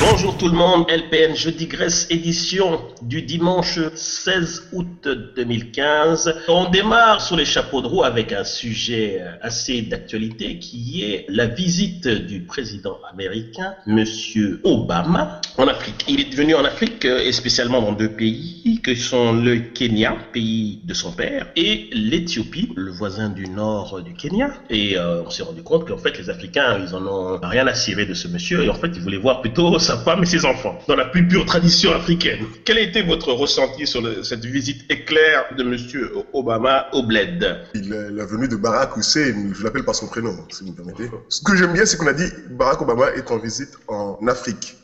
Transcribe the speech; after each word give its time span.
Bonjour 0.00 0.36
tout 0.36 0.48
le 0.48 0.54
monde, 0.54 0.86
LPN 0.88 1.34
Je 1.34 1.50
digresse 1.50 2.06
édition 2.08 2.80
du 3.02 3.22
dimanche 3.22 3.80
16 3.94 4.68
août 4.72 5.08
2015. 5.34 6.42
On 6.46 6.70
démarre 6.70 7.20
sur 7.20 7.34
les 7.34 7.44
chapeaux 7.44 7.82
de 7.82 7.88
roue 7.88 8.04
avec 8.04 8.32
un 8.32 8.44
sujet 8.44 9.20
assez 9.42 9.82
d'actualité 9.82 10.60
qui 10.60 11.02
est 11.02 11.26
la 11.28 11.46
visite 11.46 12.06
du 12.06 12.42
président 12.42 12.98
américain, 13.12 13.74
Monsieur 13.86 14.60
Obama, 14.62 15.40
en 15.58 15.66
Afrique. 15.66 16.04
Il 16.06 16.20
est 16.20 16.34
venu 16.34 16.54
en 16.54 16.64
Afrique 16.64 17.04
et 17.04 17.32
spécialement 17.32 17.82
dans 17.82 17.92
deux 17.92 18.10
pays 18.10 18.80
que 18.82 18.94
sont 18.94 19.32
le 19.32 19.56
Kenya, 19.56 20.16
pays 20.32 20.80
de 20.84 20.94
son 20.94 21.10
père, 21.10 21.48
et 21.56 21.88
l'Éthiopie, 21.92 22.70
le 22.76 22.92
voisin 22.92 23.28
du 23.28 23.48
nord 23.48 24.02
du 24.02 24.14
Kenya. 24.14 24.50
Et 24.70 24.96
euh, 24.96 25.22
on 25.26 25.30
s'est 25.30 25.42
rendu 25.42 25.62
compte 25.62 25.88
qu'en 25.88 25.98
fait 25.98 26.16
les 26.18 26.30
Africains, 26.30 26.78
ils 26.80 26.94
en 26.94 27.06
ont 27.06 27.40
rien 27.42 27.66
à 27.66 27.74
cirer 27.74 28.06
de 28.06 28.14
ce 28.14 28.28
monsieur 28.28 28.62
et 28.62 28.68
en 28.68 28.74
fait 28.74 28.92
ils 28.94 29.00
voulaient 29.00 29.16
voir 29.16 29.40
plutôt 29.40 29.63
sa 29.78 29.96
femme 29.98 30.22
et 30.22 30.26
ses 30.26 30.44
enfants 30.44 30.78
dans 30.88 30.96
la 30.96 31.06
plus 31.06 31.26
pure 31.26 31.44
tradition 31.46 31.92
africaine. 31.92 32.46
Quel 32.64 32.78
a 32.78 32.80
été 32.80 33.02
votre 33.02 33.32
ressenti 33.32 33.86
sur 33.86 34.00
le- 34.02 34.22
cette 34.22 34.44
visite 34.44 34.82
éclair 34.90 35.44
de 35.56 35.62
monsieur 35.62 36.12
Obama 36.32 36.86
au 36.92 37.02
bled? 37.02 37.60
Il 37.74 37.92
est 37.92 38.10
la 38.10 38.24
venue 38.26 38.48
de 38.48 38.56
Barack 38.56 38.96
Hussein, 38.96 39.50
je 39.52 39.62
l'appelle 39.64 39.84
par 39.84 39.94
son 39.94 40.06
prénom, 40.06 40.36
si 40.50 40.64
vous 40.64 40.70
me 40.70 40.76
permettez. 40.76 41.10
Ce 41.28 41.40
que 41.42 41.56
j'aime 41.56 41.72
bien, 41.72 41.84
c'est 41.86 41.96
qu'on 41.96 42.06
a 42.06 42.12
dit 42.12 42.30
Barack 42.50 42.82
Obama 42.82 43.06
est 43.14 43.30
en 43.30 43.38
visite 43.38 43.72
en 43.88 44.18
Afrique. 44.26 44.76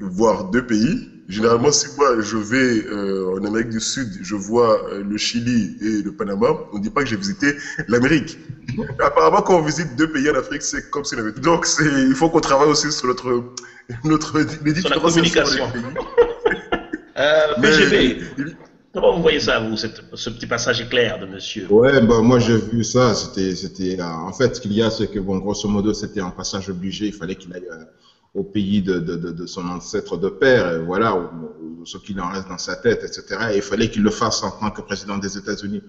Voir 0.00 0.44
deux 0.50 0.64
pays. 0.66 1.08
Généralement, 1.28 1.72
si 1.72 1.88
moi 1.96 2.20
je 2.20 2.36
vais 2.36 2.84
euh, 2.86 3.36
en 3.36 3.44
Amérique 3.44 3.70
du 3.70 3.80
Sud, 3.80 4.16
je 4.20 4.36
vois 4.36 4.84
euh, 4.88 5.02
le 5.02 5.16
Chili 5.16 5.74
et 5.80 6.02
le 6.02 6.12
Panama, 6.12 6.48
on 6.70 6.78
ne 6.78 6.82
dit 6.82 6.90
pas 6.90 7.02
que 7.02 7.08
j'ai 7.08 7.16
visité 7.16 7.56
l'Amérique. 7.88 8.38
Apparemment, 9.00 9.42
quand 9.42 9.58
on 9.58 9.62
visite 9.62 9.96
deux 9.96 10.08
pays 10.10 10.30
en 10.30 10.34
Afrique, 10.34 10.62
c'est 10.62 10.88
comme 10.88 11.04
si 11.04 11.16
on 11.16 11.18
avait... 11.18 11.32
Donc, 11.32 11.66
il 11.80 12.14
faut 12.14 12.30
qu'on 12.30 12.40
travaille 12.40 12.68
aussi 12.68 12.92
sur 12.92 13.08
notre, 13.08 13.44
notre 14.04 14.38
les 14.64 14.72
différences 14.72 15.02
communication. 15.02 15.64
entre 15.64 15.76
les 15.76 15.82
pays. 15.82 15.94
euh, 17.18 17.54
Mais- 17.58 17.70
PGB, 17.70 18.18
comment 18.94 19.14
vous 19.16 19.22
voyez 19.22 19.40
ça, 19.40 19.58
vous, 19.58 19.76
cette- 19.76 20.00
ce 20.12 20.30
petit 20.30 20.46
passage 20.46 20.80
éclair 20.80 21.18
de 21.18 21.26
monsieur? 21.26 21.66
Ouais, 21.70 22.00
bah, 22.00 22.20
moi 22.22 22.38
j'ai 22.38 22.56
vu 22.56 22.84
ça. 22.84 23.14
C'était, 23.14 23.54
c'était. 23.56 23.98
euh, 24.00 24.04
en 24.04 24.32
fait, 24.32 24.54
ce 24.56 24.60
qu'il 24.60 24.72
y 24.72 24.82
a, 24.82 24.90
c'est 24.90 25.08
que 25.08 25.18
bon, 25.18 25.38
grosso 25.38 25.68
modo, 25.68 25.92
c'était 25.92 26.20
un 26.20 26.30
passage 26.30 26.68
obligé. 26.68 27.06
Il 27.06 27.12
fallait 27.12 27.34
qu'il 27.36 27.52
aille 27.52 27.66
euh, 27.70 27.84
au 28.36 28.44
pays 28.44 28.82
de, 28.82 28.98
de, 28.98 29.16
de, 29.16 29.46
son 29.46 29.66
ancêtre 29.66 30.18
de 30.18 30.28
père, 30.28 30.84
voilà, 30.84 31.16
ou, 31.16 31.84
ce 31.86 31.98
qu'il 31.98 32.20
en 32.20 32.28
reste 32.28 32.48
dans 32.48 32.58
sa 32.58 32.76
tête, 32.76 33.02
etc. 33.04 33.22
Et 33.52 33.56
il 33.56 33.62
fallait 33.62 33.88
qu'il 33.88 34.02
le 34.02 34.10
fasse 34.10 34.42
en 34.42 34.50
tant 34.50 34.70
que 34.70 34.82
président 34.82 35.18
des 35.18 35.38
États-Unis. 35.38 35.82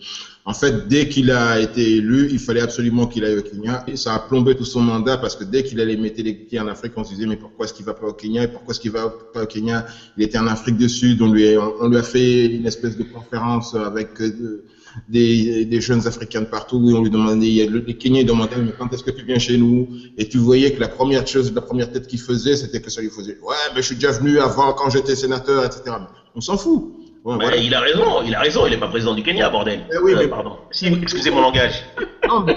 En 0.45 0.53
fait, 0.53 0.87
dès 0.87 1.09
qu'il 1.09 1.31
a 1.31 1.59
été 1.59 1.97
élu, 1.97 2.29
il 2.31 2.39
fallait 2.39 2.61
absolument 2.61 3.07
qu'il 3.07 3.25
aille 3.25 3.37
au 3.37 3.41
Kenya. 3.41 3.83
Et 3.87 3.97
ça 3.97 4.13
a 4.13 4.19
plombé 4.19 4.55
tout 4.55 4.63
son 4.63 4.81
mandat 4.81 5.17
parce 5.17 5.35
que 5.35 5.43
dès 5.43 5.63
qu'il 5.63 5.81
allait 5.81 5.97
mettre 5.97 6.21
les 6.21 6.33
pieds 6.33 6.59
en 6.59 6.67
Afrique, 6.67 6.93
on 6.95 7.03
se 7.03 7.15
disait 7.15 7.25
mais 7.25 7.35
pourquoi 7.35 7.65
est-ce 7.65 7.73
qu'il 7.73 7.85
va 7.85 7.95
pas 7.95 8.07
au 8.07 8.13
Kenya 8.13 8.43
et 8.43 8.47
pourquoi 8.47 8.73
est-ce 8.73 8.79
qu'il 8.79 8.91
va 8.91 9.11
pas 9.33 9.43
au 9.43 9.47
Kenya? 9.47 9.87
Il 10.17 10.23
était 10.23 10.37
en 10.37 10.47
Afrique 10.47 10.77
du 10.77 10.87
Sud. 10.87 11.21
On 11.21 11.31
lui, 11.31 11.55
a, 11.55 11.59
on 11.81 11.89
lui 11.89 11.97
a 11.97 12.03
fait 12.03 12.45
une 12.45 12.67
espèce 12.67 12.95
de 12.95 13.03
conférence 13.03 13.73
avec 13.73 14.21
euh, 14.21 14.63
des, 15.07 15.65
des 15.65 15.81
jeunes 15.81 16.05
africains 16.07 16.41
de 16.41 16.45
partout. 16.47 16.89
Et 16.89 16.93
on 16.93 17.01
lui 17.03 17.09
demandait, 17.09 17.47
il 17.47 17.53
y 17.53 17.61
a 17.61 17.65
le- 17.69 17.79
les 17.85 17.95
Kenyans 17.97 18.23
demandaient 18.25 18.57
mais 18.57 18.71
quand 18.77 18.91
est-ce 18.93 19.03
que 19.03 19.11
tu 19.11 19.23
viens 19.25 19.39
chez 19.39 19.57
nous? 19.57 19.87
Et 20.17 20.27
tu 20.27 20.37
voyais 20.37 20.71
que 20.73 20.79
la 20.79 20.87
première 20.87 21.25
chose, 21.27 21.53
la 21.53 21.61
première 21.61 21.91
tête 21.91 22.07
qu'il 22.07 22.19
faisait, 22.19 22.55
c'était 22.55 22.81
que 22.81 22.89
ça 22.89 23.01
lui 23.01 23.09
faisait 23.09 23.37
ouais, 23.41 23.55
mais 23.73 23.81
je 23.81 23.87
suis 23.87 23.95
déjà 23.95 24.11
venu 24.11 24.39
avant 24.39 24.73
quand 24.73 24.89
j'étais 24.89 25.15
sénateur, 25.15 25.65
etc. 25.65 25.95
On 26.35 26.41
s'en 26.41 26.57
fout. 26.57 26.83
Ouais, 27.23 27.33
Ouais, 27.33 27.39
voilà. 27.41 27.57
Il 27.57 27.73
a 27.73 27.81
raison, 27.81 28.21
il 28.25 28.33
a 28.35 28.39
raison, 28.39 28.65
il 28.65 28.69
n'est 28.71 28.77
pas 28.77 28.87
président 28.87 29.13
du 29.13 29.21
Kenya, 29.23 29.49
bordel. 29.49 29.81
Eh 29.93 29.97
oui, 29.97 30.13
Euh, 30.13 30.17
mais- 30.19 30.27
pardon. 30.29 30.57
Si, 30.71 30.85
excusez 30.87 31.29
mon 31.29 31.41
langage. 31.41 31.83
Non, 32.27 32.41
mais 32.45 32.55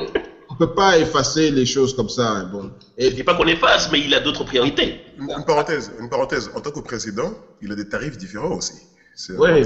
on 0.48 0.54
peut 0.54 0.75
pas 0.75 0.97
effacer 0.98 1.50
les 1.50 1.66
choses 1.66 1.94
comme 1.97 2.08
ça. 2.08 2.30
hein, 2.30 2.50
Bon. 2.52 2.70
Je 2.98 3.06
Et 3.06 3.10
dis 3.10 3.25
pas 3.25 3.34
qu'on 3.34 3.47
efface, 3.48 3.91
mais 3.91 4.00
il 4.00 4.14
a 4.14 4.20
d'autres 4.20 4.44
priorités. 4.44 5.00
Une, 5.19 5.28
une 5.31 5.44
parenthèse, 5.44 5.91
une 6.00 6.09
parenthèse. 6.09 6.50
En 6.54 6.60
tant 6.60 6.70
que 6.70 6.81
président, 6.81 7.32
il 7.62 7.72
a 7.72 7.75
des 7.75 7.88
tarifs 7.88 8.16
différents 8.16 8.56
aussi. 8.59 8.75
Ouais. 9.37 9.62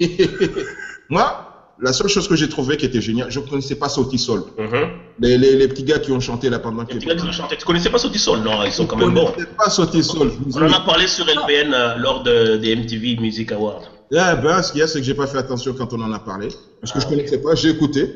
Moi, 1.08 1.51
la 1.82 1.92
seule 1.92 2.08
chose 2.08 2.26
que 2.28 2.36
j'ai 2.36 2.48
trouvé 2.48 2.76
qui 2.76 2.86
était 2.86 3.00
géniale, 3.00 3.30
je 3.30 3.40
ne 3.40 3.44
connaissais 3.46 3.74
pas 3.74 3.88
Sautisol. 3.88 4.44
Mhm. 4.58 4.88
Les, 5.20 5.36
les, 5.36 5.56
les 5.56 5.68
petits 5.68 5.82
gars 5.84 5.98
qui 5.98 6.12
ont 6.12 6.20
chanté 6.20 6.48
là 6.48 6.58
pendant 6.58 6.82
Les 6.82 6.86
petits 6.94 7.06
gars 7.06 7.14
qui 7.16 7.24
ont 7.26 7.32
chanté. 7.32 7.56
Tu 7.56 7.64
connaissais 7.64 7.90
pas 7.90 7.98
Sautisol 7.98 8.40
Non, 8.40 8.62
ils 8.64 8.72
sont 8.72 8.86
quand 8.86 8.96
même 8.96 9.10
Je 9.10 9.14
bons. 9.14 9.26
connaissais 9.32 9.50
pas 9.56 9.68
Sautisol. 9.68 10.30
Je 10.48 10.58
On 10.58 10.62
en 10.68 10.72
a 10.72 10.80
parlé 10.80 11.06
sur 11.06 11.26
LPN 11.26 11.74
euh, 11.74 11.96
lors 11.96 12.22
de, 12.22 12.56
des 12.56 12.74
MTV 12.76 13.16
Music 13.20 13.52
Awards. 13.52 13.82
Ah, 14.16 14.36
ben, 14.36 14.62
ce 14.62 14.72
qu'il 14.72 14.80
y 14.80 14.82
a, 14.82 14.86
c'est 14.86 15.00
que 15.00 15.04
j'ai 15.06 15.14
pas 15.14 15.26
fait 15.26 15.38
attention 15.38 15.74
quand 15.74 15.92
on 15.92 16.00
en 16.02 16.12
a 16.12 16.18
parlé. 16.20 16.48
Parce 16.80 16.92
que 16.92 17.00
je 17.00 17.06
Ah, 17.06 17.10
connaissais 17.10 17.38
pas, 17.38 17.54
j'ai 17.54 17.70
écouté. 17.70 18.14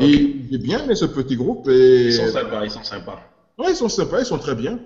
Et 0.00 0.36
j'ai 0.50 0.58
bien 0.58 0.84
aimé 0.84 0.94
ce 0.94 1.06
petit 1.06 1.34
groupe. 1.36 1.68
Et... 1.68 2.06
Ils 2.06 2.12
sont 2.12 2.28
sympas, 2.32 2.64
ils 2.64 2.70
sont 2.70 2.84
sympas. 2.84 3.18
Ouais, 3.58 3.70
ils 3.70 3.76
sont 3.76 3.88
sympas, 3.88 4.20
ils 4.20 4.26
sont 4.26 4.38
très 4.38 4.54
bien. 4.54 4.78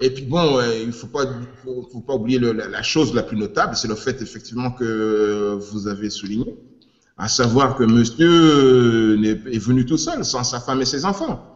Et 0.00 0.10
puis 0.10 0.24
bon, 0.24 0.58
euh, 0.58 0.74
il 0.84 0.92
faut 0.92 1.06
pas, 1.08 1.24
faut, 1.64 1.86
faut 1.92 2.00
pas 2.00 2.14
oublier 2.14 2.38
le- 2.38 2.52
la, 2.52 2.68
la 2.68 2.82
chose 2.82 3.12
la 3.14 3.22
plus 3.22 3.36
notable, 3.36 3.74
c'est 3.76 3.88
le 3.88 3.94
fait 3.94 4.20
effectivement 4.22 4.70
que 4.70 5.56
vous 5.60 5.86
avez 5.88 6.10
souligné, 6.10 6.54
à 7.18 7.28
savoir 7.28 7.76
que 7.76 7.84
Monsieur 7.84 8.30
euh, 8.30 9.40
est 9.52 9.58
venu 9.58 9.84
tout 9.86 9.98
seul, 9.98 10.24
sans 10.24 10.44
sa 10.44 10.60
femme 10.60 10.80
et 10.80 10.84
ses 10.84 11.04
enfants. 11.04 11.52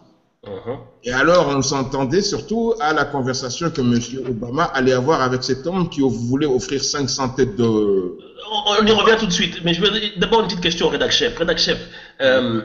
Mhm. 0.46 0.78
Et 1.04 1.12
alors, 1.12 1.48
on 1.48 1.62
s'entendait 1.62 2.22
surtout 2.22 2.74
à 2.80 2.92
la 2.92 3.04
conversation 3.04 3.70
que 3.70 3.80
Monsieur 3.80 4.20
Obama 4.28 4.64
allait 4.64 4.92
avoir 4.92 5.20
avec 5.20 5.42
cet 5.42 5.66
homme 5.66 5.88
qui 5.88 6.00
voulait 6.00 6.46
offrir 6.46 6.82
500 6.82 7.30
têtes 7.30 7.56
de. 7.56 7.64
On, 7.64 8.86
y 8.86 8.92
revient 8.92 9.16
tout 9.18 9.26
de 9.26 9.32
suite, 9.32 9.62
mais 9.64 9.74
je 9.74 9.80
veux 9.80 9.90
d'abord 10.18 10.40
une 10.40 10.46
petite 10.46 10.60
question 10.60 10.86
au 10.86 10.90
rédac 10.90 11.10
chef. 11.10 11.36
Rédac 11.36 11.58
chef, 11.58 11.78
euh, 12.20 12.62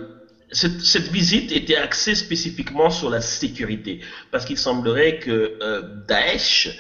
cette, 0.51 0.80
cette 0.81 1.07
visite 1.07 1.51
était 1.51 1.75
axée 1.75 2.13
spécifiquement 2.13 2.91
sur 2.91 3.09
la 3.09 3.22
sécurité, 3.22 4.01
parce 4.31 4.46
qu'il 4.46 4.59
semblerait 4.59 5.18
que 5.18 5.53
euh, 5.62 5.81
Daesh 6.07 6.78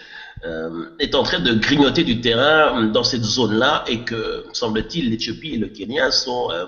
est 0.99 1.15
en 1.15 1.23
train 1.23 1.39
de 1.39 1.53
grignoter 1.53 2.03
du 2.03 2.19
terrain 2.21 2.87
dans 2.87 3.03
cette 3.03 3.23
zone-là 3.23 3.83
et 3.87 4.03
que, 4.03 4.43
semble-t-il, 4.53 5.09
l'Éthiopie 5.09 5.53
et 5.53 5.57
le 5.57 5.67
Kenya 5.67 6.11
sont, 6.11 6.49
euh, 6.51 6.65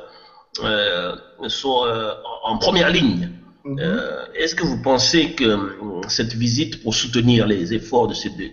euh, 0.64 1.16
sont 1.48 1.86
euh, 1.86 2.12
en 2.44 2.58
première 2.58 2.90
ligne. 2.90 3.32
Euh, 3.80 4.26
Est-ce 4.36 4.56
que 4.56 4.64
vous 4.64 4.82
pensez 4.82 5.34
que 5.34 5.46
euh, 5.46 6.02
cette 6.08 6.34
visite 6.34 6.82
pour 6.82 6.94
soutenir 6.94 7.48
les 7.48 7.74
efforts 7.74 8.08
de 8.08 8.14
ces 8.14 8.30
deux, 8.30 8.52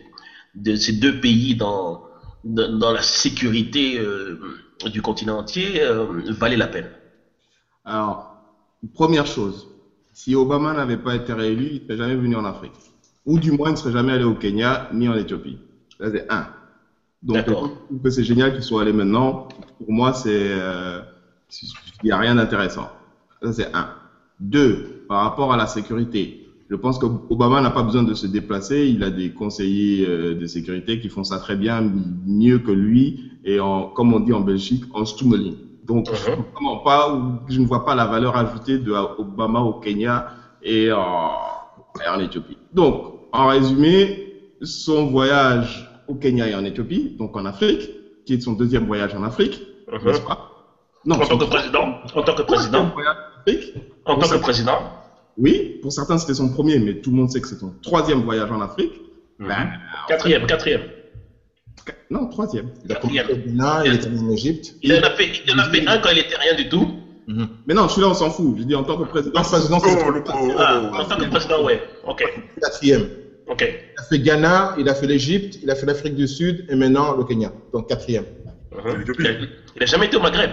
de 0.54 0.76
ces 0.76 0.92
deux 0.92 1.20
pays 1.20 1.54
dans, 1.54 2.00
dans, 2.44 2.68
dans 2.78 2.92
la 2.92 3.02
sécurité 3.02 3.98
euh, 3.98 4.38
du 4.86 5.02
continent 5.02 5.38
entier 5.38 5.82
euh, 5.82 6.06
valait 6.28 6.56
la 6.56 6.68
peine? 6.68 6.90
Alors, 7.84 8.40
première 8.94 9.26
chose, 9.26 9.68
si 10.12 10.34
Obama 10.34 10.72
n'avait 10.72 10.96
pas 10.96 11.14
été 11.14 11.32
réélu, 11.32 11.66
il 11.66 11.74
ne 11.74 11.80
serait 11.80 11.96
jamais 11.96 12.16
venu 12.16 12.36
en 12.36 12.44
Afrique. 12.44 12.94
Ou 13.30 13.38
du 13.38 13.52
moins, 13.52 13.70
il 13.70 13.72
ne 13.72 13.76
serait 13.78 13.92
jamais 13.92 14.12
allé 14.12 14.24
au 14.24 14.34
Kenya 14.34 14.88
ni 14.92 15.08
en 15.08 15.14
Éthiopie. 15.14 15.60
Ça, 16.00 16.10
c'est 16.10 16.26
un. 16.32 16.48
Donc, 17.22 17.44
je 17.46 17.52
trouve 17.52 18.02
que 18.02 18.10
c'est 18.10 18.24
génial 18.24 18.52
qu'il 18.54 18.62
soit 18.64 18.82
allé 18.82 18.92
maintenant. 18.92 19.48
Pour 19.78 19.92
moi, 19.92 20.14
c'est, 20.14 20.30
euh, 20.60 21.02
il 22.02 22.06
n'y 22.06 22.12
a 22.12 22.18
rien 22.18 22.34
d'intéressant. 22.36 22.90
Ça, 23.42 23.52
c'est 23.52 23.76
un. 23.76 23.90
Deux, 24.38 25.04
par 25.08 25.22
rapport 25.22 25.52
à 25.52 25.56
la 25.56 25.66
sécurité, 25.66 26.40
je 26.70 26.76
pense 26.76 26.98
qu'Obama 26.98 27.60
n'a 27.60 27.70
pas 27.70 27.82
besoin 27.82 28.02
de 28.04 28.14
se 28.14 28.26
déplacer. 28.26 28.88
Il 28.88 29.02
a 29.04 29.10
des 29.10 29.32
conseillers 29.32 30.06
euh, 30.06 30.34
de 30.34 30.46
sécurité 30.46 30.98
qui 31.00 31.08
font 31.08 31.24
ça 31.24 31.38
très 31.38 31.56
bien, 31.56 31.82
mieux 32.26 32.58
que 32.60 32.70
lui. 32.72 33.20
Et 33.44 33.60
en, 33.60 33.86
comme 33.86 34.12
on 34.14 34.20
dit 34.20 34.32
en 34.32 34.40
Belgique, 34.40 34.84
en 34.90 35.04
stummeling. 35.04 35.58
Donc, 35.82 36.08
je, 36.14 36.30
Mhm. 36.30 36.44
ne 36.60 36.84
pas, 36.84 37.08
je 37.48 37.60
ne 37.60 37.66
vois 37.66 37.84
pas 37.84 37.94
la 37.94 38.06
valeur 38.06 38.36
ajoutée 38.36 38.78
de 38.78 38.92
Obama 39.18 39.60
au 39.60 39.74
Kenya 39.74 40.26
et 40.62 40.92
en, 40.92 41.30
et 42.04 42.08
en 42.08 42.18
Éthiopie. 42.20 42.58
Donc, 42.72 43.19
en 43.32 43.46
résumé, 43.48 44.26
son 44.62 45.06
voyage 45.06 45.88
au 46.06 46.14
Kenya 46.14 46.48
et 46.48 46.54
en 46.54 46.64
Éthiopie, 46.64 47.14
donc 47.18 47.36
en 47.36 47.44
Afrique, 47.44 47.90
qui 48.26 48.34
est 48.34 48.40
son 48.40 48.52
deuxième 48.52 48.86
voyage 48.86 49.14
en 49.14 49.22
Afrique, 49.22 49.62
Mhm. 49.90 50.04
n'est-ce 50.04 50.20
pas? 50.20 50.34
Non, 51.04 51.16
En 51.16 51.26
tant 51.26 51.38
que 51.38 51.44
président 51.44 51.94
En 52.14 52.22
tant 52.22 52.34
que 52.34 52.42
président 52.42 52.92
en 52.94 53.40
Afrique. 53.40 53.74
En 54.04 54.16
tant 54.18 54.28
que 54.28 54.36
président 54.36 54.78
Oui, 55.36 55.78
pour 55.80 55.92
certains 55.92 56.18
c'était 56.18 56.34
son 56.34 56.50
premier, 56.50 56.78
mais 56.78 56.94
tout 57.00 57.10
le 57.10 57.16
monde 57.16 57.30
sait 57.30 57.40
que 57.40 57.48
c'est 57.48 57.58
son 57.58 57.74
troisième 57.82 58.20
voyage 58.22 58.50
en 58.50 58.60
Afrique. 58.60 59.00
Ben, 59.38 59.70
Quatrième, 60.06 60.46
quatrième. 60.46 60.82
non, 62.10 62.26
troisième. 62.28 62.68
Il 62.84 62.92
a 62.92 62.96
commencé 62.96 63.22
au 63.32 63.36
Bénin, 63.36 63.84
il 63.84 63.94
était 63.94 64.08
en 64.08 64.30
Égypte. 64.30 64.74
Il 64.82 64.92
en 64.92 65.00
a 65.02 65.10
fait, 65.10 65.30
il 65.46 65.52
en 65.54 65.58
a 65.58 65.64
fait 65.70 65.86
un 65.86 65.98
quand 65.98 66.10
il 66.10 66.18
était 66.18 66.36
rien 66.36 66.54
du 66.54 66.68
tout. 66.68 66.86
Mhm. 67.26 67.48
Mais 67.66 67.72
non, 67.74 67.88
celui-là 67.88 68.08
on 68.10 68.14
s'en 68.14 68.28
fout. 68.30 68.54
Je 68.58 68.64
dis 68.64 68.74
en 68.74 68.82
tant 68.82 68.98
que 68.98 69.04
président. 69.04 69.40
En 69.40 69.42
tant 69.42 71.16
que 71.16 71.24
président, 71.30 71.64
ouais. 71.64 71.80
Ok, 72.04 72.22
quatrième. 72.60 73.08
Ok. 73.50 73.60
Il 73.62 73.98
a 73.98 74.02
fait 74.04 74.18
Ghana, 74.18 74.74
il 74.78 74.88
a 74.88 74.94
fait 74.94 75.06
l'Égypte, 75.06 75.58
il 75.62 75.70
a 75.70 75.74
fait 75.74 75.86
l'Afrique 75.86 76.14
du 76.14 76.26
Sud 76.26 76.64
et 76.70 76.74
maintenant 76.76 77.14
le 77.16 77.24
Kenya. 77.24 77.52
Donc 77.72 77.88
quatrième. 77.88 78.24
L'Éthiopie. 78.98 79.22
Il, 79.22 79.26
a, 79.26 79.30
il 79.76 79.82
a 79.82 79.86
jamais 79.86 80.06
été 80.06 80.16
au 80.16 80.20
Maghreb. 80.20 80.50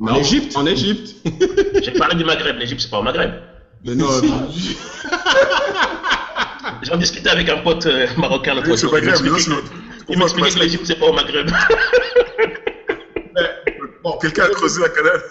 En 0.00 0.14
Égypte 0.14 0.56
En 0.56 0.66
Égypte. 0.66 1.14
J'ai 1.82 1.92
parlé 1.92 2.14
du 2.16 2.24
Maghreb. 2.24 2.56
L'Égypte, 2.58 2.80
c'est 2.82 2.90
pas 2.90 2.98
au 3.00 3.02
Maghreb. 3.02 3.30
Mais 3.84 3.94
non, 3.94 4.06
J'en 6.82 6.96
discutais 6.96 7.30
avec 7.30 7.48
un 7.48 7.58
pote 7.58 7.86
euh, 7.86 8.06
marocain 8.16 8.54
non, 8.54 8.62
que- 8.62 8.76
c'est 8.76 8.86
il 8.86 10.18
m'expliquait 10.18 10.50
que 10.50 10.58
l'Égypte, 10.58 10.84
c'est 10.86 10.98
pas 10.98 11.06
au 11.06 11.12
Maghreb. 11.12 11.48
Bon, 14.02 14.18
quelqu'un 14.18 14.44
a 14.44 14.48
creusé 14.48 14.80
la 14.82 14.88
canal. 14.88 15.22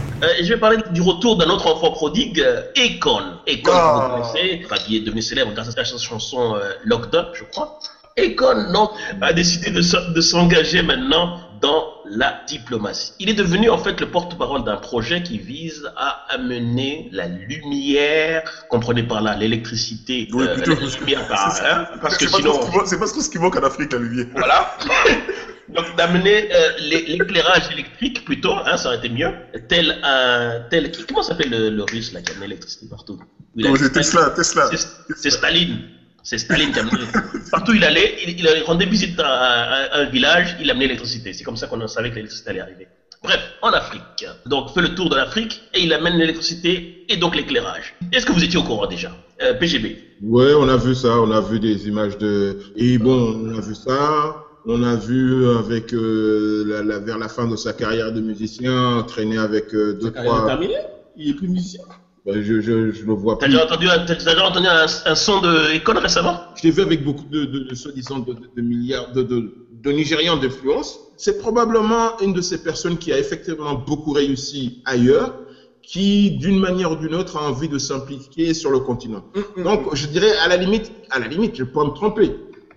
Euh, 0.22 0.28
je 0.42 0.48
vais 0.48 0.58
parler 0.58 0.78
du 0.92 1.00
retour 1.02 1.36
d'un 1.36 1.48
autre 1.50 1.66
enfant 1.66 1.90
prodigue, 1.90 2.40
Akon. 2.76 3.18
Akon, 3.48 3.72
Ah. 3.72 3.94
vous 4.24 4.32
connaissez, 4.32 4.62
enfin, 4.64 4.76
qui 4.76 4.96
est 4.96 5.00
devenu 5.00 5.20
célèbre 5.22 5.52
grâce 5.52 5.68
à 5.68 5.72
sa 5.72 5.84
chanson 5.84 6.54
euh, 6.56 6.70
Locked 6.84 7.14
Up, 7.14 7.28
je 7.34 7.44
crois. 7.44 7.78
Akon, 8.16 8.72
donc, 8.72 8.90
a 9.20 9.32
décidé 9.32 9.70
de 9.70 10.20
s'engager 10.20 10.82
maintenant 10.82 11.40
dans 11.60 11.84
la 12.08 12.40
diplomatie. 12.46 13.12
Il 13.18 13.28
est 13.28 13.34
devenu 13.34 13.70
en 13.70 13.78
fait 13.78 14.00
le 14.00 14.10
porte-parole 14.10 14.64
d'un 14.64 14.76
projet 14.76 15.22
qui 15.22 15.38
vise 15.38 15.90
à 15.96 16.24
amener 16.28 17.08
la 17.10 17.26
lumière, 17.26 18.42
comprenez 18.68 19.02
par 19.02 19.20
là 19.20 19.34
l'électricité, 19.34 20.28
Oui, 20.32 20.46
euh, 20.46 20.54
plutôt. 20.54 20.74
la 20.80 20.86
lumière 21.00 21.26
par, 21.26 21.52
C'est- 21.52 21.64
hein, 21.64 21.86
parce 22.00 22.16
que 22.18 22.28
sinon, 22.28 22.60
C'est 22.86 22.98
pas 22.98 23.06
trop 23.08 23.20
ce 23.20 23.28
qui 23.30 23.38
manque 23.38 23.56
en 23.56 23.62
Afrique, 23.64 23.92
la 23.92 23.98
lumière. 23.98 24.26
voilà. 24.34 24.76
Donc 25.68 25.96
d'amener 25.96 26.48
euh, 26.52 26.70
l'é- 26.78 27.04
l'éclairage 27.06 27.70
électrique 27.70 28.24
plutôt, 28.24 28.54
hein, 28.66 28.76
ça 28.76 28.88
aurait 28.88 28.98
été 28.98 29.08
mieux. 29.08 29.32
Tel 29.68 29.96
un, 30.02 30.60
tel 30.70 30.90
qui, 30.90 31.04
comment 31.04 31.22
s'appelle 31.22 31.50
le, 31.50 31.70
le 31.70 31.82
russe 31.84 32.12
là 32.12 32.20
qui 32.22 32.32
amène 32.32 32.48
l'électricité 32.50 32.86
partout? 32.88 33.18
Comment 33.60 33.76
c'est 33.76 33.90
Tesla, 33.90 34.30
Tesla. 34.30 34.68
C'est 35.16 35.30
Staline. 35.30 35.78
C'est 36.22 36.38
Staline 36.38 36.72
qui 36.72 36.78
amenait 36.80 37.04
partout 37.50 37.72
où 37.72 37.74
il 37.74 37.84
allait, 37.84 38.14
il, 38.26 38.40
il 38.40 38.62
rendait 38.64 38.86
visite 38.86 39.18
à, 39.20 39.26
à- 39.26 39.94
à 39.94 39.98
un 40.00 40.04
village, 40.06 40.56
il 40.60 40.70
amenait 40.70 40.86
l'électricité. 40.86 41.32
C'est 41.32 41.44
comme 41.44 41.56
ça 41.56 41.66
qu'on 41.66 41.86
savait 41.86 42.10
que 42.10 42.14
l'électricité 42.16 42.50
allait 42.50 42.60
arriver. 42.60 42.88
Bref, 43.22 43.40
en 43.62 43.70
Afrique. 43.70 44.26
Donc 44.44 44.70
fait 44.74 44.82
le 44.82 44.94
tour 44.94 45.08
de 45.08 45.16
l'Afrique 45.16 45.62
et 45.72 45.80
il 45.82 45.92
amène 45.94 46.18
l'électricité 46.18 47.04
et 47.08 47.16
donc 47.16 47.34
l'éclairage. 47.36 47.94
Est-ce 48.12 48.26
que 48.26 48.32
vous 48.32 48.44
étiez 48.44 48.58
au 48.58 48.62
courant 48.64 48.86
déjà? 48.86 49.16
Euh, 49.42 49.54
PGB. 49.54 49.98
Ouais, 50.22 50.52
on 50.54 50.68
a 50.68 50.76
vu 50.76 50.94
ça, 50.94 51.20
on 51.20 51.30
a 51.30 51.40
vu 51.40 51.58
des 51.58 51.88
images 51.88 52.16
de. 52.18 52.58
Et 52.76 52.98
bon, 52.98 53.34
on 53.44 53.58
a 53.58 53.60
vu 53.62 53.74
ça. 53.74 54.43
On 54.66 54.82
a 54.82 54.96
vu 54.96 55.46
avec 55.46 55.92
euh, 55.92 56.64
la, 56.66 56.82
la- 56.82 56.98
vers 56.98 57.18
la 57.18 57.28
fin 57.28 57.46
de 57.46 57.56
sa 57.56 57.72
carrière 57.72 58.12
de 58.12 58.20
musicien 58.20 59.04
traîner 59.06 59.36
avec 59.38 59.74
euh, 59.74 59.92
deux 59.92 60.06
Sa 60.06 60.12
carrière 60.12 60.32
est 60.32 60.36
trois. 60.36 60.46
terminée? 60.46 60.74
Il 61.16 61.30
est 61.30 61.34
plus 61.34 61.48
musicien? 61.48 61.82
Ben, 62.24 62.40
je, 62.42 62.60
je, 62.60 62.90
je 62.90 63.04
le 63.04 63.12
vois 63.12 63.38
T'as 63.38 63.46
plus. 63.46 63.52
déjà 63.52 63.64
entendu, 63.64 63.88
un- 63.88 63.98
t'as 64.06 64.14
déjà 64.14 64.46
entendu 64.46 64.66
un, 64.66 64.86
un 65.04 65.14
son 65.14 65.40
de 65.40 65.74
école 65.74 65.98
récemment? 65.98 66.40
Je 66.54 66.62
l'ai 66.66 66.70
vu 66.70 66.80
avec 66.80 67.04
beaucoup 67.04 67.26
de, 67.26 67.44
de, 67.44 67.58
de 67.60 67.74
soi-disant 67.74 68.20
de, 68.20 68.32
de- 68.32 68.50
de 68.56 68.62
milliards 68.62 69.10
de, 69.12 69.22
de, 69.22 69.52
de 69.70 69.92
Nigérians 69.92 70.38
d'influence. 70.38 71.00
C'est 71.16 71.36
probablement 71.36 72.12
une 72.20 72.32
de 72.32 72.40
ces 72.40 72.58
personnes 72.58 72.96
qui 72.98 73.12
a 73.12 73.18
effectivement 73.18 73.74
beaucoup 73.74 74.12
réussi 74.12 74.72
ailleurs, 74.84 75.34
qui 75.82 76.30
d'une 76.30 76.58
manière 76.58 76.92
ou 76.92 76.96
d'une 76.96 77.14
autre 77.14 77.36
a 77.36 77.42
envie 77.46 77.68
de 77.68 77.76
s'impliquer 77.78 78.54
sur 78.54 78.70
le 78.70 78.80
continent. 78.80 79.22
Donc, 79.62 79.94
je 79.94 80.06
dirais 80.06 80.32
à 80.42 80.48
la 80.48 80.56
limite, 80.56 80.86
à 81.10 81.18
la 81.18 81.28
limite, 81.28 81.54
je 81.56 81.64
peux 81.64 81.84
me 81.84 81.90
tromper. 81.90 82.32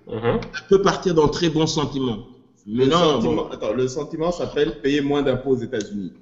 Mhm. 0.07 0.39
Ça 0.53 0.61
peut 0.69 0.81
partir 0.81 1.13
d'un 1.15 1.27
très 1.27 1.49
bon 1.49 1.65
sentiment. 1.67 2.17
Mais 2.65 2.85
Le 2.85 2.91
non, 2.91 2.97
sentiment, 2.97 3.33
bon, 3.35 3.47
attends, 3.51 3.73
le 3.73 3.87
sentiment 3.87 4.31
s'appelle 4.31 4.79
payer 4.81 5.01
moins 5.01 5.21
d'impôts 5.21 5.51
aux 5.51 5.57
États-Unis. 5.57 6.13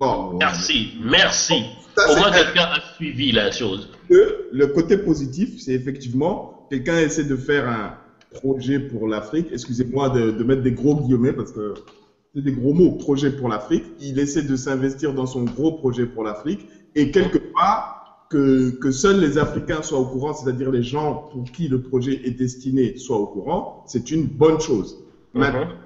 bon, 0.00 0.36
Merci, 0.38 0.92
merci. 1.00 1.54
Ça, 1.96 2.10
Au 2.10 2.16
moins 2.16 2.28
un- 2.28 2.32
quelqu'un 2.32 2.64
a 2.64 2.80
suivi 2.96 3.30
la 3.32 3.50
chose. 3.52 3.88
que 4.08 4.46
le 4.50 4.66
côté 4.68 4.96
positif, 4.96 5.60
c'est 5.60 5.72
effectivement 5.72 6.66
quelqu'un 6.70 6.98
essaie 6.98 7.24
de 7.24 7.36
faire 7.36 7.68
un 7.68 7.94
projet 8.40 8.78
pour 8.80 9.06
l'Afrique. 9.08 9.48
Excusez-moi 9.52 10.08
de, 10.08 10.30
de 10.30 10.44
mettre 10.44 10.62
des 10.62 10.72
gros 10.72 10.96
guillemets 10.96 11.32
parce 11.32 11.52
que 11.52 11.74
c'est 12.34 12.42
des 12.42 12.52
gros 12.52 12.72
mots, 12.72 12.92
projet 12.92 13.30
pour 13.30 13.48
l'Afrique. 13.48 13.84
Il 14.00 14.18
essaie 14.18 14.42
de 14.42 14.56
s'investir 14.56 15.12
dans 15.12 15.26
son 15.26 15.44
gros 15.44 15.72
projet 15.72 16.06
pour 16.06 16.24
l'Afrique 16.24 16.66
et 16.94 17.10
quelque 17.10 17.38
part 17.54 18.01
que, 18.32 18.70
que 18.82 18.90
seuls 18.92 19.20
les 19.20 19.38
Africains 19.38 19.82
soient 19.82 20.00
au 20.00 20.06
courant, 20.06 20.34
c'est-à-dire 20.34 20.70
les 20.72 20.82
gens 20.82 21.28
pour 21.32 21.44
qui 21.52 21.68
le 21.68 21.82
projet 21.82 22.20
est 22.26 22.32
destiné 22.32 22.96
soient 22.96 23.18
au 23.18 23.26
courant, 23.28 23.84
c'est 23.86 24.10
une 24.10 24.26
bonne 24.26 24.60
chose. 24.60 24.88
Maintenant, 25.34 25.66
Mhm. 25.66 25.76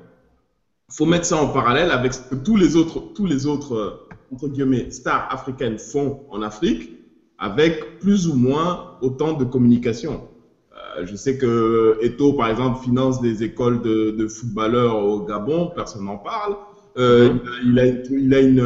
faut 0.90 1.06
mettre 1.06 1.26
ça 1.26 1.36
en 1.38 1.48
parallèle 1.48 1.90
avec 1.90 2.14
ce 2.14 2.20
que 2.20 2.34
tous 2.36 2.56
les 2.56 2.76
autres, 2.76 3.12
tous 3.14 3.26
les 3.26 3.46
autres 3.46 3.72
euh, 3.74 3.90
entre 4.32 4.48
guillemets, 4.48 4.90
stars 4.90 5.26
africaines 5.30 5.78
font 5.78 6.24
en 6.28 6.42
Afrique, 6.42 6.92
avec 7.38 7.98
plus 8.00 8.28
ou 8.28 8.34
moins 8.34 8.92
autant 9.00 9.34
de 9.34 9.44
communication. 9.44 10.24
Euh, 10.72 11.06
je 11.06 11.14
sais 11.16 11.38
que 11.38 11.96
Eto, 12.02 12.32
par 12.34 12.48
exemple, 12.48 12.80
finance 12.82 13.20
des 13.20 13.42
écoles 13.44 13.82
de, 13.82 14.10
de 14.12 14.28
footballeurs 14.28 14.96
au 15.04 15.22
Gabon, 15.24 15.70
personne 15.74 16.04
n'en 16.04 16.18
parle. 16.18 16.56
Euh, 16.98 17.28
Mhm. 17.30 17.40
il, 17.64 17.78
a, 17.78 17.86
il, 17.86 18.34
a 18.34 18.40
une, 18.40 18.64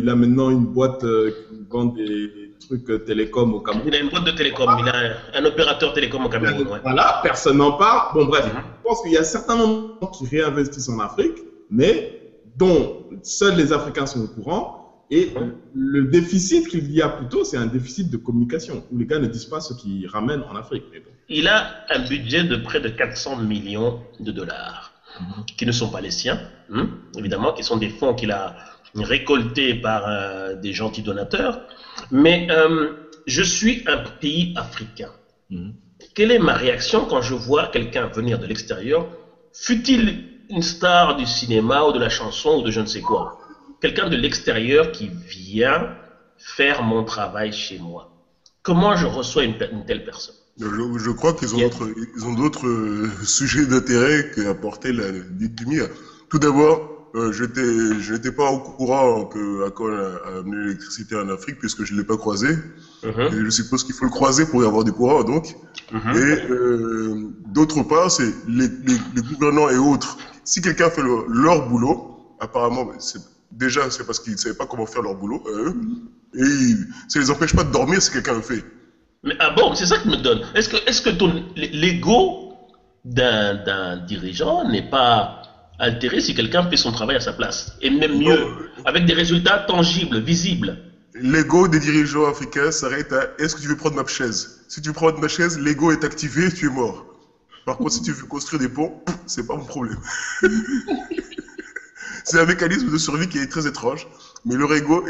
il 0.00 0.08
a 0.08 0.14
maintenant 0.14 0.50
une 0.50 0.66
boîte 0.66 1.04
qui 1.46 1.66
vend 1.68 1.86
des 1.86 2.39
trucs 2.60 2.88
euh, 2.90 2.98
télécom 2.98 3.52
au 3.54 3.60
Cameroun. 3.60 3.88
Il 3.88 3.94
a 3.94 3.98
une 3.98 4.08
boîte 4.08 4.24
de 4.24 4.30
télécom, 4.30 4.68
il 4.78 4.88
a 4.88 5.16
un, 5.34 5.44
opérateur 5.44 5.92
télécom 5.92 6.24
au 6.24 6.28
Cameroun. 6.28 6.66
ouais. 6.68 6.80
Voilà, 6.82 7.20
personne 7.22 7.56
n'en 7.58 7.72
parle. 7.72 8.14
Bon, 8.14 8.26
bref, 8.26 8.46
Mhm. 8.46 8.62
je 8.76 8.88
pense 8.88 9.02
qu'il 9.02 9.12
y 9.12 9.16
a 9.16 9.24
certains 9.24 9.56
moments 9.56 10.10
qui 10.16 10.26
réinvestissent 10.26 10.88
en 10.88 10.98
Afrique, 11.00 11.36
mais 11.68 12.20
dont 12.56 13.06
seuls 13.22 13.56
les 13.56 13.72
Africains 13.72 14.06
sont 14.06 14.22
au 14.22 14.28
courant. 14.28 14.76
Et 15.12 15.32
Mhm. 15.34 15.54
le 15.74 16.04
déficit 16.04 16.68
qu'il 16.68 16.88
y 16.92 17.02
a 17.02 17.08
plutôt, 17.08 17.42
c'est 17.42 17.56
un 17.56 17.66
déficit 17.66 18.10
de 18.10 18.16
communication, 18.16 18.84
où 18.92 18.98
les 18.98 19.06
gars 19.06 19.18
ne 19.18 19.26
disent 19.26 19.46
pas 19.46 19.60
ce 19.60 19.74
qu'ils 19.74 20.06
ramènent 20.06 20.44
en 20.48 20.54
Afrique. 20.54 20.84
Mais 20.92 21.00
bon. 21.00 21.10
Il 21.28 21.48
a 21.48 21.66
un 21.88 22.06
budget 22.06 22.44
de 22.44 22.56
près 22.56 22.80
de 22.80 22.88
400 22.88 23.36
millions 23.38 23.98
de 24.20 24.30
dollars, 24.30 24.92
qui 25.56 25.66
ne 25.66 25.72
sont 25.72 25.90
pas 25.90 26.00
les 26.00 26.12
siens, 26.12 26.40
hein, 26.72 26.88
évidemment, 27.18 27.52
qui 27.52 27.64
sont 27.64 27.76
des 27.76 27.88
fonds 27.90 28.14
qu'il 28.14 28.30
a 28.30 28.54
récoltés 28.94 29.74
par 29.74 30.06
euh, 30.06 30.54
des 30.54 30.72
gentils 30.72 31.02
donateurs. 31.02 31.60
Mais 32.10 32.46
euh, 32.50 32.90
je 33.26 33.42
suis 33.42 33.82
un 33.86 33.98
pays 34.20 34.52
africain. 34.56 35.12
Mhm. 35.50 35.74
Quelle 36.14 36.30
est 36.30 36.38
ma 36.38 36.54
réaction 36.54 37.06
quand 37.06 37.20
je 37.22 37.34
vois 37.34 37.68
quelqu'un 37.68 38.06
venir 38.06 38.38
de 38.38 38.46
l'extérieur, 38.46 39.08
fut-il 39.52 40.24
une 40.48 40.62
star 40.62 41.16
du 41.16 41.26
cinéma 41.26 41.84
ou 41.84 41.92
de 41.92 41.98
la 41.98 42.08
chanson 42.08 42.58
ou 42.58 42.62
de 42.62 42.70
je 42.70 42.80
ne 42.80 42.86
sais 42.86 43.00
quoi? 43.02 43.38
Quelqu'un 43.80 44.08
de 44.08 44.16
l'extérieur 44.16 44.90
qui 44.92 45.08
vient 45.08 45.94
faire 46.36 46.82
mon 46.82 47.04
travail 47.04 47.52
chez 47.52 47.78
moi. 47.78 48.10
Comment 48.62 48.96
je 48.96 49.06
reçois 49.06 49.44
une, 49.44 49.56
telle 49.56 50.04
personne? 50.04 50.34
Je, 50.58 50.66
je 50.98 51.10
crois 51.10 51.32
qu'ils 51.32 51.54
ont 51.54 51.58
Yeah. 51.58 51.68
d'autres, 51.68 51.92
ils 52.16 52.24
ont 52.24 52.34
d'autres 52.34 52.66
euh, 52.66 53.10
sujets 53.24 53.66
d'intérêt 53.66 54.30
qu'apporter 54.34 54.92
la 54.92 55.10
dite 55.12 55.58
lumière. 55.60 55.88
Tout 56.28 56.38
d'abord, 56.38 56.99
euh, 57.14 57.32
je 57.32 58.12
n'étais 58.12 58.32
pas 58.32 58.50
au 58.50 58.58
courant 58.60 59.24
que 59.26 59.66
Akon 59.66 59.88
a, 59.92 60.28
a 60.28 60.38
amené 60.38 60.56
l'électricité 60.64 61.16
en 61.16 61.28
Afrique 61.28 61.58
puisque 61.58 61.84
je 61.84 61.92
ne 61.94 61.98
l'ai 61.98 62.04
pas 62.04 62.16
croisé. 62.16 62.56
Et 63.02 63.08
je 63.44 63.50
suppose 63.50 63.82
qu'il 63.84 63.94
faut 63.94 64.04
le 64.04 64.10
croiser 64.10 64.44
pour 64.46 64.62
y 64.62 64.66
avoir 64.66 64.84
du 64.84 64.92
courant, 64.92 65.22
donc. 65.24 65.56
mhm. 65.90 66.00
Et 66.14 66.50
euh, 66.50 67.28
d'autre 67.46 67.82
part, 67.82 68.10
c'est 68.10 68.30
les, 68.46 68.68
les, 68.68 68.98
les 69.16 69.22
gouvernants 69.22 69.70
et 69.70 69.76
autres. 69.78 70.18
Si 70.44 70.60
quelqu'un 70.60 70.90
fait 70.90 71.02
le- 71.02 71.24
leur 71.28 71.66
boulot, 71.68 72.36
apparemment, 72.40 72.86
déjà 73.50 73.90
c'est 73.90 74.04
parce 74.04 74.20
qu'ils 74.20 74.32
ne 74.34 74.38
savaient 74.38 74.54
pas 74.54 74.66
comment 74.66 74.86
faire 74.86 75.02
leur 75.02 75.14
boulot. 75.14 75.42
eux. 75.48 75.74
et 76.34 76.74
ça 77.08 77.18
les 77.18 77.30
empêche 77.30 77.54
pas 77.54 77.64
de 77.64 77.72
dormir 77.72 78.00
si 78.02 78.10
quelqu'un 78.12 78.34
le 78.34 78.42
fait. 78.42 78.64
Mais 79.24 79.34
ah 79.38 79.50
bon, 79.50 79.74
c'est 79.74 79.86
ça 79.86 79.98
qui 79.98 80.08
me 80.08 80.16
donne. 80.16 80.40
Est-ce 80.54 80.68
que, 80.68 80.76
est-ce 80.88 81.02
que 81.02 81.10
ton 81.10 81.44
l'ego 81.56 82.52
d'un 83.04 83.96
dirigeant 84.06 84.68
n'est 84.68 84.88
pas 84.90 85.39
altéré 85.80 86.20
si 86.20 86.34
quelqu'un 86.34 86.62
fait 86.68 86.76
son 86.76 86.92
travail 86.92 87.16
à 87.16 87.20
sa 87.20 87.32
place 87.32 87.72
Et 87.80 87.90
même 87.90 88.16
mieux, 88.18 88.38
Non. 88.44 88.48
avec 88.84 89.04
des 89.06 89.14
résultats 89.14 89.58
tangibles, 89.58 90.20
visibles. 90.20 90.78
L'ego 91.14 91.66
des 91.68 91.80
dirigeants 91.80 92.28
africains 92.28 92.70
s'arrête 92.70 93.12
à 93.12 93.26
est-ce 93.38 93.54
que 93.56 93.60
tu 93.60 93.68
veux 93.68 93.76
prendre 93.76 93.96
ma 93.96 94.06
chaise? 94.06 94.50
Si 94.68 94.80
tu 94.80 94.88
veux 94.90 94.94
prendre 94.94 95.18
ma 95.18 95.28
chaise, 95.28 95.58
l'ego 95.58 95.90
est 95.90 96.04
activé, 96.04 96.52
tu 96.52 96.66
es 96.66 96.70
mort. 96.70 97.04
Par 97.66 97.76
contre, 97.76 97.92
si 97.92 98.02
tu 98.02 98.12
veux 98.12 98.26
construire 98.26 98.60
des 98.60 98.68
ponts, 98.68 98.92
c'est 99.26 99.46
pas 99.46 99.56
mon 99.56 99.64
problème. 99.64 99.98
c'est 102.24 102.38
un 102.40 102.44
mécanisme 102.44 102.90
de 102.90 102.98
survie 102.98 103.28
qui 103.28 103.38
est 103.38 103.46
très 103.46 103.66
étrange, 103.66 104.06
mais 104.44 104.56
leur 104.56 104.72
ego 104.72 105.04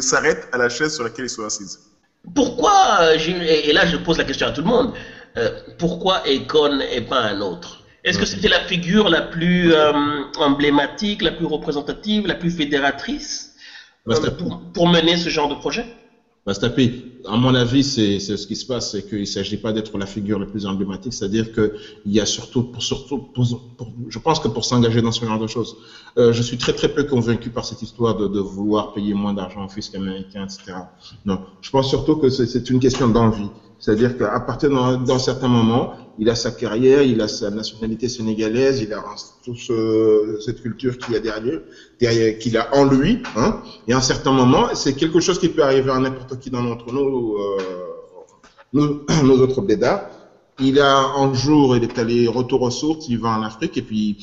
s'arrête 0.00 0.48
à 0.52 0.58
la 0.58 0.68
chaise 0.68 0.94
sur 0.94 1.04
laquelle 1.04 1.26
ils 1.26 1.30
sont 1.30 1.44
assises. 1.44 1.78
Pourquoi, 2.34 3.14
et 3.16 3.68
et 3.68 3.72
là 3.72 3.86
je 3.86 3.96
pose 3.96 4.18
la 4.18 4.24
question 4.24 4.46
à 4.46 4.52
tout 4.52 4.62
le 4.62 4.66
monde, 4.66 4.94
euh, 5.36 5.50
pourquoi 5.78 6.22
Akon 6.26 6.80
et 6.80 7.02
pas 7.02 7.20
un 7.20 7.40
autre? 7.40 7.83
Est-ce 8.04 8.18
que 8.18 8.26
c'était 8.26 8.48
la 8.48 8.60
figure 8.60 9.08
la 9.08 9.22
plus 9.22 9.72
euh, 9.72 9.92
emblématique, 10.36 11.22
la 11.22 11.32
plus 11.32 11.46
représentative, 11.46 12.26
la 12.26 12.34
plus 12.36 12.50
fédératrice 12.50 13.52
euh, 14.10 14.30
pour, 14.38 14.62
pour 14.72 14.88
mener 14.88 15.16
ce 15.16 15.28
genre 15.30 15.48
de 15.48 15.54
projet? 15.54 15.90
À 17.26 17.36
mon 17.38 17.54
avis, 17.54 17.82
c'est 17.84 18.18
ce 18.20 18.46
qui 18.46 18.54
se 18.54 18.66
passe, 18.66 18.90
c'est 18.90 19.02
qu'il 19.06 19.20
ne 19.20 19.24
s'agit 19.24 19.56
pas 19.56 19.72
d'être 19.72 19.96
la 19.96 20.04
figure 20.04 20.38
la 20.38 20.44
plus 20.44 20.66
emblématique, 20.66 21.14
c'est-à-dire 21.14 21.50
qu'il 21.50 21.72
y 22.04 22.20
a 22.20 22.26
surtout, 22.26 22.64
pour, 22.64 22.82
surtout 22.82 23.20
pour, 23.32 23.46
pour- 23.78 23.90
je 24.08 24.18
pense 24.18 24.40
que 24.40 24.48
pour 24.48 24.64
s'engager 24.66 25.00
dans 25.00 25.10
ce 25.12 25.24
genre 25.24 25.38
de 25.38 25.46
choses, 25.46 25.74
euh, 26.18 26.34
je 26.34 26.42
suis 26.42 26.58
très 26.58 26.74
très 26.74 26.92
peu 26.92 27.04
convaincu 27.04 27.50
par 27.50 27.64
cette 27.64 27.80
histoire 27.80 28.14
de, 28.16 28.28
de 28.28 28.40
vouloir 28.40 28.92
payer 28.92 29.14
moins 29.14 29.32
d'argent 29.32 29.64
au 29.64 29.68
fisc 29.68 29.94
américain, 29.94 30.44
etc. 30.44 30.90
Non, 31.24 31.40
je 31.62 31.70
pense 31.70 31.88
surtout 31.88 32.16
que 32.16 32.28
c'est 32.28 32.68
une 32.68 32.78
question 32.80 33.08
d'envie. 33.08 33.50
C'est-à-dire 33.84 34.16
qu'à 34.16 34.40
partir 34.40 34.70
d'un 35.10 35.18
certain 35.18 35.46
moment, 35.48 35.92
il 36.16 36.30
a 36.30 36.34
sa 36.34 36.52
carrière, 36.52 37.02
il 37.02 37.20
a 37.20 37.28
sa 37.28 37.50
nationalité 37.50 38.08
sénégalaise, 38.08 38.80
il 38.80 38.90
a 38.94 39.04
toute 39.44 39.58
ce- 39.58 40.38
cette 40.44 40.62
culture 40.62 40.96
qu'il 40.96 41.14
a 41.14 41.20
derrière, 41.20 41.60
derrière 42.00 42.38
qu'il 42.38 42.56
a 42.56 42.74
en 42.74 42.84
lui. 42.86 43.22
Hein, 43.36 43.60
et 43.86 43.92
à 43.92 43.98
un 43.98 44.00
certain 44.00 44.32
moment, 44.32 44.68
c'est 44.74 44.94
quelque 44.94 45.20
chose 45.20 45.38
qui 45.38 45.50
peut 45.50 45.62
arriver 45.62 45.90
à 45.90 45.98
n'importe 45.98 46.38
qui 46.40 46.48
d'entre 46.48 46.90
nous, 46.94 47.36
euh, 47.36 47.58
nous, 48.72 49.02
nos 49.28 49.38
autres 49.42 49.60
blédards. 49.60 50.08
Il 50.60 50.80
a 50.80 50.96
un 51.22 51.34
jour, 51.34 51.76
il 51.76 51.82
est 51.82 51.98
allé 51.98 52.26
retour 52.26 52.62
aux 52.62 52.70
sources, 52.70 53.06
il 53.10 53.18
va 53.18 53.30
en 53.38 53.42
Afrique 53.42 53.76
et 53.76 53.82
puis 53.82 54.16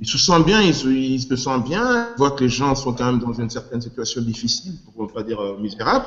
il 0.00 0.06
se 0.06 0.18
sent 0.18 0.40
bien, 0.46 0.62
il 0.62 0.72
se, 0.72 0.86
il 0.86 1.20
se 1.20 1.34
sent 1.34 1.58
bien, 1.66 2.10
il 2.14 2.18
voit 2.18 2.30
que 2.30 2.44
les 2.44 2.50
gens 2.50 2.76
sont 2.76 2.92
quand 2.92 3.06
même 3.06 3.18
dans 3.18 3.32
une 3.32 3.50
certaine 3.50 3.80
situation 3.80 4.20
difficile, 4.20 4.74
pour 4.94 5.02
ne 5.08 5.10
pas 5.10 5.24
dire 5.24 5.40
euh, 5.40 5.56
misérable. 5.58 6.04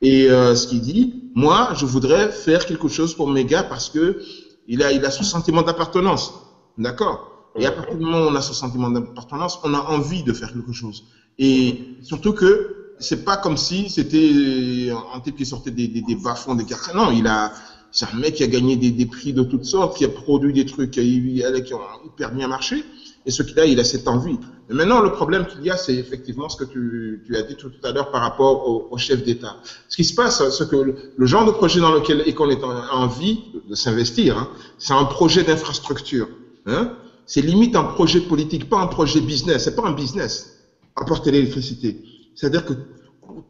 Et 0.00 0.30
euh, 0.30 0.54
ce 0.54 0.68
qu'il 0.68 0.80
dit, 0.80 1.30
moi, 1.34 1.70
je 1.74 1.86
voudrais 1.86 2.30
faire 2.30 2.66
quelque 2.66 2.88
chose 2.88 3.14
pour 3.14 3.28
mes 3.28 3.44
gars 3.44 3.62
parce 3.62 3.90
que 3.90 4.20
il 4.66 4.82
a, 4.82 4.92
il 4.92 5.04
a 5.04 5.10
ce 5.10 5.24
sentiment 5.24 5.62
d'appartenance. 5.62 6.34
D'accord? 6.76 7.50
Et 7.58 7.66
à 7.66 7.72
partir 7.72 7.96
du 7.96 8.04
moment 8.04 8.20
où 8.20 8.28
on 8.28 8.34
a 8.34 8.42
ce 8.42 8.54
sentiment 8.54 8.90
d'appartenance, 8.90 9.58
on 9.64 9.74
a 9.74 9.80
envie 9.80 10.22
de 10.22 10.32
faire 10.32 10.52
quelque 10.52 10.72
chose. 10.72 11.04
Et 11.38 11.96
surtout 12.02 12.32
que 12.32 12.94
c'est 13.00 13.24
pas 13.24 13.36
comme 13.36 13.56
si 13.56 13.88
c'était 13.90 14.90
un 15.14 15.20
type 15.20 15.36
qui 15.36 15.46
sortait 15.46 15.70
des, 15.70 15.88
des, 15.88 16.02
des 16.02 16.16
bas-fonds, 16.16 16.54
des 16.54 16.64
cartes. 16.64 16.94
Non, 16.94 17.10
il 17.10 17.26
a, 17.26 17.52
c'est 17.90 18.06
un 18.12 18.16
mec 18.16 18.34
qui 18.34 18.44
a 18.44 18.46
gagné 18.46 18.76
des, 18.76 18.90
des, 18.90 19.06
prix 19.06 19.32
de 19.32 19.42
toutes 19.42 19.64
sortes, 19.64 19.96
qui 19.96 20.04
a 20.04 20.08
produit 20.08 20.52
des 20.52 20.66
trucs 20.66 20.92
qui, 20.92 21.42
qui 21.64 21.74
ont 21.74 21.80
hyper 22.04 22.32
bien 22.32 22.48
marché. 22.48 22.84
Et 23.28 23.30
ce 23.30 23.42
qu'il 23.42 23.60
a, 23.60 23.66
il 23.66 23.78
a 23.78 23.84
cette 23.84 24.08
envie. 24.08 24.38
Mais 24.70 24.74
maintenant, 24.74 25.02
le 25.02 25.12
problème 25.12 25.44
qu'il 25.46 25.62
y 25.62 25.68
a, 25.68 25.76
c'est 25.76 25.94
effectivement 25.94 26.48
ce 26.48 26.56
que 26.56 26.64
tu, 26.64 27.36
as 27.36 27.42
dit 27.42 27.56
tout 27.56 27.70
à 27.84 27.92
l'heure 27.92 28.10
par 28.10 28.22
rapport 28.22 28.90
au, 28.90 28.96
chef 28.96 29.22
d'État. 29.22 29.56
Ce 29.90 29.96
qui 29.96 30.04
se 30.04 30.14
passe, 30.14 30.42
c'est 30.48 30.66
que 30.70 30.94
le, 31.14 31.26
genre 31.26 31.44
de 31.44 31.50
projet 31.50 31.78
dans 31.78 31.92
lequel 31.92 32.34
qu'on 32.34 32.48
est 32.48 32.64
en 32.64 32.88
envie 32.90 33.40
de 33.68 33.74
s'investir, 33.74 34.38
hein, 34.38 34.48
c'est 34.78 34.94
un 34.94 35.04
projet 35.04 35.42
d'infrastructure. 35.42 36.26
Hein. 36.64 36.92
C'est 37.26 37.42
limite 37.42 37.76
un 37.76 37.84
projet 37.84 38.20
politique, 38.20 38.70
pas 38.70 38.80
un 38.80 38.86
projet 38.86 39.20
business. 39.20 39.64
C'est 39.64 39.76
pas 39.76 39.86
un 39.86 39.92
business, 39.92 40.64
apporter 40.96 41.30
l'électricité. 41.30 42.02
C'est-à-dire 42.34 42.64
que 42.64 42.72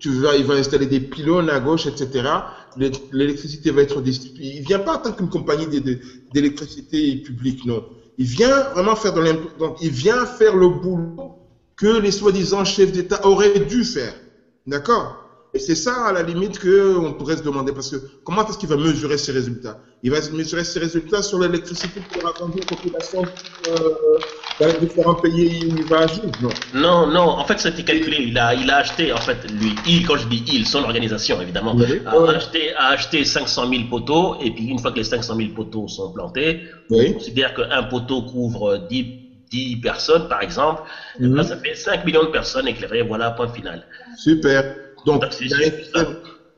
tu 0.01 0.11
vas, 0.11 0.35
il 0.35 0.45
va 0.45 0.55
installer 0.55 0.87
des 0.87 0.99
pylônes 0.99 1.51
à 1.51 1.61
gauche, 1.61 1.87
etc. 1.87 2.29
L'électricité 3.13 3.71
va 3.71 3.83
être 3.83 4.01
distribuée. 4.01 4.57
Il 4.57 4.67
vient 4.67 4.81
pas 4.81 4.97
en 4.97 5.03
tant 5.03 5.13
qu'une 5.13 5.29
compagnie 5.29 5.69
d'électricité 6.35 7.15
publique, 7.19 7.65
non. 7.65 7.85
Il 8.19 8.27
vient 8.27 8.63
vraiment 8.71 8.97
faire 8.97 9.13
de 9.13 9.23
donc 9.59 9.79
il 9.81 9.91
vient 9.91 10.27
faire 10.27 10.57
le 10.57 10.69
boulot 10.69 11.37
que 11.77 12.01
les 12.01 12.11
soi-disant 12.11 12.65
chefs 12.65 12.93
d'État 12.93 13.25
auraient 13.25 13.61
dû 13.61 13.85
faire. 13.85 14.15
D'accord? 14.67 15.28
Et 15.55 15.59
c'est 15.59 15.75
ça, 15.75 16.07
à 16.07 16.12
la 16.12 16.23
limite, 16.23 16.59
qu'on 16.59 17.12
pourrait 17.14 17.38
se 17.38 17.43
demander, 17.43 17.73
parce 17.73 17.90
que 17.90 17.97
comment 18.23 18.47
est-ce 18.47 18.59
qu'il 18.59 18.69
va 18.69 18.76
mesurer 18.76 19.17
ses 19.17 19.33
résultats? 19.33 19.78
Il 20.02 20.11
va 20.11 20.19
mesurer 20.31 20.62
ses 20.64 20.78
résultats 20.78 21.23
sur 21.23 21.38
l'électricité 21.38 22.00
qu'il 22.00 22.23
aura 22.23 22.33
vendue 22.38 22.61
aux 22.61 22.75
populations 22.75 23.23
euh, 23.69 23.78
dans 24.61 24.67
les 24.67 24.87
différents 24.87 25.14
pays 25.14 25.64
où 25.73 25.76
il 25.78 25.85
va 25.85 26.00
agir? 26.00 26.23
Non. 26.43 26.50
Non, 26.75 27.07
non, 27.07 27.23
en 27.23 27.45
fait, 27.45 27.59
c'était 27.61 27.83
calculé. 27.83 28.19
Il 28.21 28.37
a, 28.38 28.55
il 28.55 28.71
a 28.71 28.76
acheté, 28.78 29.11
en 29.12 29.17
fait, 29.17 29.38
lui, 29.50 29.75
il, 29.87 30.07
quand 30.07 30.17
je 30.19 30.26
dis 30.26 30.45
il, 30.49 30.67
son 30.67 30.83
organisation, 30.85 31.40
évidemment, 31.40 31.75
Oui. 31.76 32.02
a, 32.05 32.19
Ouais. 32.19 32.35
acheté, 32.37 32.75
a 32.75 32.88
acheté 32.88 33.25
500 33.25 33.69
000 33.71 33.85
poteaux, 33.88 34.37
et 34.40 34.50
puis 34.50 34.67
une 34.67 34.78
fois 34.78 34.90
que 34.93 34.99
les 34.99 35.05
500 35.05 35.35
000 35.35 35.49
poteaux 35.55 35.88
sont 35.88 36.11
plantés, 36.11 36.61
Oui. 36.90 37.07
on 37.09 37.12
considère 37.14 37.55
qu'un 37.55 37.85
poteau 37.85 38.23
couvre 38.23 38.76
10, 38.88 39.07
10 39.50 39.76
personnes, 39.81 40.28
par 40.28 40.43
exemple, 40.43 40.83
Mhm. 41.19 41.35
là, 41.35 41.43
ça 41.43 41.57
fait 41.57 41.75
5 41.75 42.05
millions 42.05 42.25
de 42.25 42.28
personnes 42.28 42.69
éclairées, 42.69 43.02
voilà, 43.02 43.31
point 43.31 43.49
final. 43.49 43.87
Super. 44.17 44.62
Donc, 45.05 45.25
c'est 45.31 45.45
il 45.47 45.55
a 45.55 46.05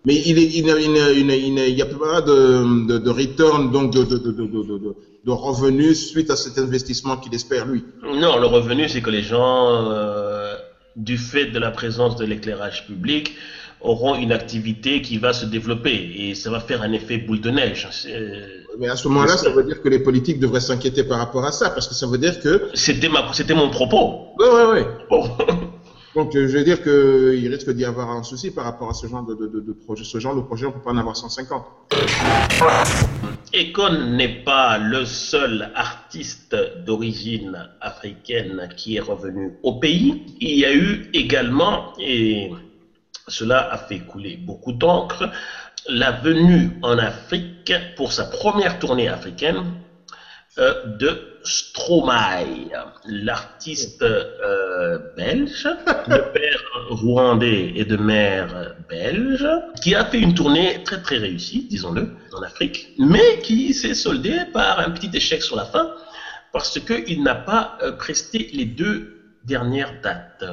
mais 0.04 0.14
il 0.16 0.38
est, 0.38 1.70
il 1.70 1.76
y 1.76 1.82
a 1.82 1.86
pas 1.86 2.22
de, 2.22 2.86
de, 2.86 2.98
de 2.98 3.10
return, 3.10 3.70
donc 3.70 3.92
de, 3.92 5.30
revenus 5.30 6.06
suite 6.06 6.30
à 6.30 6.36
cet 6.36 6.58
investissement 6.58 7.16
qu'il 7.18 7.34
espère 7.34 7.66
lui. 7.66 7.84
Non, 8.02 8.38
le 8.38 8.46
revenu, 8.46 8.88
c'est 8.88 9.02
que 9.02 9.10
les 9.10 9.22
gens, 9.22 9.90
euh, 9.90 10.54
du 10.96 11.18
fait 11.18 11.46
de 11.46 11.58
la 11.58 11.70
présence 11.70 12.16
de 12.16 12.24
l'éclairage 12.24 12.86
public, 12.86 13.34
auront 13.80 14.14
une 14.14 14.32
activité 14.32 15.00
qui 15.02 15.18
va 15.18 15.32
se 15.32 15.44
développer 15.46 16.10
et 16.14 16.34
ça 16.34 16.50
va 16.50 16.60
faire 16.60 16.82
un 16.82 16.92
effet 16.92 17.18
boule 17.18 17.40
de 17.40 17.50
neige. 17.50 17.88
C'est- 17.90 18.48
Mais 18.78 18.88
à 18.88 18.96
ce 18.96 19.08
moment-là, 19.08 19.36
ça 19.36 19.50
veut 19.50 19.64
dire 19.64 19.80
que 19.82 19.88
les 19.88 19.98
politiques 19.98 20.38
devraient 20.38 20.60
s'inquiéter 20.60 21.04
par 21.04 21.18
rapport 21.18 21.44
à 21.44 21.52
ça, 21.52 21.70
parce 21.70 21.86
que 21.86 21.94
ça 21.94 22.06
veut 22.06 22.18
dire 22.18 22.38
que, 22.38 22.68
C'était 22.74 23.08
ma, 23.08 23.30
c'était 23.32 23.54
mon 23.54 23.68
propos. 23.70 24.32
ouais, 24.38 24.48
ouais, 24.48 24.66
ouais. 24.72 24.86
Donc, 26.14 26.34
euh, 26.34 26.48
je 26.48 26.58
veux 26.58 26.64
dire 26.64 26.82
qu'il 26.82 27.48
risque 27.52 27.70
d'y 27.70 27.84
avoir 27.84 28.10
un 28.10 28.24
souci 28.24 28.50
par 28.50 28.64
rapport 28.64 28.90
à 28.90 28.94
ce 28.94 29.06
genre 29.06 29.24
de, 29.24 29.72
projet. 29.84 30.04
Ce 30.04 30.18
genre 30.18 30.34
de 30.34 30.40
projet, 30.40 30.66
on 30.66 30.72
peut 30.72 30.80
pas 30.80 30.90
en 30.90 30.96
avoir 30.96 31.16
150. 31.16 31.64
Ekon 33.52 34.16
n'est 34.16 34.42
pas 34.42 34.78
le 34.78 35.04
seul 35.04 35.70
artiste 35.74 36.56
d'origine 36.84 37.68
africaine 37.80 38.68
qui 38.76 38.96
est 38.96 39.00
revenu 39.00 39.52
au 39.62 39.74
pays. 39.78 40.24
Il 40.40 40.58
y 40.58 40.64
a 40.64 40.74
eu 40.74 41.10
également, 41.12 41.92
et 42.00 42.50
cela 43.28 43.72
a 43.72 43.78
fait 43.78 44.00
couler 44.00 44.36
beaucoup 44.36 44.72
d'encre, 44.72 45.30
la 45.88 46.10
venue 46.10 46.70
en 46.82 46.98
Afrique 46.98 47.72
pour 47.96 48.12
sa 48.12 48.24
première 48.24 48.80
tournée 48.80 49.08
africaine 49.08 49.64
euh, 50.58 50.96
de 50.98 51.29
Stromae, 51.44 52.70
l'artiste 53.06 54.02
euh, 54.02 54.98
belge, 55.16 55.68
de 56.08 56.18
père 56.32 56.62
rwandais 56.90 57.72
et 57.74 57.84
de 57.84 57.96
mère 57.96 58.74
belge, 58.88 59.46
qui 59.82 59.94
a 59.94 60.04
fait 60.04 60.20
une 60.20 60.34
tournée 60.34 60.82
très 60.84 61.00
très 61.00 61.18
réussie, 61.18 61.66
disons-le, 61.68 62.08
en 62.32 62.42
Afrique, 62.42 62.94
mais 62.98 63.38
qui 63.42 63.74
s'est 63.74 63.94
soldée 63.94 64.40
par 64.52 64.80
un 64.80 64.90
petit 64.90 65.10
échec 65.16 65.42
sur 65.42 65.56
la 65.56 65.64
fin, 65.64 65.94
parce 66.52 66.78
qu'il 66.78 67.22
n'a 67.22 67.34
pas 67.34 67.78
euh, 67.82 67.92
presté 67.92 68.50
les 68.52 68.64
deux 68.64 69.36
dernières 69.44 70.00
dates 70.02 70.44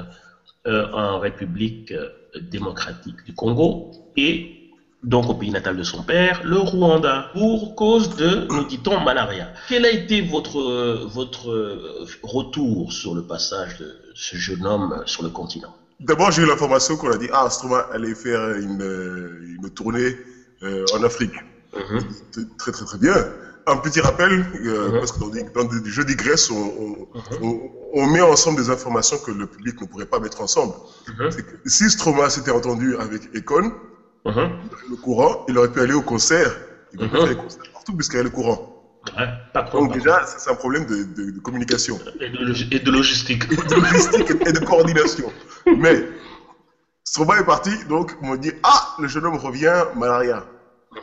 euh, 0.67 0.88
en 0.94 1.20
République 1.20 1.94
démocratique 2.36 3.24
du 3.25 3.34
Congo 3.34 3.91
et 4.15 4.57
donc 5.04 5.30
au 5.30 5.36
pays 5.36 5.51
natal 5.51 5.75
de 5.75 5.84
son 5.84 6.04
père, 6.04 6.42
le 6.44 6.58
Rwanda, 6.58 7.30
pour 7.34 7.75
cause 7.75 8.10
de, 8.16 8.48
nous 8.51 8.66
dit-on, 8.66 9.00
malaria. 9.00 9.51
Quel 9.68 9.86
a 9.86 9.92
été 9.92 10.22
votre, 10.22 11.06
votre 11.06 12.08
retour 12.24 12.92
sur 12.92 13.13
le 13.13 13.24
passage 13.25 13.77
de 13.77 13.96
ce 14.16 14.36
jeune 14.36 14.66
homme 14.66 15.01
sur 15.06 15.24
le 15.24 15.30
continent? 15.30 15.75
D'abord, 16.00 16.32
j'ai 16.32 16.44
eu 16.44 16.46
l'information 16.46 16.96
qu'on 16.98 17.12
a 17.12 17.18
dit 17.18 17.30
Ah, 17.32 17.50
Stromae 17.50 17.86
allait 17.92 18.16
faire 18.16 18.51
une, 18.56 18.82
une 19.42 19.70
tournée 19.72 20.16
euh, 20.63 20.86
en 20.94 21.04
Afrique. 21.04 21.34
Mhm. 21.75 22.00
Très, 22.58 22.72
très, 22.72 22.86
très 22.86 22.98
bien. 22.98 23.25
Un 23.66 23.77
petit 23.77 24.00
rappel, 24.00 24.46
euh, 24.63 24.92
Mhm. 24.92 25.00
parce 25.00 25.12
que 25.12 25.20
dans, 25.20 25.30
des- 25.30 25.44
dans 25.54 25.63
des 25.66 25.89
jeux 25.89 26.06
digresse, 26.06 26.50
on, 26.50 26.56
on, 26.56 27.08
on, 27.42 27.72
on 27.94 28.08
met 28.08 28.22
ensemble 28.22 28.58
des 28.62 28.70
informations 28.70 29.18
que 29.20 29.32
le 29.32 29.46
public 29.48 29.80
ne 29.82 29.88
pourrait 29.88 30.06
pas 30.06 30.20
mettre 30.20 30.39
ensemble. 30.42 30.75
Mhm. 31.08 31.30
Que 31.30 31.70
si 31.70 31.89
Stromae 31.89 32.30
s'était 32.30 32.51
entendu 32.51 32.96
avec 32.98 33.27
Econ, 33.36 33.72
Mhm. 34.26 34.58
le 34.90 34.96
courant, 34.98 35.44
il 35.48 35.58
aurait 35.58 35.72
pu 35.72 35.80
aller 35.82 35.94
au 35.94 36.02
concert. 36.02 36.60
Il 36.92 37.00
pu 37.00 37.06
Mhm. 37.06 37.12
faire 37.12 37.26
les 37.28 37.36
concerts 37.36 37.64
partout 37.74 37.94
puisqu'il 37.96 38.18
y 38.18 38.20
a 38.20 38.24
le 38.24 38.30
courant. 38.30 38.74
Ouais, 39.18 39.28
pas 39.54 39.64
trop, 39.64 39.80
Donc 39.80 39.90
pas 39.90 39.96
déjà, 39.96 40.20
c'est 40.26 40.50
un 40.50 40.56
problème 40.56 40.86
de, 40.86 41.04
de- 41.04 41.32
de 41.32 41.40
communication. 41.40 41.98
Et 42.20 42.30
de, 42.30 42.38
log- 42.38 42.68
et 42.72 42.80
de 42.80 42.92
logistique. 42.92 43.48
de 43.50 43.76
logistique 43.76 44.32
et 44.46 44.52
de 44.52 44.60
coordination. 44.60 45.32
Mais 45.66 46.04
Stromae 47.04 47.40
est 47.40 47.46
parti, 47.46 47.72
donc 47.86 48.16
on 48.22 48.30
m'a 48.32 48.38
dit 48.38 48.52
Ah, 48.64 48.82
le 49.00 49.08
jeune 49.08 49.26
homme 49.26 49.38
revient, 49.38 49.86
malaria. 49.96 50.46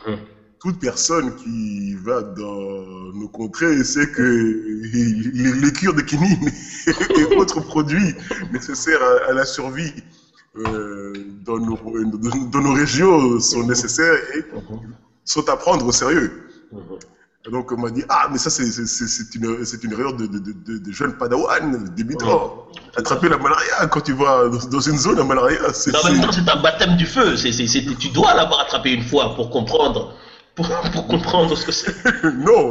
Mhm. 0.05 0.19
Toute 0.59 0.79
personne 0.79 1.35
qui 1.35 1.95
va 1.95 2.21
dans 2.23 3.11
nos 3.13 3.27
contrées 3.29 3.83
sait 3.83 4.07
que 4.07 4.21
les, 4.21 5.51
les 5.53 5.71
cures 5.71 5.93
de 5.93 6.01
quinine 6.01 6.49
et 7.17 7.23
autres 7.37 7.59
produits 7.61 8.13
nécessaires 8.51 9.01
à, 9.01 9.29
à 9.29 9.33
la 9.33 9.45
survie 9.45 9.93
dans, 10.55 11.59
nos, 11.59 11.77
dans- 12.51 12.61
nos 12.61 12.73
régions 12.73 13.39
sont 13.39 13.63
nécessaires 13.63 14.15
et 14.35 14.45
sont 15.25 15.47
à 15.49 15.57
prendre 15.57 15.85
au 15.85 15.91
sérieux. 15.91 16.31
Mhm. 16.71 16.79
Et 17.47 17.51
donc 17.51 17.71
on 17.71 17.77
m'a 17.77 17.91
dit 17.91 18.03
ah 18.09 18.27
mais 18.31 18.39
ça 18.39 18.49
c'est 18.49 18.65
une 18.65 18.87
c'est 19.65 19.83
une 19.83 19.91
erreur 19.91 20.13
de, 20.13 20.25
de, 20.25 20.39
de, 20.39 20.91
jeunes 20.91 21.13
padawan 21.15 21.85
débutants. 21.95 22.65
Attraper 22.97 23.29
la 23.29 23.37
malaria 23.37 23.85
quand 23.91 24.01
tu 24.01 24.13
vas 24.13 24.49
dans, 24.49 24.79
une 24.79 24.97
zone 24.97 25.19
à 25.19 25.23
malaria 25.23 25.59
en 25.61 26.11
même 26.11 26.21
temps, 26.21 26.31
c'est 26.31 26.49
un 26.49 26.61
baptême 26.61 26.95
du 26.95 27.05
feu. 27.05 27.37
C'est, 27.37 27.51
c'est- 27.51 27.67
tu 27.99 28.09
dois 28.09 28.33
l'avoir 28.33 28.61
attrapé 28.61 28.93
une 28.93 29.03
fois 29.03 29.35
pour 29.35 29.51
comprendre, 29.51 30.13
pour, 30.55 30.67
pour 30.93 31.07
comprendre 31.07 31.55
ce 31.57 31.65
que 31.65 31.71
c'est. 31.71 31.93
non 32.23 32.69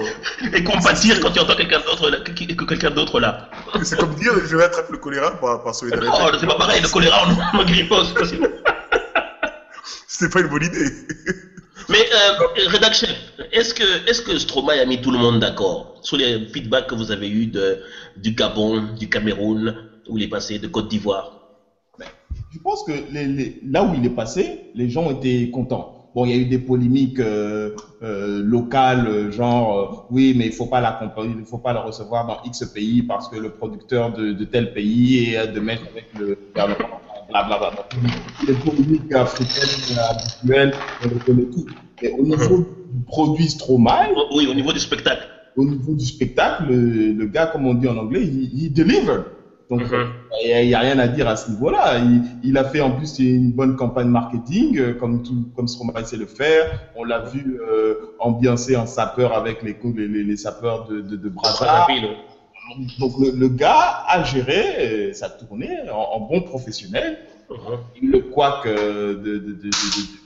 Et 0.52 0.64
compatir 0.64 1.20
quand 1.20 1.30
tu 1.30 1.40
entends 1.40 1.54
quelqu'un 1.54 1.80
d'autre 1.80 2.10
là, 2.10 2.18
que, 2.20 2.32
que 2.32 2.64
quelqu'un 2.64 2.90
d'autre 2.90 3.20
là. 3.20 3.50
c'est 3.82 3.98
comme 3.98 4.14
dire 4.14 4.32
je 4.44 4.56
vais 4.56 4.64
attraper 4.64 4.92
le 4.92 4.98
choléra 4.98 5.38
par, 5.38 5.62
par 5.62 5.74
solidarité. 5.74 6.08
Non, 6.08 6.30
c'est 6.38 6.46
pas 6.46 6.56
pareil. 6.56 6.80
Le 6.80 6.88
choléra, 6.88 7.26
on 7.54 7.58
en 7.58 7.64
grippose. 7.64 8.08
c'est 8.08 8.14
possible. 8.14 8.50
C'était 10.06 10.28
pas 10.32 10.40
une 10.40 10.48
bonne 10.48 10.62
idée. 10.64 10.88
Mais 11.90 12.06
euh, 12.14 12.68
rédaction, 12.68 13.08
est-ce 13.52 13.74
que 13.74 14.08
est-ce 14.08 14.22
que 14.22 14.38
Stromae 14.38 14.80
a 14.80 14.84
mis 14.86 15.00
tout 15.00 15.10
le 15.10 15.18
monde 15.18 15.38
d'accord 15.40 15.92
sur 16.00 16.16
les 16.16 16.46
feedbacks 16.48 16.86
que 16.86 16.94
vous 16.94 17.10
avez 17.10 17.28
eus 17.28 17.46
de, 17.46 17.78
du 18.16 18.30
Gabon, 18.32 18.94
du 18.98 19.08
Cameroun, 19.10 19.74
où 20.08 20.16
il 20.16 20.24
est 20.24 20.28
passé, 20.28 20.58
de 20.58 20.66
Côte 20.68 20.88
d'Ivoire? 20.88 21.32
Je 22.52 22.58
pense 22.60 22.84
que 22.84 22.92
les- 23.10 23.26
les- 23.26 23.58
là 23.64 23.82
où 23.82 23.92
il 23.94 24.06
est 24.06 24.14
passé, 24.14 24.70
les 24.74 24.88
gens 24.88 25.10
étaient 25.10 25.50
contents. 25.52 25.93
Bon, 26.14 26.24
il 26.26 26.30
y 26.30 26.34
a 26.34 26.36
eu 26.36 26.44
des 26.46 26.60
polémiques 26.60 27.18
euh, 27.18 27.70
euh, 28.02 28.40
locales, 28.44 29.08
euh, 29.08 29.30
genre 29.32 30.06
oui, 30.10 30.32
mais 30.36 30.46
il 30.46 30.52
faut 30.52 30.66
pas 30.66 30.80
l'accompagner, 30.80 31.34
il 31.40 31.44
faut 31.44 31.58
pas 31.58 31.72
le 31.72 31.80
recevoir 31.80 32.24
dans 32.26 32.38
X 32.44 32.64
pays 32.72 33.02
parce 33.02 33.28
que 33.28 33.36
le 33.36 33.50
producteur 33.50 34.12
de, 34.12 34.32
de 34.32 34.44
tel 34.44 34.72
pays 34.72 35.34
est 35.34 35.48
de 35.48 35.58
mettre 35.58 35.82
avec 35.88 36.06
le 36.16 36.36
gouvernement, 36.54 37.00
blablabla. 37.28 37.72
Les 38.46 38.54
polémiques 38.54 39.12
africaines 39.12 39.98
habituelles, 40.08 40.72
on 41.04 41.08
les 41.08 41.18
connaît 41.18 41.46
tous. 41.46 41.66
Mais 42.00 42.10
au 42.10 42.22
niveau 42.22 42.58
du 42.58 43.02
produit 43.06 43.48
Stromae, 43.48 44.06
Oh, 44.14 44.26
Oui, 44.36 44.46
au 44.46 44.54
niveau 44.54 44.72
du 44.72 44.78
spectacle. 44.80 45.26
au 45.56 45.64
niveau 45.64 45.94
du 45.94 46.04
spectacle, 46.04 46.64
le, 46.68 47.12
le 47.12 47.26
gars, 47.26 47.46
comme 47.46 47.66
on 47.66 47.74
dit 47.74 47.88
en 47.88 47.96
anglais, 47.96 48.22
il, 48.24 48.50
il 48.66 48.72
deliver. 48.72 49.18
Donc, 49.78 49.90
Mhm. 49.90 50.06
il 50.44 50.66
n'y 50.66 50.74
a, 50.74 50.78
rien 50.80 50.98
à 50.98 51.08
dire 51.08 51.26
à 51.28 51.36
ce 51.36 51.50
niveau-là. 51.50 51.98
Il, 51.98 52.22
il 52.42 52.58
a 52.58 52.64
fait 52.64 52.80
en 52.80 52.92
plus 52.92 53.18
une 53.18 53.50
bonne 53.52 53.74
campagne 53.76 54.08
marketing, 54.08 54.78
euh, 54.78 54.94
comme, 54.94 55.22
tout, 55.22 55.46
comme 55.56 55.66
Stromae 55.68 56.04
sait 56.04 56.16
le 56.16 56.26
faire. 56.26 56.80
On 56.96 57.02
l'a 57.04 57.20
vu 57.20 57.58
euh, 57.60 57.94
ambiancer 58.18 58.76
en 58.76 58.86
sapeur 58.86 59.32
avec 59.32 59.62
les, 59.62 59.76
les, 59.96 60.08
les, 60.08 60.22
les 60.24 60.36
sapeurs 60.36 60.86
de, 60.88 61.00
de, 61.00 61.16
de 61.16 61.28
Brazza. 61.28 61.64
Brazzaville. 61.64 62.08
Donc, 62.98 63.12
le, 63.20 63.30
le 63.32 63.48
gars 63.48 64.04
a 64.08 64.22
géré 64.22 64.62
euh, 64.78 65.12
sa 65.12 65.28
tournée 65.28 65.76
en, 65.92 66.16
en 66.16 66.20
bon 66.20 66.40
professionnel. 66.42 67.18
Mhm. 67.50 68.10
Le 68.12 68.18
couac 68.20 68.66
euh, 68.66 69.14
de, 69.22 69.70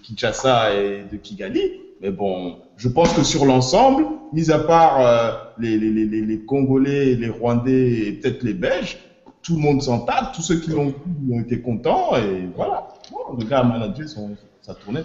Kinshasa 0.05 0.75
et 0.75 1.05
de 1.11 1.17
Kigali. 1.17 1.62
Mais 2.00 2.11
bon, 2.11 2.59
je 2.76 2.88
pense 2.88 3.12
que 3.12 3.25
sur 3.25 3.45
l'ensemble, 3.45 4.05
mis 4.33 4.52
à 4.52 4.59
part 4.61 5.50
les, 5.59 5.76
les, 5.76 5.90
les, 5.90 6.05
les 6.21 6.38
Congolais, 6.45 7.17
les 7.17 7.28
Rwandais 7.28 7.88
et 8.07 8.12
peut-être 8.12 8.45
les 8.45 8.55
Belges, 8.55 8.99
tout 9.49 9.57
le 9.57 9.62
monde 9.62 9.81
s'en. 9.83 10.07
Tous 10.35 10.43
ceux 10.43 10.57
qui 10.57 10.71
l'ont 10.71 10.95
ont 11.33 11.40
été 11.40 11.61
contents. 11.61 12.14
Et 12.17 12.49
voilà. 12.55 12.88
Le 13.38 13.45
gars 13.47 13.61
a 13.61 13.64
managé 13.64 14.07
son, 14.07 14.37
très 14.62 14.93
bien. 14.93 15.02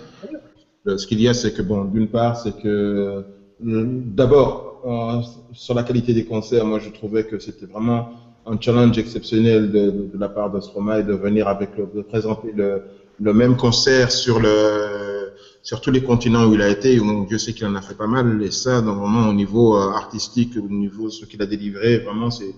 Euh, 0.88 0.97
Ce 0.97 1.07
qu'il 1.07 1.21
y 1.21 1.29
a, 1.29 1.33
c'est 1.33 1.53
que, 1.53 1.62
bon, 1.62 1.85
d'une 1.85 2.09
part, 2.09 2.35
c'est 2.38 2.55
que, 2.62 2.67
euh, 2.67 3.23
d'abord, 3.62 4.81
euh, 4.85 5.21
sur 5.53 5.73
la 5.73 5.83
qualité 5.83 6.13
des 6.13 6.25
concerts, 6.25 6.65
moi, 6.65 6.79
je 6.79 6.89
trouvais 6.89 7.23
que 7.23 7.39
c'était 7.39 7.65
vraiment 7.65 8.09
un 8.45 8.59
challenge 8.59 8.97
exceptionnel 8.97 9.71
de, 9.71 10.09
la 10.19 10.27
part 10.27 10.51
de 10.51 10.59
Stromae 10.59 11.03
de 11.03 11.13
venir 11.13 11.47
avec 11.47 11.77
le, 11.77 11.88
de 11.95 12.01
présenter 12.01 12.51
le, 12.51 12.83
le 13.21 13.33
même 13.33 13.55
concert 13.55 14.12
sur 14.12 14.41
le, 14.41 15.31
sur 15.62 15.79
tous 15.79 15.91
les 15.91 16.03
continents 16.03 16.45
où 16.47 16.53
il 16.53 16.62
a 16.62 16.67
été. 16.67 17.00
Où 17.00 17.25
Dieu 17.25 17.38
sait 17.38 17.53
qu'il 17.53 17.65
en 17.65 17.75
a 17.75 17.81
fait 17.81 17.95
pas 17.95 18.07
mal. 18.07 18.43
Et 18.43 18.51
ça, 18.51 18.81
donc, 18.81 18.97
vraiment, 18.97 19.29
au 19.29 19.33
niveau 19.33 19.77
artistique, 19.77 20.57
au 20.57 20.67
niveau 20.67 21.05
de 21.05 21.13
ce 21.13 21.23
qu'il 21.23 21.41
a 21.41 21.45
délivré, 21.45 22.00
vraiment, 22.00 22.29
c'est, 22.29 22.53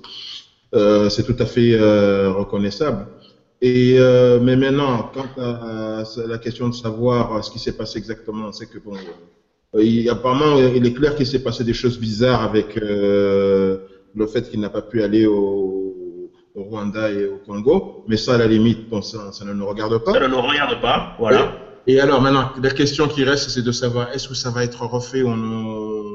c'est 1.10 1.24
tout 1.24 1.36
à 1.39 1.46
fait 1.46 1.74
euh, 1.74 2.32
reconnaissable. 2.32 3.08
Et 3.62 3.96
euh, 3.98 4.39
mais 4.41 4.55
maintenant, 4.58 5.10
quant 5.13 5.25
à, 5.38 6.01
à 6.01 6.27
la 6.27 6.38
question 6.38 6.67
de 6.70 6.74
savoir 6.74 7.22
euh, 7.32 7.41
ce 7.41 7.50
qui 7.50 7.60
s'est 7.60 7.72
passé 7.72 7.98
exactement, 7.98 8.51
c'est 8.51 8.67
que 8.67 8.77
bon, 8.79 8.94
euh, 9.75 9.84
il, 9.84 10.10
apparemment, 10.10 10.58
il 10.58 10.86
est 10.86 10.94
clair 10.94 11.15
qu'il 11.15 11.25
s'est 11.25 11.39
passé 11.39 11.63
des 11.63 11.74
choses 11.74 11.98
bizarres 11.98 12.44
avec 12.44 12.77
euh, 12.77 13.77
le 14.13 14.27
fait 14.27 14.50
qu'il 14.50 14.60
n'a 14.60 14.70
pas 14.70 14.82
pu 14.82 15.01
aller 15.01 15.25
au, 15.25 16.32
au 16.53 16.63
Rwanda 16.63 17.10
et 17.12 17.25
au 17.25 17.38
Congo. 17.38 18.03
Mais 18.08 18.17
ça, 18.17 18.36
à 18.36 18.38
la 18.38 18.48
limite, 18.48 18.89
bon, 18.89 19.01
ça, 19.01 19.32
ça 19.32 19.46
ne 19.46 19.53
nous 19.53 19.65
regarde 19.65 19.98
pas. 20.03 20.13
Ça 20.13 20.20
ne 20.20 20.27
nous 20.27 20.41
regarde 20.41 20.79
pas. 20.82 21.15
Voilà. 21.17 21.53
Et 21.88 22.00
alors 22.00 22.20
maintenant, 22.22 22.50
la 22.62 22.72
question 22.72 23.08
qui 23.08 23.24
reste, 23.24 23.50
c'est 23.50 23.62
de 23.62 23.72
savoir 23.72 24.10
est-ce 24.13 24.27
que 24.27 24.34
ça 24.34 24.50
va 24.50 24.63
être 24.63 24.82
refait 24.86 25.22
ou 25.22 25.29
non, 25.36 26.14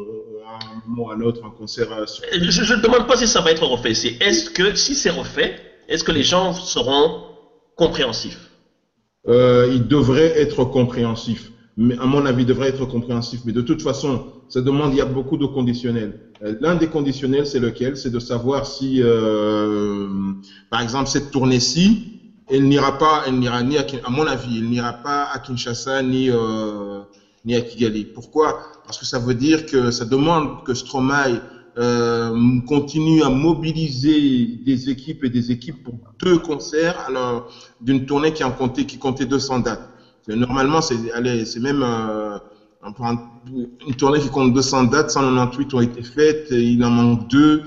moment 0.87 1.11
à 1.11 1.15
un 1.15 1.21
autre, 1.21 1.45
un 1.45 1.51
concert 1.51 1.93
euh, 1.93 2.07
sur- 2.07 2.25
Je 2.33 2.75
ne 2.75 2.81
demande 2.81 3.07
pas 3.07 3.17
si 3.17 3.27
ça 3.27 3.41
va 3.41 3.51
être 3.51 3.65
refait. 3.67 3.95
C'est 3.95 4.17
est-ce 4.21 4.51
que 4.51 4.75
si 4.75 4.95
c'est 4.95 5.11
refait, 5.11 5.57
est-ce 5.89 6.05
que 6.05 6.13
les 6.13 6.23
gens 6.23 6.53
seront 6.53 7.15
compréhensifs? 7.75 8.51
Euh, 9.29 9.69
il 9.71 9.87
devrait 9.87 10.33
être 10.41 10.65
compréhensif. 10.65 11.53
Mais 11.77 11.97
à 11.99 12.07
mon 12.07 12.27
avis, 12.27 12.43
il 12.43 12.47
devrait 12.47 12.69
être 12.69 12.85
compréhensif. 12.87 13.41
Mais 13.45 13.53
de 13.53 13.61
toute 13.63 13.83
façon, 13.83 14.25
ça 14.49 14.61
demande, 14.61 14.93
il 14.93 14.97
y 14.99 15.01
a 15.01 15.05
beaucoup 15.07 15.37
de 15.37 15.47
conditionnels. 15.47 16.19
Euh, 16.43 16.55
L'un 16.61 16.75
des 16.75 16.89
conditionnels, 16.89 17.47
c'est 17.47 17.61
lequel? 17.61 17.97
C'est 17.97 18.11
de 18.11 18.19
savoir 18.19 18.67
si, 18.67 19.01
euh, 19.03 20.09
par 20.71 20.81
exemple, 20.81 21.09
cette 21.09 21.31
tournée-ci, 21.31 22.09
elle 22.49 22.65
n'ira 22.65 22.99
pas, 22.99 23.23
elle 23.27 23.39
n'ira 23.39 23.63
ni 23.63 23.79
à, 23.79 23.85
mon 24.09 24.27
avis, 24.27 24.59
elle 24.59 24.69
n'ira 24.69 24.93
pas 24.95 25.25
à 25.25 25.39
Kinshasa 25.39 26.03
ni, 26.03 26.29
euh, 26.31 27.00
ni 27.45 27.55
à 27.55 27.63
Kigali. 27.63 28.05
Pourquoi? 28.07 28.59
Parce 28.85 28.99
que 28.99 29.05
ça 29.07 29.19
veut 29.19 29.35
dire 29.35 29.67
que 29.67 29.91
ça 29.91 30.05
demande 30.05 30.63
que 30.65 30.75
Stromae 30.75 31.41
euh, 31.79 32.61
continue 32.67 33.23
à 33.23 33.29
mobiliser 33.31 34.59
des 34.65 34.89
équipes 34.91 35.25
et 35.25 35.31
des 35.31 35.51
équipes 35.53 35.77
pour 35.83 35.95
deux 36.21 36.39
concerts 36.39 36.99
alors 37.07 37.47
d'une 37.81 38.05
tournée 38.05 38.33
qui 38.33 38.43
en 38.43 38.53
comptait 38.53 38.87
qui 38.87 38.99
comptait 38.99 39.27
200 39.27 39.61
dates. 39.61 39.87
Normalement, 40.29 40.81
c'est 40.81 40.99
c'est 41.47 41.61
même 41.61 41.83
euh, 41.83 42.39
une 43.87 43.95
tournée 43.97 44.21
qui 44.21 44.29
compte 44.29 44.53
200 44.53 44.85
dates, 44.85 45.11
198 45.11 45.75
ont 45.75 45.81
été 45.81 46.03
faites, 46.03 46.47
il 46.51 46.83
en 46.85 46.91
manque 46.91 47.27
deux. 47.29 47.63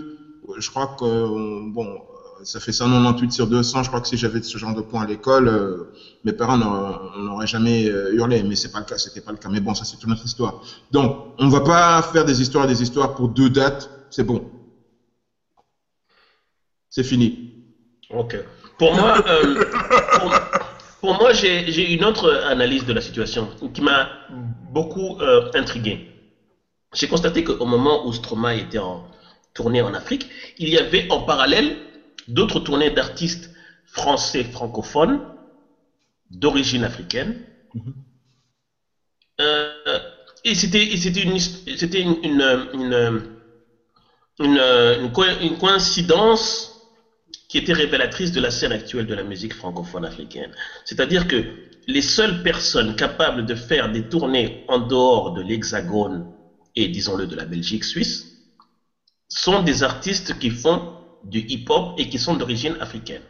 Je 0.57 0.69
crois 0.69 0.87
que 0.87 1.69
bon, 1.71 1.87
ça 2.43 2.59
fait 2.59 2.71
198 2.71 3.31
sur 3.31 3.47
200. 3.47 3.83
Je 3.83 3.87
crois 3.89 4.01
que 4.01 4.07
si 4.07 4.17
j'avais 4.17 4.41
ce 4.41 4.57
genre 4.57 4.73
de 4.73 4.81
points 4.81 5.01
à 5.03 5.05
l'école, 5.05 5.47
euh, 5.47 5.89
mes 6.23 6.33
parents 6.33 6.57
n'auraient- 6.57 7.47
jamais 7.47 7.89
euh, 7.89 8.13
hurlé. 8.13 8.43
Mais 8.43 8.55
c'est 8.55 8.69
pas 8.69 8.79
le 8.79 8.85
cas, 8.85 8.97
c'était 8.97 9.21
pas 9.21 9.31
le 9.31 9.37
cas. 9.37 9.49
Mais 9.49 9.59
bon, 9.59 9.73
ça 9.73 9.85
c'est 9.85 10.01
une 10.03 10.11
autre 10.11 10.25
histoire. 10.25 10.59
Donc, 10.91 11.17
on 11.37 11.47
va 11.49 11.61
pas 11.61 12.01
faire 12.01 12.25
des 12.25 12.41
histoires, 12.41 12.67
des 12.67 12.81
histoires 12.81 13.13
pour 13.15 13.29
deux 13.29 13.49
dates. 13.49 13.91
C'est 14.09 14.23
bon. 14.23 14.45
C'est 16.89 17.03
fini. 17.03 17.39
Ok. 18.09 18.37
Pour 18.77 18.93
moi, 18.93 19.21
euh, 19.27 19.63
pour, 21.01 21.13
moi, 21.15 21.33
j'ai 21.33 21.93
une 21.93 22.03
autre 22.05 22.31
analyse 22.45 22.85
de 22.85 22.93
la 22.93 23.01
situation 23.01 23.49
qui 23.73 23.81
m'a 23.81 24.09
beaucoup 24.29 25.17
intrigué. 25.53 26.05
J'ai 26.93 27.07
constaté 27.07 27.43
qu'au 27.43 27.65
moment 27.65 28.05
où 28.05 28.13
Stromae 28.13 28.57
était 28.57 28.77
en 28.77 29.03
tournée 29.53 29.81
en 29.81 29.93
Afrique, 29.93 30.29
il 30.57 30.69
y 30.69 30.77
avait 30.77 31.07
en 31.09 31.21
parallèle 31.21 31.79
d'autres 32.27 32.59
tournées 32.59 32.89
d'artistes 32.89 33.51
français 33.85 34.43
francophones 34.43 35.21
d'origine 36.29 36.83
africaine. 36.83 37.35
Euh, 39.41 39.99
et 40.43 40.55
c'était 40.55 40.83
et 40.83 40.97
une 44.39 45.11
coïncidence 45.59 46.73
qui 47.47 47.57
était 47.57 47.73
révélatrice 47.73 48.31
de 48.31 48.39
la 48.41 48.51
scène 48.51 48.71
actuelle 48.71 49.05
de 49.05 49.13
la 49.13 49.23
musique 49.23 49.53
francophone 49.53 50.05
africaine. 50.05 50.51
C'est-à-dire 50.85 51.27
que 51.27 51.45
les 51.87 52.01
seules 52.01 52.41
personnes 52.41 52.95
capables 52.95 53.45
de 53.45 53.55
faire 53.55 53.91
des 53.91 54.07
tournées 54.07 54.63
en 54.67 54.79
dehors 54.79 55.31
de 55.31 55.41
l'Hexagone 55.41 56.25
et, 56.75 56.87
disons-le, 56.87 57.27
de 57.27 57.35
la 57.35 57.45
Belgique 57.45 57.83
suisse, 57.83 58.31
sont 59.27 59.61
des 59.61 59.83
artistes 59.83 60.39
qui 60.39 60.49
font 60.49 61.02
du 61.23 61.39
hip-hop 61.39 61.93
et 61.97 62.09
qui 62.09 62.19
sont 62.19 62.35
d'origine 62.35 62.75
africaine. 62.79 63.21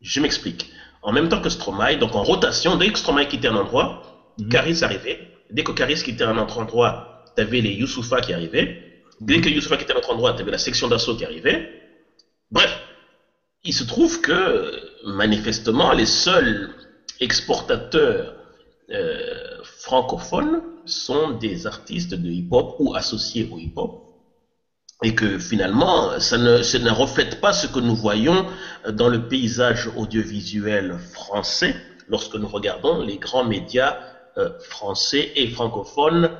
Je 0.00 0.20
m'explique. 0.20 0.70
En 1.02 1.12
même 1.12 1.28
temps 1.28 1.40
que 1.40 1.48
Stromae, 1.48 1.96
donc 1.96 2.14
en 2.14 2.22
rotation, 2.22 2.76
dès 2.76 2.90
que 2.92 2.98
Stromae 2.98 3.26
quittait 3.26 3.48
un 3.48 3.56
endroit, 3.56 4.02
Caris 4.50 4.78
arrivait. 4.82 5.28
Dès 5.50 5.64
que 5.64 5.72
Caris 5.72 6.02
quittait 6.02 6.24
un 6.24 6.38
autre 6.38 6.58
endroit, 6.58 7.24
tu 7.36 7.42
avais 7.42 7.60
les 7.60 7.72
Youssoufa 7.72 8.20
qui 8.20 8.32
arrivaient. 8.32 9.02
Dès 9.20 9.40
que 9.40 9.48
Youssoufa 9.48 9.76
quittait 9.76 9.92
un 9.92 9.96
autre 9.98 10.12
endroit, 10.12 10.32
tu 10.34 10.42
avais 10.42 10.50
la 10.50 10.58
section 10.58 10.88
d'assaut 10.88 11.16
qui 11.16 11.24
arrivait. 11.24 11.68
Bref, 12.50 12.80
il 13.64 13.74
se 13.74 13.84
trouve 13.84 14.20
que 14.20 14.72
manifestement 15.04 15.92
les 15.92 16.06
seuls 16.06 16.74
exportateurs 17.20 18.34
euh, 18.90 19.62
francophones 19.62 20.62
sont 20.84 21.30
des 21.32 21.66
artistes 21.66 22.14
de 22.14 22.30
hip-hop 22.30 22.76
ou 22.78 22.94
associés 22.94 23.48
au 23.50 23.58
hip-hop 23.58 24.11
et 25.02 25.14
que 25.14 25.38
finalement 25.38 26.18
ça 26.20 26.38
ne, 26.38 26.62
ça 26.62 26.78
ne 26.78 26.90
reflète 26.90 27.40
pas 27.40 27.52
ce 27.52 27.66
que 27.66 27.80
nous 27.80 27.94
voyons 27.94 28.46
dans 28.92 29.08
le 29.08 29.28
paysage 29.28 29.88
audiovisuel 29.96 30.98
français 31.12 31.76
lorsque 32.08 32.34
nous 32.34 32.48
regardons 32.48 33.02
les 33.02 33.18
grands 33.18 33.44
médias 33.44 33.96
euh, 34.38 34.50
français 34.60 35.32
et 35.34 35.48
francophones 35.48 36.30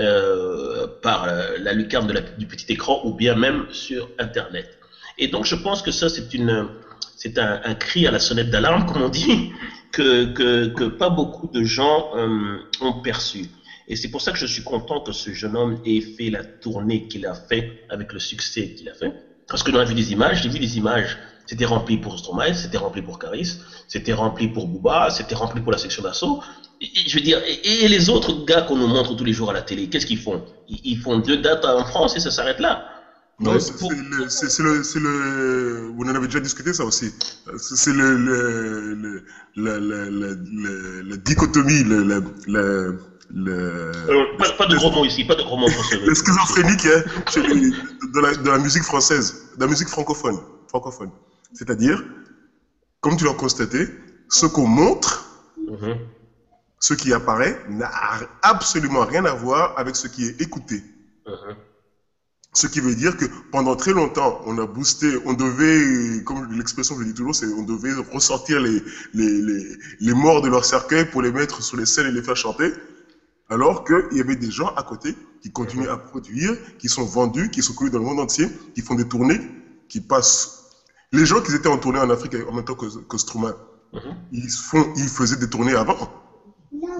euh, 0.00 0.86
par 1.02 1.26
la 1.58 1.72
lucarne 1.72 2.12
du 2.38 2.46
petit 2.46 2.72
écran 2.72 3.00
ou 3.04 3.14
bien 3.14 3.34
même 3.34 3.66
sur 3.70 4.08
Internet. 4.18 4.78
Et 5.18 5.28
donc 5.28 5.44
je 5.44 5.54
pense 5.54 5.82
que 5.82 5.90
ça 5.90 6.08
c'est 6.08 6.32
une 6.34 6.68
c'est 7.16 7.38
un, 7.38 7.60
un 7.64 7.74
cri 7.74 8.06
à 8.06 8.10
la 8.10 8.18
sonnette 8.18 8.50
d'alarme 8.50 8.86
comme 8.86 9.02
on 9.02 9.08
dit 9.08 9.50
que, 9.92 10.24
que, 10.24 10.66
que 10.68 10.84
pas 10.84 11.10
beaucoup 11.10 11.48
de 11.52 11.62
gens 11.62 12.10
euh, 12.16 12.58
ont 12.80 12.94
perçu. 13.02 13.50
Et 13.88 13.96
c'est 13.96 14.08
pour 14.08 14.20
ça 14.20 14.32
que 14.32 14.38
je 14.38 14.46
suis 14.46 14.62
content 14.62 15.00
que 15.00 15.12
ce 15.12 15.32
jeune 15.32 15.56
homme 15.56 15.76
ait 15.84 16.00
fait 16.00 16.30
la 16.30 16.44
tournée 16.60 17.06
qu'il 17.06 17.26
a 17.26 17.34
fait 17.34 17.68
avec 17.88 18.12
le 18.12 18.18
succès 18.18 18.72
qu'il 18.72 18.88
a 18.88 18.94
fait. 18.94 19.12
Parce 19.48 19.62
que 19.62 19.70
nous 19.70 19.78
avons 19.78 19.88
vu 19.88 19.94
des 19.94 20.12
images, 20.12 20.42
j'ai 20.42 20.48
vu 20.48 20.58
des 20.58 20.76
images, 20.78 21.18
c'était 21.46 21.64
rempli 21.64 21.98
pour 21.98 22.18
Stromae, 22.18 22.54
c'était 22.54 22.78
rempli 22.78 23.02
pour 23.02 23.18
Caris, 23.18 23.58
c'était 23.88 24.12
rempli 24.12 24.48
pour 24.48 24.68
Booba, 24.68 25.10
c'était 25.10 25.34
rempli 25.34 25.60
pour 25.60 25.72
la 25.72 25.78
section 25.78 26.02
d'assaut. 26.02 26.40
Et- 26.80 26.86
et 26.86 27.08
Je 27.08 27.14
veux 27.14 27.20
dire, 27.20 27.40
et, 27.46 27.84
et 27.84 27.88
les 27.88 28.08
autres 28.08 28.44
gars 28.44 28.62
qu'on 28.62 28.76
nous 28.76 28.86
montre 28.86 29.14
tous 29.14 29.24
les 29.24 29.32
jours 29.32 29.50
à 29.50 29.52
la 29.52 29.62
télé, 29.62 29.88
qu'est-ce 29.88 30.06
qu'ils 30.06 30.18
font? 30.18 30.44
Ils, 30.68 30.80
ils 30.84 30.98
font 30.98 31.18
deux 31.18 31.36
dates 31.38 31.64
en 31.64 31.84
France 31.84 32.16
et 32.16 32.20
ça 32.20 32.30
s'arrête 32.30 32.60
là. 32.60 32.86
Non, 33.40 33.58
c'est 33.58 33.76
pour- 33.76 33.90
le, 33.90 34.82
le, 35.00 35.88
vous 35.90 36.02
en 36.04 36.14
avez 36.14 36.26
déjà 36.26 36.38
discuté 36.40 36.72
ça 36.72 36.84
aussi. 36.84 37.10
C'est 37.56 37.92
le, 37.92 38.16
le, 38.16 38.94
le, 38.94 39.22
la, 39.56 39.80
la, 39.80 40.10
la, 40.10 41.16
dichotomie, 41.16 41.82
le, 43.32 43.42
le, 43.42 43.92
le, 43.92 43.92
le- 44.06 44.12
Euh, 44.12 44.36
pas, 44.38 44.52
pas 44.52 44.66
de 44.66 44.76
gros 44.76 44.90
mots 44.90 45.04
ici, 45.04 45.24
pas 45.24 45.34
de 45.34 45.42
gros 45.42 45.56
mots 45.56 45.68
chez 45.68 45.98
les- 47.42 47.70
de, 48.14 48.20
la, 48.20 48.34
de 48.34 48.50
la 48.50 48.58
musique 48.58 48.82
française, 48.84 49.34
de 49.56 49.60
la 49.64 49.66
musique 49.68 49.88
francophone, 49.88 50.38
francophone. 50.68 51.10
C'est-à-dire, 51.52 52.02
comme 53.00 53.16
tu 53.16 53.24
l'as 53.24 53.34
constaté, 53.34 53.88
ce 54.28 54.46
qu'on 54.46 54.66
montre, 54.66 55.28
Mhm. 55.68 55.96
ce 56.80 56.94
qui 56.94 57.12
apparaît, 57.12 57.62
n'a 57.68 57.90
absolument 58.42 59.04
rien 59.04 59.24
à 59.24 59.32
voir 59.34 59.72
avec 59.76 59.94
ce 59.96 60.08
qui 60.08 60.24
est 60.26 60.40
écouté. 60.40 60.82
Mhm. 61.26 61.56
Ce 62.54 62.66
qui 62.66 62.80
veut 62.80 62.94
dire 62.94 63.16
que 63.16 63.24
pendant 63.50 63.76
très 63.76 63.92
longtemps, 63.92 64.38
on 64.44 64.58
a 64.58 64.66
boosté, 64.66 65.16
on 65.24 65.32
devait, 65.32 66.22
comme 66.24 66.52
l'expression 66.52 66.98
je 66.98 67.04
dis 67.04 67.14
toujours, 67.14 67.34
c'est 67.34 67.46
on 67.46 67.62
devait 67.62 67.94
ressortir 68.12 68.60
les, 68.60 68.82
les, 69.14 69.40
les, 69.40 69.76
les 70.00 70.12
morts 70.12 70.42
de 70.42 70.48
leur 70.48 70.64
cercueil 70.64 71.06
pour 71.06 71.22
les 71.22 71.32
mettre 71.32 71.62
sur 71.62 71.76
les 71.78 71.86
scènes 71.86 72.06
et 72.08 72.12
les 72.12 72.22
faire 72.22 72.36
chanter. 72.36 72.70
Alors 73.52 73.84
qu'il 73.84 74.16
y 74.16 74.20
avait 74.20 74.36
des 74.36 74.50
gens 74.50 74.68
à 74.76 74.82
côté 74.82 75.14
qui 75.42 75.52
continuent 75.52 75.90
à 75.90 75.98
produire, 75.98 76.56
qui 76.78 76.88
sont 76.88 77.04
vendus, 77.04 77.50
qui 77.50 77.60
sont 77.60 77.74
connus 77.74 77.90
dans 77.90 77.98
le 77.98 78.04
monde 78.06 78.20
entier, 78.20 78.48
qui 78.74 78.80
font 78.80 78.94
des 78.94 79.06
tournées, 79.06 79.40
qui 79.90 80.00
passent. 80.00 80.70
Les 81.12 81.26
gens 81.26 81.42
qui 81.42 81.54
étaient 81.54 81.68
en 81.68 81.76
tournée 81.76 81.98
en 81.98 82.08
Afrique 82.08 82.34
en 82.48 82.54
même 82.54 82.64
temps 82.64 82.74
que, 82.74 82.86
que 82.86 83.18
Stromae, 83.18 83.54
ils, 84.32 84.48
font, 84.50 84.90
ils 84.96 85.08
faisaient 85.08 85.36
des 85.36 85.50
tournées 85.50 85.74
avant. 85.74 86.10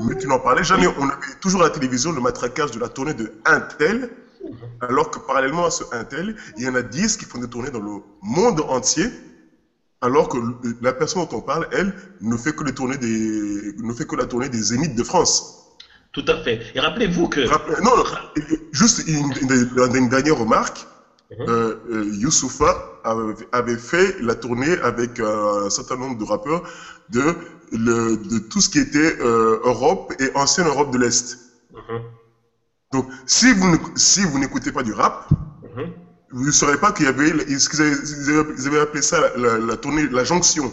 Mais 0.07 0.15
tu 0.19 0.27
n'en 0.27 0.41
parlais 0.41 0.63
jamais. 0.63 0.87
On 0.99 1.09
avait 1.09 1.35
toujours 1.41 1.63
à 1.63 1.65
la 1.65 1.71
télévision 1.71 2.13
le 2.13 2.21
matraquage 2.21 2.73
de 2.73 2.79
la 2.79 2.91
tournée 2.91 3.15
de 3.15 3.33
un 3.47 3.61
tel, 3.61 4.11
alors 4.83 5.11
que 5.11 5.21
parallèlement 5.21 5.65
à 5.65 5.71
ce 5.71 5.85
un 5.93 6.05
tel, 6.05 6.37
il 6.59 6.65
y 6.65 6.69
en 6.69 6.75
a 6.75 6.83
10 6.83 7.17
qui 7.17 7.25
font 7.25 7.39
des 7.39 7.49
tournées 7.49 7.71
dans 7.71 7.81
le 7.81 8.03
monde 8.21 8.61
entier, 8.69 9.07
alors 10.03 10.29
que 10.29 10.37
la 10.83 10.93
personne 10.93 11.25
dont 11.25 11.39
on 11.39 11.41
parle, 11.41 11.67
elle, 11.73 11.95
ne 12.21 12.37
fait 12.37 12.55
que, 12.55 12.63
les 12.63 12.75
tournées 12.75 12.99
des, 12.99 13.73
ne 13.79 13.93
fait 13.95 14.07
que 14.07 14.17
la 14.17 14.27
tournée 14.27 14.51
des 14.51 14.61
Zéniths 14.61 14.95
de 14.95 15.03
France. 15.03 15.62
Tout 16.13 16.25
à 16.29 16.37
fait. 16.43 16.61
Et 16.75 16.81
rappelez-vous 16.81 17.29
que. 17.29 17.41
Rappelez- 17.41 17.81
Non, 17.83 18.05
juste 18.73 19.03
une, 19.07 19.33
une- 19.41 19.97
une 19.97 20.09
dernière 20.09 20.37
remarque. 20.37 20.87
Euh, 21.49 21.75
euh, 21.91 22.05
Youssoufa 22.13 22.75
avait, 23.03 23.35
avait 23.53 23.79
fait 23.79 24.15
la 24.21 24.35
tournée 24.35 24.77
avec 24.83 25.19
euh, 25.19 25.65
un 25.67 25.71
certain 25.71 25.97
nombre 25.97 26.19
de 26.19 26.25
rappeurs 26.25 26.61
de, 27.09 27.35
le, 27.73 28.17
de 28.19 28.39
tout 28.51 28.61
ce 28.61 28.69
qui 28.69 28.79
était 28.79 29.17
euh, 29.21 29.59
Europe 29.65 30.13
et 30.21 30.31
ancienne 30.35 30.67
Europe 30.67 30.93
de 30.93 30.99
l'Est. 30.99 31.39
Mhm, 31.73 32.03
Donc, 32.93 33.07
si 33.27 33.51
vous 33.55 33.79
si 33.97 34.25
vous 34.25 34.39
n'écoutez 34.39 34.73
pas 34.73 34.83
du 34.83 34.93
rap, 34.93 35.25
mhm. 35.63 35.91
vous 36.33 36.45
ne 36.45 36.51
saurez 36.51 36.77
pas 36.77 36.93
qu'il 36.93 37.07
y 37.07 37.09
avait, 37.09 37.31
avaient- 37.31 37.47
ils 37.49 38.67
avaient 38.69 38.81
appelé 38.81 39.01
ça 39.03 39.21
la, 39.21 39.31
la- 39.37 39.59
la 39.59 39.77
tournée, 39.77 40.07
la 40.09 40.25
jonction. 40.25 40.71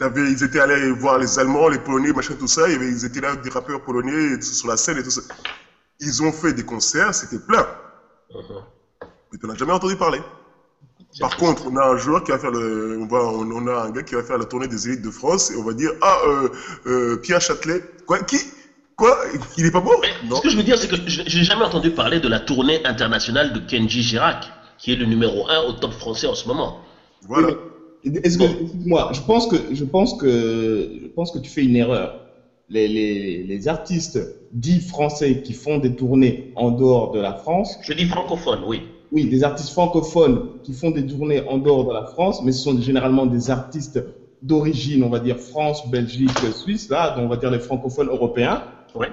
Avait- 0.00 0.30
ils 0.32 0.42
étaient 0.42 0.60
allés 0.60 0.90
voir 0.92 1.18
les 1.18 1.38
Allemands, 1.38 1.68
les 1.68 1.78
Polonais, 1.78 2.12
machin, 2.12 2.34
tout 2.38 2.46
ça. 2.48 2.68
Ils 2.68 3.04
étaient 3.04 3.20
là 3.20 3.36
des 3.36 3.50
rappeurs 3.50 3.82
polonais 3.82 4.36
tout- 4.38 4.42
sur 4.46 4.68
la 4.68 4.76
scène 4.76 4.98
et 4.98 5.02
tout 5.02 5.10
ça. 5.10 5.20
Ils 6.00 6.22
ont 6.22 6.32
fait 6.32 6.52
des 6.54 6.64
concerts, 6.64 7.14
c'était 7.14 7.38
plein. 7.38 7.66
Mhm. 8.34 8.40
Mais 9.32 9.38
tu 9.38 9.46
n'as 9.46 9.54
jamais 9.54 9.72
entendu 9.72 9.96
parler. 9.96 10.20
Par 11.18 11.36
contre, 11.36 11.66
on 11.66 11.76
a 11.76 11.84
un 11.84 11.96
joueur 11.96 12.22
qui 12.24 12.30
va 12.30 12.38
faire 12.38 12.50
le, 12.52 12.98
on, 13.00 13.06
va, 13.06 13.18
on, 13.24 13.50
on 13.50 13.66
a 13.66 13.82
un 13.86 13.90
gars 13.90 14.02
qui 14.02 14.14
va 14.14 14.22
faire 14.22 14.38
la 14.38 14.44
tournée 14.44 14.68
des 14.68 14.88
élites 14.88 15.02
de 15.02 15.10
France 15.10 15.50
et 15.50 15.56
on 15.56 15.64
va 15.64 15.72
dire, 15.72 15.90
ah, 16.00 16.18
euh, 16.26 16.48
euh, 16.86 17.16
Pierre 17.16 17.40
Châtelet. 17.40 17.82
Quoi? 18.06 18.20
Qui? 18.20 18.38
Quoi? 18.96 19.18
Il 19.58 19.66
est 19.66 19.70
pas 19.70 19.80
beau? 19.80 19.94
Mais 20.00 20.28
Non. 20.28 20.36
ce 20.36 20.42
que 20.42 20.50
je 20.50 20.56
veux 20.56 20.62
dire, 20.62 20.78
c'est 20.78 20.88
que 20.88 20.96
je 21.06 21.22
n'ai 21.22 21.44
jamais 21.44 21.64
entendu 21.64 21.90
parler 21.90 22.20
de 22.20 22.28
la 22.28 22.38
tournée 22.40 22.84
internationale 22.86 23.52
de 23.52 23.58
Kenji 23.58 24.02
Girac, 24.02 24.50
qui 24.78 24.92
est 24.92 24.96
le 24.96 25.04
numéro 25.06 25.48
1 25.50 25.60
au 25.62 25.72
top 25.72 25.92
français 25.92 26.26
en 26.28 26.34
ce 26.34 26.46
moment. 26.48 26.80
Voilà. 27.28 27.48
Excuse-moi, 28.04 29.10
je 29.12 29.20
pense 29.22 29.46
que, 29.46 29.56
je 29.74 29.84
pense 29.84 30.14
que, 30.14 30.88
je 31.02 31.06
pense 31.08 31.30
que 31.30 31.38
tu 31.38 31.50
fais 31.50 31.64
une 31.64 31.76
erreur. 31.76 32.16
Les, 32.68 32.86
les, 32.86 33.42
les 33.42 33.68
artistes 33.68 34.20
dits 34.52 34.80
français 34.80 35.42
qui 35.42 35.52
font 35.54 35.78
des 35.78 35.94
tournées 35.94 36.50
en 36.54 36.70
dehors 36.70 37.10
de 37.10 37.18
la 37.18 37.34
France, 37.34 37.76
Je 37.82 37.92
dis 37.92 38.06
francophone, 38.06 38.60
oui. 38.64 38.82
oui, 39.10 39.26
des 39.26 39.42
artistes 39.42 39.70
francophones 39.70 40.40
qui 40.62 40.72
font 40.72 40.90
des 40.90 41.04
tournées 41.04 41.42
en 41.46 41.58
dehors 41.58 41.84
de 41.84 41.92
la 41.92 42.04
France, 42.04 42.42
mais 42.42 42.52
ce 42.52 42.60
sont 42.62 42.78
généralement 42.80 43.26
des 43.26 43.50
artistes 43.50 44.00
d'origine, 44.42 45.02
on 45.02 45.08
va 45.10 45.18
dire 45.20 45.38
France, 45.38 45.86
Belgique, 45.88 46.30
Suisse, 46.52 46.88
là, 46.88 47.10
donc 47.10 47.24
on 47.24 47.28
va 47.28 47.36
dire 47.36 47.50
les 47.50 47.58
francophones 47.58 48.08
européens. 48.08 48.62
Ouais. 48.94 49.08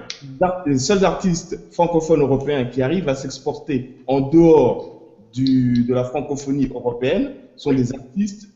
Les 0.66 0.78
seuls 0.78 1.04
artistes 1.04 1.60
francophones 1.70 2.20
européens 2.20 2.64
qui 2.64 2.82
arrivent 2.82 3.08
à 3.08 3.14
s'exporter 3.14 3.86
en 4.06 4.20
dehors 4.20 4.92
du, 5.32 5.84
de 5.84 5.94
la 5.94 6.04
francophonie 6.04 6.68
européenne 6.74 7.30
sont 7.56 7.72
des 7.72 7.92
artistes 7.94 8.48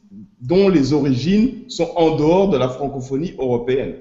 dont 0.43 0.69
les 0.69 0.93
origines 0.93 1.65
sont 1.69 1.93
en 1.97 2.17
dehors 2.17 2.51
de 2.51 2.59
la 2.59 2.69
francophonie 2.69 3.35
européenne. 3.39 3.97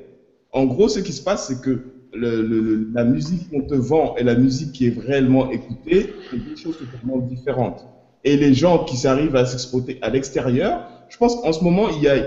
En 0.52 0.66
gros, 0.66 0.90
ce 0.90 1.00
qui 1.00 1.14
se 1.14 1.22
passe, 1.24 1.48
c'est 1.48 1.62
que 1.62 1.86
le, 2.14 2.42
le- 2.44 2.88
la 2.94 3.06
musique 3.06 3.50
qu'on 3.50 3.62
te 3.66 3.76
vend 3.76 4.16
et 4.18 4.24
la 4.24 4.36
musique 4.36 4.74
qui 4.74 4.88
est 4.88 5.00
réellement 5.00 5.50
écoutée, 5.52 6.16
c'est 6.30 6.40
deux 6.40 6.56
choses 6.56 6.78
totalement 6.78 7.20
différentes. 7.20 7.88
Et 8.24 8.38
les 8.38 8.54
gens 8.54 8.84
qui 8.86 9.08
arrivent 9.08 9.36
à 9.38 9.46
s'exporter 9.46 9.98
à 10.02 10.10
l'extérieur, 10.10 10.82
je 11.10 11.18
pense 11.18 11.36
qu'en 11.36 11.54
ce 11.54 11.64
moment, 11.64 11.90
il 11.90 12.02
y 12.02 12.08
a, 12.10 12.26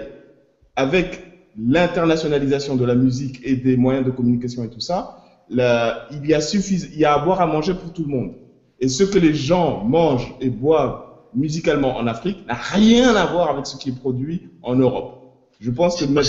avec 0.76 1.22
l'internationalisation 1.56 2.76
de 2.76 2.84
la 2.84 2.96
musique 2.96 3.40
et 3.42 3.56
des 3.56 3.76
moyens 3.76 4.04
de 4.06 4.10
communication 4.10 4.64
et 4.64 4.70
tout 4.70 4.80
ça, 4.80 5.14
la- 5.48 6.06
il, 6.10 6.26
y 6.26 6.34
a 6.34 6.40
suffis- 6.40 6.88
il 6.92 6.98
y 7.00 7.04
a 7.04 7.14
à 7.14 7.18
boire 7.18 7.40
à 7.40 7.46
manger 7.46 7.74
pour 7.74 7.92
tout 7.92 8.02
le 8.04 8.08
monde. 8.10 8.32
Et 8.80 8.88
ce 8.88 9.04
que 9.04 9.18
les 9.18 9.34
gens 9.34 9.84
mangent 9.84 10.34
et 10.40 10.50
boivent 10.50 11.03
musicalement 11.34 11.96
en 11.96 12.06
Afrique 12.06 12.46
n'a 12.46 12.54
rien 12.54 13.14
à 13.14 13.26
voir 13.26 13.50
avec 13.50 13.66
ce 13.66 13.76
qui 13.76 13.88
est 13.90 13.92
produit 13.92 14.42
en 14.62 14.76
Europe. 14.76 15.20
Je 15.60 15.70
pense 15.70 15.98
que 15.98 16.04
mais, 16.04 16.22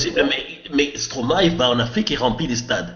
mais 0.74 0.92
Stromae 0.96 1.50
va 1.56 1.70
en 1.70 1.80
Afrique 1.80 2.12
et 2.12 2.16
remplit 2.16 2.48
des 2.48 2.56
stades. 2.56 2.96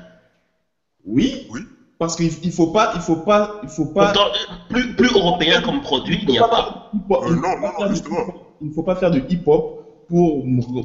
oui, 1.05 1.45
Oui. 1.49 1.61
parce 1.97 2.15
qu'il 2.15 2.31
il 2.43 2.51
faut 2.51 2.67
pas, 2.67 2.91
il 2.95 3.01
faut 3.01 3.17
pas, 3.17 3.59
il 3.63 3.69
faut 3.69 3.85
pas. 3.85 4.11
Pourtant, 4.13 4.29
plus, 4.69 4.95
plus 4.95 5.09
européen 5.09 5.61
comme 5.61 5.81
produit, 5.81 6.19
il 6.21 6.29
n'y 6.29 6.37
a 6.39 6.47
pas. 6.47 6.89
Il 6.93 7.01
faut- 7.07 7.23
Euh, 7.23 7.29
il 7.29 7.35
faut 7.35 7.41
non, 7.41 7.61
pas 7.61 7.67
non, 7.67 7.73
non, 7.79 7.87
du 7.87 7.93
justement. 7.93 8.19
hip-hop. 8.21 8.35
Il 8.61 8.67
ne 8.67 8.73
faut 8.73 8.83
pas 8.83 8.95
faire 8.95 9.11
du 9.11 9.23
hip-hop 9.29 9.79
pour, 10.07 10.43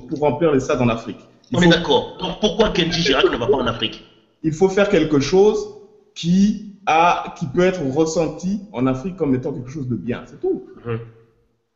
pour 0.09 0.19
remplir 0.21 0.53
les 0.53 0.61
stades 0.61 0.81
en 0.81 0.89
Afrique. 0.89 1.29
Il 1.51 1.57
On 1.59 1.63
est 1.63 1.69
d'accord. 1.69 2.17
Donc 2.21 2.41
pourquoi 2.41 2.71
Kenji 2.71 3.03
Girac 3.03 3.25
ne 3.31 3.37
va 3.37 3.47
pas 3.47 3.57
en 3.57 3.67
Afrique? 3.67 4.05
Il 4.43 4.53
faut 4.53 4.69
faire 4.69 4.89
quelque 4.89 5.21
chose 5.21 5.69
qui 6.15 6.74
a, 6.87 7.35
qui 7.39 7.47
peut 7.47 7.65
être 7.65 7.83
ressenti 7.83 8.63
en 8.73 8.87
Afrique 8.87 9.17
comme 9.17 9.35
étant 9.35 9.53
quelque 9.53 9.71
chose 9.71 9.89
de 9.89 9.97
bien. 9.97 10.23
C'est 10.27 10.41
tout. 10.41 10.65
Mhm. 10.85 10.99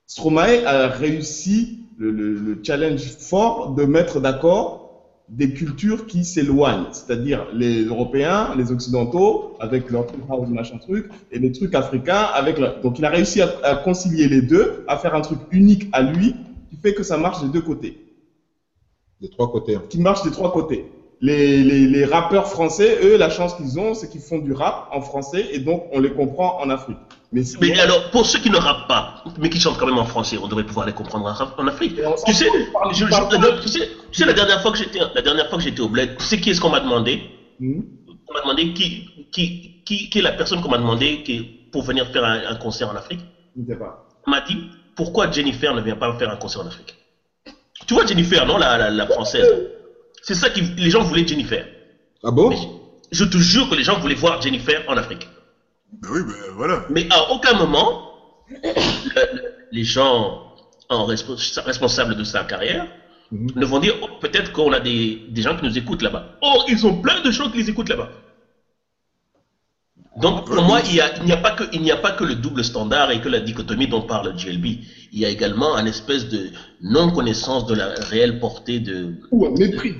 Stromae 0.06 0.64
a 0.64 0.88
réussi 0.88 1.78
le, 1.96 2.10
le- 2.10 2.34
le 2.34 2.60
challenge 2.62 3.16
fort 3.18 3.74
de 3.74 3.84
mettre 3.84 4.20
d'accord 4.20 4.86
des 5.28 5.52
cultures 5.52 6.06
qui 6.06 6.24
s'éloignent, 6.24 6.86
c'est-à-dire 6.90 7.46
les 7.52 7.84
Européens, 7.84 8.54
les 8.56 8.72
Occidentaux, 8.72 9.52
avec 9.58 9.90
leur 9.90 10.06
truc 10.06 10.22
house, 10.30 10.48
machin 10.48 10.78
truc, 10.78 11.06
et 11.30 11.38
les 11.38 11.52
trucs 11.52 11.74
africains 11.74 12.22
avec 12.32 12.56
leur... 12.58 12.80
Donc 12.80 12.98
il 12.98 13.04
a 13.04 13.10
réussi 13.10 13.42
à, 13.42 13.54
à 13.62 13.76
concilier 13.76 14.26
les 14.28 14.40
deux, 14.40 14.82
à 14.86 14.96
faire 14.96 15.14
un 15.14 15.20
truc 15.20 15.40
unique 15.50 15.86
à 15.92 16.00
lui, 16.02 16.40
qui 16.70 16.76
fait 16.78 16.94
que 16.94 17.02
ça 17.02 17.18
marche 17.18 17.42
des 17.42 17.48
deux 17.50 17.60
côtés, 17.60 17.98
Des 19.20 19.28
trois 19.28 19.50
côtés. 19.50 19.74
hein. 19.76 19.84
qui 19.90 20.00
marche 20.00 20.22
des 20.22 20.30
trois 20.30 20.50
côtés. 20.50 20.88
Les, 21.20 21.64
les, 21.64 21.86
les 21.88 22.04
rappeurs 22.04 22.46
français, 22.46 22.98
eux, 23.02 23.16
la 23.16 23.28
chance 23.28 23.54
qu'ils 23.54 23.78
ont, 23.78 23.92
c'est 23.94 24.08
qu'ils 24.08 24.20
font 24.20 24.38
du 24.38 24.52
rap 24.52 24.86
en 24.92 25.00
français, 25.00 25.48
et 25.52 25.58
donc 25.58 25.86
on 25.90 25.98
les 25.98 26.12
comprend 26.12 26.56
en 26.60 26.70
Afrique. 26.70 27.00
Mais, 27.32 27.42
sinon- 27.42 27.60
Mais 27.62 27.78
alors, 27.80 28.08
pour 28.10 28.24
ceux 28.24 28.38
qui 28.38 28.50
ne 28.50 28.56
rappent 28.56 28.86
pas, 28.86 29.14
mais 29.38 29.50
qui 29.50 29.58
chantent 29.58 29.78
quand 29.78 29.86
même 29.86 29.98
en 29.98 30.04
français, 30.04 30.38
on 30.38 30.46
devrait 30.46 30.64
pouvoir 30.64 30.86
les 30.86 30.92
comprendre 30.92 31.26
en- 31.26 31.62
en 31.62 31.66
Afrique. 31.66 31.96
Tu 32.24 32.32
sais, 32.32 32.46
je 32.92 33.04
je- 33.04 33.10
pas- 33.10 33.56
tu 33.60 33.68
sais, 33.68 33.88
tu 34.12 34.18
sais, 34.18 34.26
la 34.26 34.32
dernière 34.32 34.62
fois 34.62 34.70
que 34.70 34.78
j'étais, 34.78 35.00
la 35.12 35.22
dernière 35.22 35.48
fois 35.48 35.58
que 35.58 35.64
j'étais 35.64 35.80
au 35.80 35.88
bled, 35.88 36.14
tu 36.16 36.24
sais 36.24 36.38
qui 36.40 36.50
est-ce 36.50 36.60
qu'on 36.60 36.70
m'a 36.70 36.80
demandé? 36.80 37.20
Hmm? 37.58 37.80
On 38.08 38.32
m'a 38.34 38.40
demandé 38.42 38.72
qui, 38.72 39.04
qui, 39.32 39.74
qui, 39.84 40.08
qui 40.08 40.18
est 40.18 40.22
la 40.22 40.32
personne 40.32 40.60
qu'on 40.60 40.70
m'a 40.70 40.78
demandé 40.78 41.22
qui, 41.24 41.50
pour 41.72 41.82
venir 41.82 42.06
faire 42.12 42.24
un, 42.24 42.38
un 42.46 42.54
concert 42.54 42.88
en 42.88 42.94
Afrique. 42.94 43.20
Je 43.56 43.62
ne 43.62 43.66
sais 43.66 43.76
pas. 43.76 44.04
On 44.26 44.30
m'a 44.30 44.40
dit 44.40 44.70
pourquoi 44.94 45.30
Jennifer 45.30 45.74
ne 45.74 45.80
vient 45.80 45.96
pas 45.96 46.12
faire 46.14 46.30
un 46.30 46.36
concert 46.36 46.62
en 46.62 46.66
Afrique? 46.66 46.96
Tu 47.86 47.94
vois 47.94 48.06
Jennifer, 48.06 48.46
non, 48.46 48.56
la, 48.56 48.76
la, 48.78 48.90
la 48.90 49.06
française? 49.06 49.46
C'est 50.22 50.34
ça 50.34 50.50
que 50.50 50.60
les 50.76 50.90
gens 50.90 51.02
voulaient 51.02 51.26
Jennifer. 51.26 51.66
Ah 52.24 52.30
bon? 52.30 52.48
Mais 52.50 52.58
je 53.12 53.24
te 53.24 53.38
jure 53.38 53.68
que 53.68 53.74
les 53.74 53.84
gens 53.84 53.98
voulaient 53.98 54.14
voir 54.14 54.40
Jennifer 54.40 54.82
en 54.86 54.96
Afrique. 54.96 55.28
Ben 55.92 56.08
oui, 56.12 56.20
ben 56.26 56.34
voilà. 56.54 56.84
Mais 56.90 57.06
à 57.10 57.30
aucun 57.30 57.54
moment, 57.54 57.88
le- 58.50 59.28
le- 59.32 59.40
les 59.70 59.84
gens 59.84 60.42
en 60.88 61.06
respo- 61.06 61.60
responsables 61.62 62.14
de 62.14 62.24
sa 62.24 62.44
carrière 62.44 62.86
Mhm. 63.30 63.50
ne 63.56 63.64
vont 63.66 63.78
dire 63.78 63.94
oh, 64.02 64.08
peut-être 64.20 64.52
qu'on 64.52 64.72
a 64.72 64.80
des, 64.80 65.22
des 65.28 65.42
gens 65.42 65.54
qui 65.56 65.64
nous 65.64 65.76
écoutent 65.76 66.02
là-bas. 66.02 66.24
Oh, 66.42 66.62
ils 66.68 66.86
ont 66.86 66.94
plein 66.94 67.20
de 67.20 67.30
gens 67.30 67.50
qui 67.50 67.58
les 67.58 67.68
écoutent 67.70 67.88
là-bas. 67.90 68.10
Donc 70.20 70.46
pour 70.46 70.62
moi, 70.62 70.80
il 70.84 70.94
y 70.94 71.00
a- 71.00 71.12
n'y 71.22 71.32
a, 71.32 71.36
pas 71.36 71.52
que 71.52 71.64
il 71.72 71.82
n'y 71.82 71.90
a 71.92 71.96
pas 71.96 72.12
que 72.12 72.24
le 72.24 72.34
double 72.34 72.64
standard 72.64 73.10
et 73.10 73.20
que 73.20 73.28
la 73.28 73.40
dichotomie 73.40 73.88
dont 73.88 74.02
parle 74.02 74.36
JLB. 74.36 74.66
Il 75.12 75.18
y 75.20 75.24
a 75.24 75.28
également 75.28 75.76
un 75.76 75.86
espèce 75.86 76.26
de 76.28 76.50
non-connaissance 76.80 77.66
de 77.66 77.74
la 77.74 77.88
réelle 78.10 78.38
portée 78.38 78.80
de 78.80 79.14
Ou 79.30 79.46
un 79.46 79.50
mépris. 79.50 79.94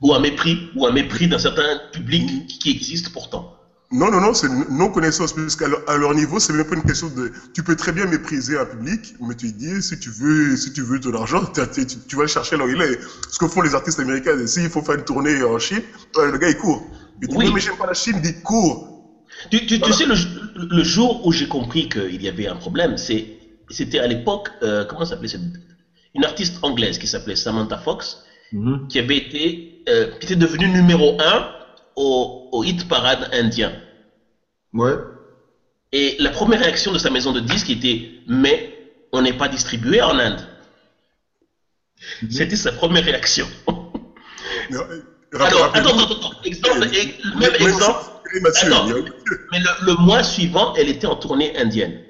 ou 0.00 0.14
un 0.14 0.20
mépris 0.20 0.70
ou 0.74 0.86
un 0.86 0.92
mépris 0.92 1.28
d'un 1.28 1.38
certain 1.38 1.78
public 1.92 2.26
qui- 2.48 2.58
qui 2.58 2.70
existe 2.70 3.10
pourtant. 3.12 3.56
Non, 3.92 4.08
non, 4.08 4.20
non, 4.20 4.34
c'est 4.34 4.48
non-connaissance, 4.48 5.32
puisqu'à 5.32 5.66
leur, 5.66 5.80
à 5.88 5.96
leur 5.96 6.14
niveau, 6.14 6.38
c'est 6.38 6.52
même 6.52 6.64
pas 6.64 6.76
une 6.76 6.82
question 6.84 7.08
de. 7.08 7.28
Tu 7.52 7.64
peux 7.64 7.74
très 7.74 7.90
bien 7.90 8.06
mépriser 8.06 8.56
un 8.56 8.64
public, 8.64 9.14
mais 9.20 9.34
tu 9.34 9.52
dis, 9.52 9.82
si 9.82 9.98
tu 9.98 10.10
veux, 10.10 10.56
si 10.56 10.70
tu 10.70 10.82
veux 10.82 11.00
de 11.00 11.10
l'argent, 11.10 11.40
tu, 11.74 11.84
tu 12.06 12.14
vas 12.16 12.22
le 12.22 12.28
chercher 12.28 12.56
là 12.56 12.64
où 12.66 12.68
il 12.68 12.80
est. 12.80 12.96
Ce 13.28 13.36
que 13.38 13.48
font 13.48 13.62
les 13.62 13.74
artistes 13.74 13.98
américains, 13.98 14.46
s'il 14.46 14.70
faut 14.70 14.80
faire 14.80 14.94
une 14.94 15.02
tournée 15.02 15.42
en 15.42 15.58
Chine, 15.58 15.82
ouais, 16.16 16.30
le 16.30 16.38
gars 16.38 16.48
il 16.48 16.54
court. 16.56 16.86
Il 17.20 17.26
dit, 17.28 17.36
Oui. 17.36 17.46
non, 17.46 17.52
mais 17.52 17.60
j'aime 17.60 17.76
pas 17.76 17.86
la 17.86 17.94
Chine, 17.94 18.14
il 18.18 18.22
dit, 18.22 18.40
cours. 18.42 18.89
Tu, 19.50 19.66
tu, 19.66 19.80
tu 19.80 19.92
sais, 19.92 20.04
le, 20.04 20.14
le 20.54 20.84
jour 20.84 21.24
où 21.24 21.32
j'ai 21.32 21.46
compris 21.48 21.88
qu'il 21.88 22.20
y 22.22 22.28
avait 22.28 22.46
un 22.46 22.56
problème, 22.56 22.96
c'était 22.98 23.98
à 23.98 24.06
l'époque, 24.06 24.48
euh, 24.62 24.84
comment 24.84 25.04
s'appelait 25.04 25.28
cette, 25.28 25.42
une 26.14 26.24
artiste 26.24 26.58
anglaise 26.62 26.98
qui 26.98 27.06
s'appelait 27.06 27.36
Samantha 27.36 27.78
Fox, 27.78 28.22
Mhm. 28.52 28.88
qui 28.88 28.98
avait 28.98 29.16
été, 29.16 29.68
euh, 29.88 30.08
qui 30.18 30.26
était 30.26 30.36
devenue 30.36 30.68
numéro 30.68 31.16
un 31.20 31.46
au, 31.94 32.48
au 32.50 32.64
hit 32.64 32.88
parade 32.88 33.28
indien. 33.32 33.72
Ouais. 34.72 34.96
Et 35.92 36.16
la 36.18 36.30
première 36.30 36.60
réaction 36.60 36.92
de 36.92 36.98
sa 36.98 37.10
maison 37.10 37.32
de 37.32 37.40
disques 37.40 37.70
était 37.70 38.02
Mais 38.26 38.74
on 39.12 39.22
n'est 39.22 39.32
pas 39.32 39.48
distribué 39.48 40.00
en 40.02 40.18
Inde. 40.18 40.40
Mhm. 42.22 42.30
C'était 42.30 42.56
sa 42.56 42.72
première 42.72 43.04
réaction. 43.04 43.48
Alors, 45.32 45.64
attends, 45.74 45.96
attends, 45.96 45.98
attends. 46.16 46.30
Exemple, 46.44 46.86
même 47.38 47.54
exemple. 47.60 48.04
Mais 48.32 49.58
le, 49.82 49.94
mois 49.94 50.22
suivant, 50.22 50.72
elle 50.74 50.88
était 50.88 51.06
en 51.06 51.16
tournée 51.16 51.56
indienne. 51.56 52.00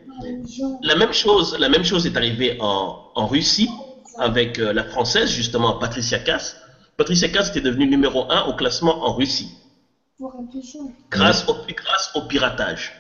La 0.83 0.95
même 0.95 1.13
chose, 1.13 1.57
la 1.59 1.69
même 1.69 1.85
chose 1.85 2.07
est 2.07 2.17
arrivée 2.17 2.57
en, 2.61 2.99
en 3.15 3.27
Russie 3.27 3.71
avec 4.19 4.59
euh, 4.59 4.73
la 4.73 4.85
française, 4.85 5.31
justement, 5.31 5.75
Patricia 5.75 6.19
Cass. 6.19 6.57
Patricia 6.97 7.29
Cass 7.29 7.49
était 7.49 7.63
devenue 7.63 7.87
numéro 7.87 8.31
1 8.31 8.45
au 8.45 8.55
classement 8.55 9.05
en 9.05 9.15
Russie. 9.15 9.51
Grâce 11.11 11.49
au, 11.49 11.57
grâce 11.75 12.11
au 12.15 12.23
piratage. 12.23 12.93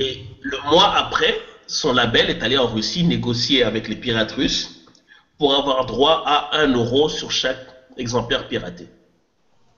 Et 0.00 0.24
le 0.40 0.58
mois 0.70 0.92
après, 0.96 1.36
son 1.68 1.92
label 1.92 2.28
est 2.28 2.42
allé 2.42 2.58
en 2.58 2.66
Russie 2.66 3.04
négocier 3.04 3.62
avec 3.62 3.86
les 3.86 3.94
pirates 3.94 4.32
russes 4.32 4.84
pour 5.38 5.54
avoir 5.54 5.86
droit 5.86 6.24
à 6.26 6.58
1 6.58 6.72
euro 6.74 7.08
sur 7.08 7.30
chaque 7.30 7.64
exemplaire 7.96 8.48
piraté. 8.48 8.88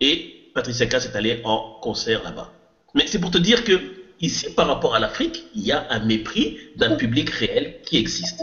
Et 0.00 0.33
Patricia 0.54 0.86
Cass 0.86 1.06
est 1.06 1.16
allée 1.16 1.40
en 1.44 1.78
concert 1.82 2.22
là-bas. 2.22 2.50
Mais 2.94 3.06
c'est 3.08 3.18
pour 3.18 3.30
te 3.30 3.38
dire 3.38 3.64
que 3.64 3.80
ici, 4.20 4.50
par 4.54 4.68
rapport 4.68 4.94
à 4.94 5.00
l'Afrique, 5.00 5.46
il 5.54 5.62
y 5.62 5.72
a 5.72 5.86
un 5.90 6.04
mépris 6.04 6.58
d'un 6.76 6.96
public 6.96 7.28
réel 7.30 7.80
qui 7.84 7.98
existe. 7.98 8.40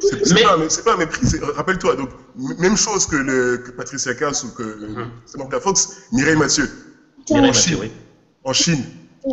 C'est 0.00 0.34
mais... 0.34 0.42
pas, 0.42 0.92
un 0.92 0.96
mépris, 0.96 1.26
rappelle-toi, 1.54 1.96
donc 1.96 2.10
même 2.36 2.76
chose 2.76 3.06
que, 3.06 3.16
le, 3.16 3.58
que 3.58 3.70
Patricia 3.70 4.14
Cass 4.14 4.44
ou 4.44 4.50
que 4.54 4.62
mm 4.62 5.10
-hmm. 5.36 5.60
Fox, 5.60 5.76
Mireille 6.12 6.36
Mathieu. 6.36 6.68
Mireille 7.28 7.44
en 7.44 7.46
Mathieu, 7.46 7.70
Chine, 7.70 7.78
oui. 7.80 7.90
En 8.44 8.52
Chine. 8.52 8.84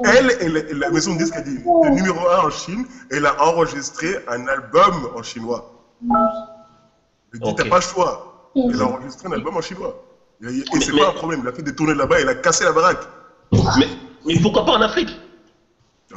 Elle, 0.03 0.29
elle, 0.41 0.77
la 0.79 0.89
maison 0.89 1.13
de 1.13 1.19
disque 1.19 1.35
a 1.35 1.41
dit, 1.41 1.59
le 1.85 1.89
numéro 1.89 2.19
1 2.27 2.47
en 2.47 2.49
Chine, 2.61 2.85
elle 3.11 3.25
a 3.25 3.33
enregistré 3.49 4.09
un 4.27 4.47
album 4.47 4.95
en 5.15 5.23
chinois. 5.23 5.61
Elle 7.33 7.39
dit, 7.39 7.55
t'as 7.55 7.69
pas 7.69 7.81
le 7.83 7.87
choix. 7.93 8.13
Elle 8.55 8.81
a 8.81 8.87
enregistré 8.93 9.27
un 9.29 9.33
album 9.39 9.55
en 9.55 9.61
chinois. 9.61 9.93
Et, 10.43 10.63
c'est 10.81 10.91
pas 10.95 11.09
un 11.09 11.13
problème, 11.13 11.41
il 11.43 11.47
a 11.47 11.51
fait 11.51 11.63
des 11.63 11.73
tournées 11.73 11.95
là-bas, 11.95 12.21
il 12.21 12.27
a 12.27 12.35
cassé 12.35 12.63
la 12.63 12.71
baraque. 12.71 13.07
Mais, 13.51 13.87
mais 14.25 14.39
pourquoi 14.39 14.65
pas 14.65 14.73
en 14.73 14.81
Afrique? 14.81 15.09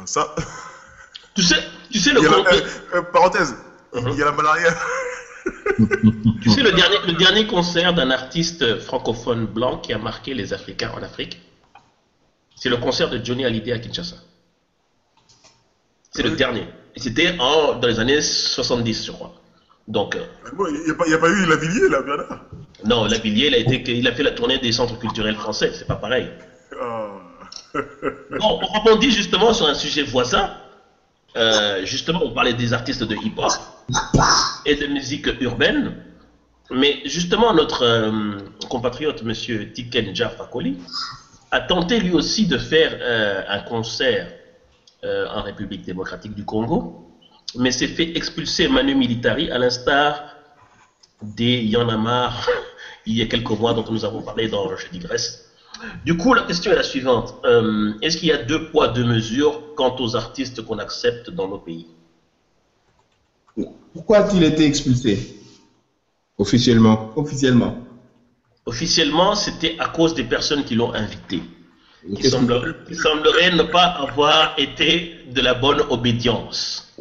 Ça. 0.05 0.35
Tu 1.33 1.43
sais, 1.43 1.63
tu 1.89 1.99
sais 1.99 2.11
le. 2.11 2.19
A, 2.19 2.33
euh, 2.33 2.61
euh, 2.95 3.01
parenthèse, 3.03 3.55
il 3.95 4.15
y 4.15 4.21
a 4.21 4.25
la 4.25 4.31
malaria. 4.33 4.75
tu 6.41 6.49
sais, 6.49 6.61
le 6.61 6.73
dernier, 6.73 6.97
le 7.07 7.13
dernier 7.13 7.47
concert 7.47 7.93
d'un 7.93 8.11
artiste 8.11 8.79
francophone 8.79 9.45
blanc 9.45 9.77
qui 9.77 9.93
a 9.93 9.97
marqué 9.97 10.33
les 10.33 10.53
Africains 10.53 10.91
en 10.95 11.01
Afrique, 11.01 11.41
c'est 12.55 12.69
le 12.69 12.77
concert 12.77 13.09
de 13.09 13.23
Johnny 13.23 13.45
Hallyday 13.45 13.71
à 13.71 13.79
Kinshasa. 13.79 14.17
C'est 16.11 16.23
le 16.23 16.31
dernier. 16.31 16.67
Et 16.95 16.99
c'était 16.99 17.37
dans 17.37 17.79
les 17.81 17.99
années 17.99 18.21
70, 18.21 19.05
je 19.05 19.11
crois. 19.11 19.33
Donc. 19.87 20.15
Euh, 20.15 20.25
il 20.69 20.83
n'y 21.07 21.13
a, 21.13 21.17
pas 21.17 21.29
eu 21.29 21.45
Lavillier, 21.45 21.89
là, 21.89 22.01
Bernard 22.01 22.45
Non, 22.85 23.05
Lavillier, 23.05 23.47
il 23.47 23.55
a, 23.55 23.57
été, 23.57 23.97
il 23.97 24.07
a 24.07 24.11
fait 24.13 24.23
la 24.23 24.31
tournée 24.31 24.57
des 24.57 24.71
centres 24.71 24.97
culturels 24.97 25.35
français, 25.35 25.71
c'est 25.73 25.87
pas 25.87 25.95
pareil. 25.95 26.29
Oh. 26.81 27.21
bon, 28.39 28.59
on 28.61 28.79
rebondit 28.79 29.11
justement 29.11 29.53
sur 29.53 29.67
un 29.67 29.73
sujet 29.73 30.03
voisin. 30.03 30.51
Euh, 31.37 31.85
justement, 31.85 32.21
on 32.23 32.31
parlait 32.31 32.53
des 32.53 32.73
artistes 32.73 33.03
de 33.03 33.15
hip-hop 33.15 33.51
et 34.65 34.75
de 34.75 34.87
musique 34.87 35.27
urbaine. 35.39 35.95
Mais 36.69 37.01
justement, 37.05 37.53
notre 37.53 37.83
euh, 37.83 38.37
compatriote, 38.69 39.21
M. 39.21 39.33
Tiken 39.73 40.13
Fakoli, 40.15 40.77
a 41.51 41.61
tenté 41.61 41.99
lui 41.99 42.11
aussi 42.13 42.47
de 42.47 42.57
faire 42.57 42.97
euh, 43.01 43.43
un 43.47 43.59
concert 43.59 44.27
en 45.03 45.41
République 45.41 45.81
démocratique 45.81 46.35
du 46.35 46.45
Congo, 46.45 47.09
mais 47.55 47.71
s'est 47.71 47.87
fait 47.87 48.15
expulser 48.15 48.67
Manu 48.67 48.93
Militari 48.93 49.49
à 49.49 49.57
l'instar 49.57 50.35
des 51.23 51.63
Yanamar 51.63 52.47
il 53.05 53.17
y 53.17 53.21
a 53.21 53.25
quelques 53.25 53.49
mois 53.51 53.73
dont 53.73 53.85
nous 53.89 54.05
avons 54.05 54.21
parlé 54.21 54.47
dans 54.47 54.75
Jeudi 54.75 54.99
Grèce. 54.99 55.45
Du 56.05 56.15
coup, 56.17 56.33
la 56.33 56.43
question 56.43 56.71
est 56.71 56.75
la 56.75 56.83
suivante. 56.83 57.35
Euh, 57.45 57.93
est-ce 58.01 58.17
qu'il 58.17 58.29
y 58.29 58.31
a 58.31 58.37
deux 58.37 58.69
poids, 58.69 58.89
deux 58.89 59.03
mesures 59.03 59.61
quant 59.75 59.95
aux 59.99 60.15
artistes 60.15 60.61
qu'on 60.61 60.77
accepte 60.79 61.29
dans 61.31 61.47
nos 61.47 61.57
pays? 61.57 61.87
Pourquoi 63.93 64.19
a-t-il 64.19 64.43
été 64.43 64.65
expulsé? 64.65 65.35
Officiellement. 66.37 67.11
Officiellement. 67.15 67.77
Officiellement, 68.65 69.35
c'était 69.35 69.75
à 69.79 69.87
cause 69.87 70.13
des 70.13 70.23
personnes 70.23 70.63
qui 70.63 70.75
l'ont 70.75 70.93
invité. 70.93 71.41
Il 72.07 72.23
semblerait, 72.29 73.51
ne 73.51 73.63
pas 73.63 73.85
avoir 73.85 74.53
été 74.57 75.15
de 75.29 75.41
la 75.41 75.53
bonne 75.53 75.81
obédience. 75.89 76.93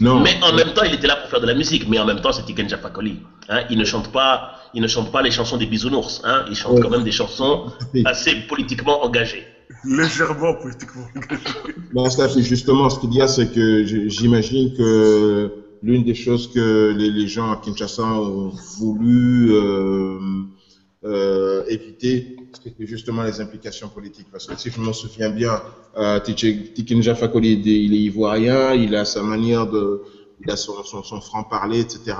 Non. 0.00 0.20
Mais 0.20 0.36
en 0.42 0.52
même 0.54 0.72
temps, 0.74 0.84
il 0.84 0.94
était 0.94 1.06
là 1.06 1.16
pour 1.16 1.28
faire 1.30 1.40
de 1.40 1.46
la 1.46 1.54
musique. 1.54 1.88
Mais 1.88 1.98
en 1.98 2.06
même 2.06 2.20
temps, 2.20 2.32
c'est 2.32 2.44
Tiken 2.44 2.68
Fakoli. 2.68 3.18
Hein, 3.48 3.62
il 3.70 3.78
ne 3.78 3.84
chante 3.84 4.12
pas, 4.12 4.52
il 4.74 4.82
ne 4.82 4.86
chante 4.86 5.10
pas 5.10 5.22
les 5.22 5.30
chansons 5.30 5.56
des 5.56 5.66
bisounours. 5.66 6.20
Hein, 6.24 6.44
il 6.48 6.56
chante 6.56 6.80
quand 6.80 6.90
même 6.90 7.04
des 7.04 7.12
chansons 7.12 7.72
assez 8.04 8.34
politiquement 8.48 9.04
engagées. 9.04 9.44
Légèrement 9.84 10.54
politiquement 10.54 11.06
engagées. 11.14 11.42
Non, 11.94 12.10
ça, 12.10 12.28
c'est 12.28 12.42
justement 12.42 12.90
ce 12.90 13.00
qu'il 13.00 13.14
y 13.14 13.22
a, 13.22 13.26
c'est 13.26 13.50
que 13.50 13.84
j'imagine 13.84 14.74
que 14.74 15.50
l'une 15.82 16.04
des 16.04 16.14
choses 16.14 16.52
que 16.52 16.94
les, 16.96 17.26
gens 17.26 17.50
à 17.50 17.56
Kinshasa 17.56 18.04
ont 18.04 18.52
voulu 18.78 19.52
euh, 19.52 20.18
euh, 21.04 21.64
éviter, 21.68 22.36
c'était 22.52 22.86
justement 22.86 23.22
les 23.22 23.40
implications 23.40 23.88
politiques. 23.88 24.28
Parce 24.30 24.46
que 24.46 24.56
si 24.56 24.70
je 24.70 24.80
me 24.80 24.92
souviens 24.92 25.30
bien, 25.30 25.62
euh, 25.96 26.20
Tiken 26.20 27.02
Fakoli, 27.14 27.52
il 27.64 27.94
est 27.94 27.98
ivoirien, 27.98 28.74
il 28.74 28.94
a 28.94 29.04
sa 29.04 29.22
manière 29.22 29.66
de, 29.66 30.02
il 30.40 30.50
a 30.50 30.56
son, 30.56 30.82
franc-parler, 31.20 31.80
etc 31.80 32.14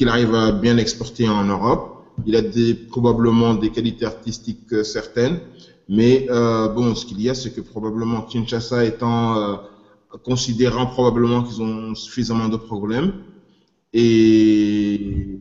qu'il 0.00 0.08
arrive 0.08 0.34
à 0.34 0.50
bien 0.50 0.78
exporter 0.78 1.28
en 1.28 1.44
Europe. 1.44 1.82
Il 2.24 2.34
a 2.34 2.40
probablement 2.88 3.52
des 3.54 3.68
qualités 3.68 4.06
artistiques 4.06 4.72
euh, 4.72 4.82
certaines, 4.82 5.40
mais 5.90 6.26
euh, 6.30 6.68
bon, 6.68 6.94
ce 6.94 7.04
qu'il 7.04 7.20
y 7.20 7.28
a, 7.28 7.34
c'est 7.34 7.50
que 7.50 7.60
probablement 7.60 8.22
Kinshasa 8.22 8.86
étant 8.86 9.36
euh, 9.36 9.56
considérant 10.24 10.86
probablement 10.86 11.42
qu'ils 11.42 11.60
ont 11.60 11.94
suffisamment 11.94 12.48
de 12.48 12.56
problèmes 12.56 13.12
et 13.92 15.38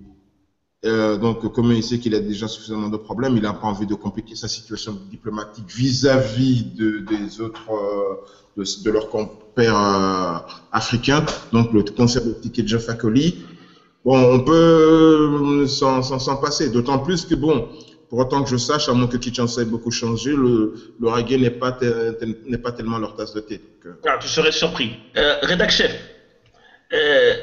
euh, 0.85 1.17
donc, 1.17 1.51
comme 1.51 1.71
il 1.73 1.83
sait 1.83 1.99
qu'il 1.99 2.15
a 2.15 2.19
déjà 2.19 2.47
suffisamment 2.47 2.89
de 2.89 2.97
problèmes, 2.97 3.35
il 3.35 3.43
n'a 3.43 3.53
pas 3.53 3.67
envie 3.67 3.85
de 3.85 3.95
compliquer 3.95 4.35
sa 4.35 4.47
situation 4.47 4.97
diplomatique 5.09 5.69
vis-à-vis 5.69 6.63
de, 6.63 6.99
des 6.99 7.41
autres, 7.41 7.69
euh, 7.69 8.15
de, 8.55 8.63
de, 8.83 8.89
leurs 8.91 9.09
compères 9.09 9.75
euh, 9.77 10.39
africains. 10.71 11.25
Donc, 11.51 11.73
le 11.73 11.83
concert 11.83 12.23
de 12.23 12.31
Tiket 12.33 12.77
Fakoli, 12.79 13.35
Bon, 14.05 14.17
on 14.17 14.39
peut 14.39 15.67
s'en 15.67 16.37
passer, 16.37 16.69
d'autant 16.69 16.99
plus 16.99 17.25
que, 17.25 17.35
bon, 17.35 17.67
pour 18.07 18.19
autant 18.19 18.43
que 18.43 18.49
je 18.49 18.55
sache, 18.55 18.87
à 18.87 18.93
moins 18.93 19.07
que 19.07 19.17
Kinshasa 19.17 19.61
ait 19.61 19.65
beaucoup 19.65 19.91
changé, 19.91 20.31
le, 20.31 20.73
le 20.99 21.09
reggae 21.09 21.37
n'est 21.37 21.49
pas, 21.49 21.77
n'est 22.47 22.57
pas 22.57 22.71
tellement 22.71 22.97
leur 22.97 23.13
tasse 23.13 23.33
de 23.33 23.41
thé. 23.41 23.61
Ah, 24.07 24.17
tu 24.17 24.29
serais 24.29 24.53
surpris. 24.53 24.95
Rédac 25.13 25.69
chef, 25.69 25.93
euh, 26.93 27.33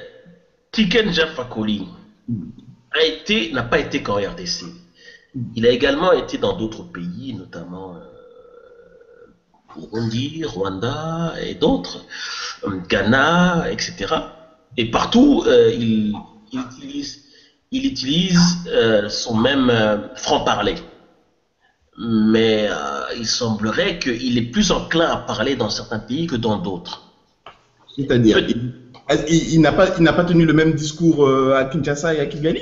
Tiken 0.73 1.13
Jafakoli 1.13 1.87
a 2.97 3.05
été, 3.05 3.53
n'a 3.53 3.63
pas 3.63 3.79
été 3.79 4.03
qu'en 4.03 4.17
RDC. 4.17 4.65
Il 5.55 5.67
a 5.67 5.71
également 5.71 6.13
été 6.13 6.39
dans 6.39 6.57
d'autres 6.57 6.83
pays, 6.83 7.35
notamment 7.35 7.97
euh, 7.97 8.01
Burundi, 9.75 10.45
Rwanda 10.45 11.35
et 11.41 11.55
d'autres, 11.55 12.05
euh, 12.65 12.81
Ghana, 12.89 13.71
etc. 13.71 14.15
Et 14.77 14.91
partout, 14.91 15.45
euh, 15.47 15.71
il 15.73 16.15
il 16.53 16.61
utilise, 16.61 17.25
il 17.73 17.87
utilise 17.87 18.41
euh, 18.69 19.09
son 19.09 19.37
même 19.37 19.69
euh, 19.71 20.15
franc-parler. 20.17 20.77
Mais 21.99 22.69
il 23.19 23.27
semblerait 23.27 23.99
qu'il 23.99 24.37
est 24.37 24.51
plus 24.51 24.71
enclin 24.71 25.09
à 25.09 25.17
parler 25.17 25.57
dans 25.57 25.71
certains 25.71 25.99
pays 25.99 26.27
que 26.27 26.37
dans 26.37 26.59
d'autres. 26.59 27.03
C'est-à-dire, 27.97 28.39
il, 28.39 28.75
il 29.31 29.61
n'a 29.63 29.73
pas, 29.73 29.87
pas 29.87 30.25
tenu 30.25 30.45
le 30.45 30.53
même 30.53 30.75
discours 30.75 31.27
à 31.55 31.65
Kinshasa 31.65 32.13
et 32.15 32.21
à 32.21 32.27
Kigali? 32.27 32.61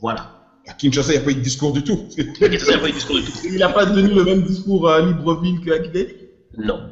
Voilà. 0.00 0.30
À 0.66 0.74
Kinshasa, 0.74 1.12
il 1.12 1.16
n'y 1.16 1.22
a 1.22 1.24
pas 1.24 1.30
eu 1.30 1.34
de 1.34 1.40
discours 1.40 1.72
du 1.72 1.82
tout. 1.82 2.08
Il 2.16 3.58
n'a 3.58 3.68
pas 3.70 3.86
tenu 3.86 4.14
le 4.14 4.24
même 4.24 4.42
discours 4.42 4.88
à 4.88 5.00
Libreville 5.00 5.60
qu'à 5.64 5.78
Kigali 5.78 6.14
Non. 6.56 6.90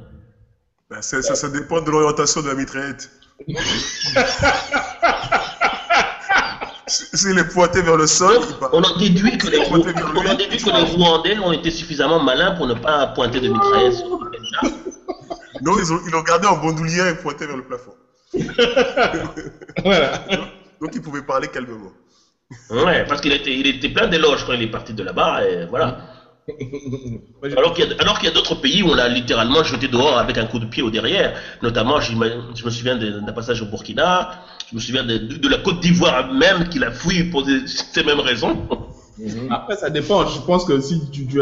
Ben, 0.90 1.02
ça, 1.02 1.22
ça, 1.22 1.48
dépend 1.48 1.80
de 1.82 1.90
l'orientation 1.90 2.40
de 2.42 2.48
la 2.48 2.54
mitraillette. 2.54 3.10
S'il 6.88 7.38
est 7.38 7.52
pointé 7.52 7.82
vers 7.82 7.98
le 7.98 8.06
sol, 8.06 8.38
on 8.72 8.82
a 8.82 8.98
déduit 8.98 9.36
que 9.36 9.48
les, 9.48 9.62
Rwandais 9.62 11.38
ont 11.38 11.52
été 11.52 11.70
suffisamment 11.70 12.22
malins 12.22 12.52
pour 12.52 12.66
ne 12.66 12.72
pas 12.72 13.08
pointer 13.08 13.40
de 13.40 13.48
mitraillette 13.48 13.92
sur 13.92 14.08
le 14.08 14.30
Non, 15.60 15.78
ils 15.78 15.92
ont, 15.92 16.00
ils 16.08 16.14
ont 16.16 16.22
gardé 16.22 16.46
en 16.46 16.56
bandoulière 16.56 17.08
et 17.08 17.18
pointé 17.18 17.46
vers 17.46 17.58
le 17.58 17.64
plafond. 17.64 17.92
voilà. 19.84 20.24
Donc, 20.80 20.90
il 20.94 21.02
pouvait 21.02 21.22
parler 21.22 21.48
calmement. 21.48 21.92
Ouais, 22.70 23.04
parce 23.04 23.20
qu'il 23.20 23.32
était, 23.32 23.54
il 23.54 23.66
était 23.66 23.88
plein 23.90 24.06
d'éloges 24.06 24.44
quand 24.44 24.52
il 24.52 24.62
est 24.62 24.68
parti 24.68 24.94
de 24.94 25.02
là-bas, 25.02 25.46
et 25.46 25.64
voilà. 25.66 25.98
Alors 27.56 27.74
qu'il 27.74 27.84
y 27.86 28.26
a, 28.26 28.30
d'autres 28.30 28.54
pays 28.54 28.82
où 28.82 28.88
on 28.88 28.94
l'a 28.94 29.08
littéralement 29.08 29.62
jeté 29.62 29.86
dehors 29.86 30.16
avec 30.16 30.38
un 30.38 30.46
coup 30.46 30.58
de 30.58 30.64
pied 30.64 30.82
au 30.82 30.90
derrière. 30.90 31.38
Notamment, 31.62 32.00
je 32.00 32.14
me 32.14 32.70
souviens 32.70 32.96
d'un 32.96 33.32
passage 33.32 33.60
au 33.60 33.66
Burkina, 33.66 34.30
je 34.66 34.74
me 34.74 34.80
souviens 34.80 35.04
de, 35.04 35.48
la 35.48 35.58
Côte 35.58 35.80
d'Ivoire 35.80 36.32
même 36.32 36.64
qu'il 36.68 36.84
a 36.84 36.90
fui 36.90 37.24
pour 37.24 37.44
ces 37.66 38.02
mêmes 38.02 38.20
raisons. 38.20 38.66
Mhm. 39.18 39.48
Après, 39.50 39.76
ça 39.76 39.90
dépend. 39.90 40.26
Je 40.26 40.40
pense 40.40 40.64
que 40.64 40.80
si 40.80 41.10
tu, 41.10 41.26
tu 41.26 41.40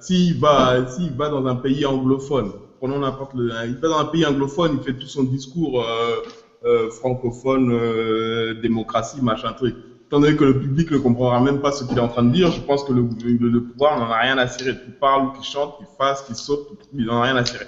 s'il 0.00 0.38
va, 0.38 0.86
s'il 0.86 1.14
va 1.14 1.28
dans 1.30 1.46
un 1.46 1.56
pays 1.56 1.86
anglophone, 1.86 2.52
prenons 2.78 2.98
n'importe 2.98 3.32
le, 3.34 3.52
il 3.66 3.78
va 3.78 3.88
dans 3.88 3.98
un 3.98 4.04
pays 4.04 4.26
anglophone, 4.26 4.74
il 4.74 4.82
fait 4.82 4.96
tout 4.98 5.06
son 5.06 5.22
discours 5.22 5.82
euh, 5.82 6.20
euh, 6.64 6.90
francophone, 6.90 7.72
euh, 7.72 8.54
démocratie, 8.54 9.20
machin 9.22 9.52
truc 9.52 9.76
étant 10.12 10.20
donné 10.20 10.36
que 10.36 10.44
le 10.44 10.60
public 10.60 10.90
ne 10.90 10.98
comprendra 10.98 11.40
même 11.40 11.62
pas 11.62 11.72
ce 11.72 11.84
qu'il 11.84 11.96
est 11.96 12.00
en 12.00 12.08
train 12.08 12.22
de 12.22 12.32
dire, 12.32 12.52
je 12.52 12.60
pense 12.60 12.84
que 12.84 12.92
le, 12.92 13.00
le, 13.00 13.62
pouvoir 13.62 13.98
n'en 13.98 14.10
a 14.10 14.18
rien 14.18 14.36
à 14.36 14.46
cirer. 14.46 14.78
Qu'il 14.78 14.92
parle, 14.92 15.32
qu'il 15.32 15.42
chante, 15.42 15.78
qu'il 15.78 15.86
fasse, 15.96 16.20
qu'il 16.24 16.34
saute, 16.34 16.68
il 16.92 17.06
n'en 17.06 17.22
a 17.22 17.22
rien 17.22 17.36
à 17.36 17.46
cirer. 17.46 17.64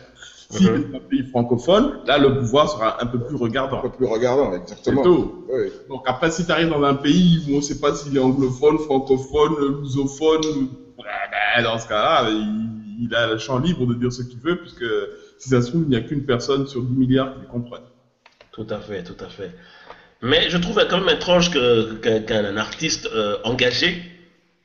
Si 0.50 0.62
c'est 0.62 0.70
mhm. 0.70 0.94
un 0.94 0.98
pays 0.98 1.22
francophone, 1.28 2.00
là, 2.04 2.18
le 2.18 2.40
pouvoir 2.40 2.68
sera 2.68 3.02
un 3.02 3.06
peu 3.06 3.18
plus 3.18 3.36
regardant. 3.36 3.78
Un 3.78 3.88
peu 3.88 3.88
plus 3.88 4.04
regardant, 4.04 4.52
exactement. 4.52 5.02
Oui. 5.02 5.72
Donc 5.88 6.02
après, 6.04 6.30
si 6.30 6.44
tu 6.44 6.52
arrives 6.52 6.68
dans 6.68 6.82
un 6.82 6.96
pays 6.96 7.42
où 7.48 7.54
on 7.54 7.56
ne 7.56 7.62
sait 7.62 7.80
pas 7.80 7.94
s'il 7.94 8.14
est 8.14 8.20
anglophone, 8.20 8.78
francophone, 8.78 9.80
lusophone, 9.80 10.68
ben, 10.98 11.62
dans 11.62 11.78
ce 11.78 11.88
cas-là, 11.88 12.28
il, 12.28 13.04
il, 13.04 13.14
a 13.14 13.26
le 13.28 13.38
champ 13.38 13.58
libre 13.58 13.86
de 13.86 13.94
dire 13.94 14.12
ce 14.12 14.22
qu'il 14.22 14.40
veut, 14.40 14.56
puisque 14.56 14.84
si 15.38 15.48
ça 15.48 15.62
se 15.62 15.70
trouve, 15.70 15.84
il 15.84 15.88
n'y 15.88 15.96
a 15.96 16.02
qu'une 16.02 16.26
personne 16.26 16.66
sur 16.66 16.82
10 16.82 16.94
milliards 16.94 17.32
qui 17.32 17.40
le 17.40 17.46
comprenne. 17.46 17.84
Tout 18.52 18.66
à 18.68 18.80
fait, 18.80 19.02
tout 19.02 19.24
à 19.24 19.28
fait. 19.30 19.50
Mais 20.24 20.48
je 20.48 20.56
trouve 20.56 20.82
quand 20.88 21.00
même 21.00 21.14
étrange 21.14 21.50
qu'un 21.50 22.56
artiste 22.56 23.10
euh, 23.14 23.36
engagé 23.44 24.02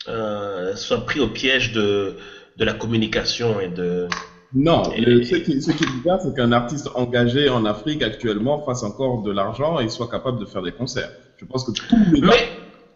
euh, 0.08 0.74
soit 0.78 1.06
pris 1.06 1.20
au 1.20 1.28
piège 1.28 1.74
de, 1.74 2.16
de 2.56 2.64
la 2.64 2.74
communication 2.74 3.60
et 3.60 3.68
de... 3.68 4.08
Non, 4.54 4.86
ce 4.86 4.92
qui, 4.92 5.52
est 5.52 6.02
bien, 6.02 6.18
c'est 6.18 6.34
qu'un 6.34 6.54
artiste 6.54 6.90
engagé 6.96 7.50
en 7.50 7.66
Afrique 7.66 8.02
actuellement 8.02 8.64
fasse 8.64 8.84
encore 8.84 9.22
de 9.22 9.32
l'argent 9.32 9.80
et 9.80 9.90
soit 9.90 10.10
capable 10.10 10.40
de 10.40 10.46
faire 10.46 10.62
des 10.62 10.72
concerts. 10.72 11.12
Je 11.36 11.46
pense 11.46 11.66
que 11.66 11.72
tous 11.72 12.14
les, 12.14 12.30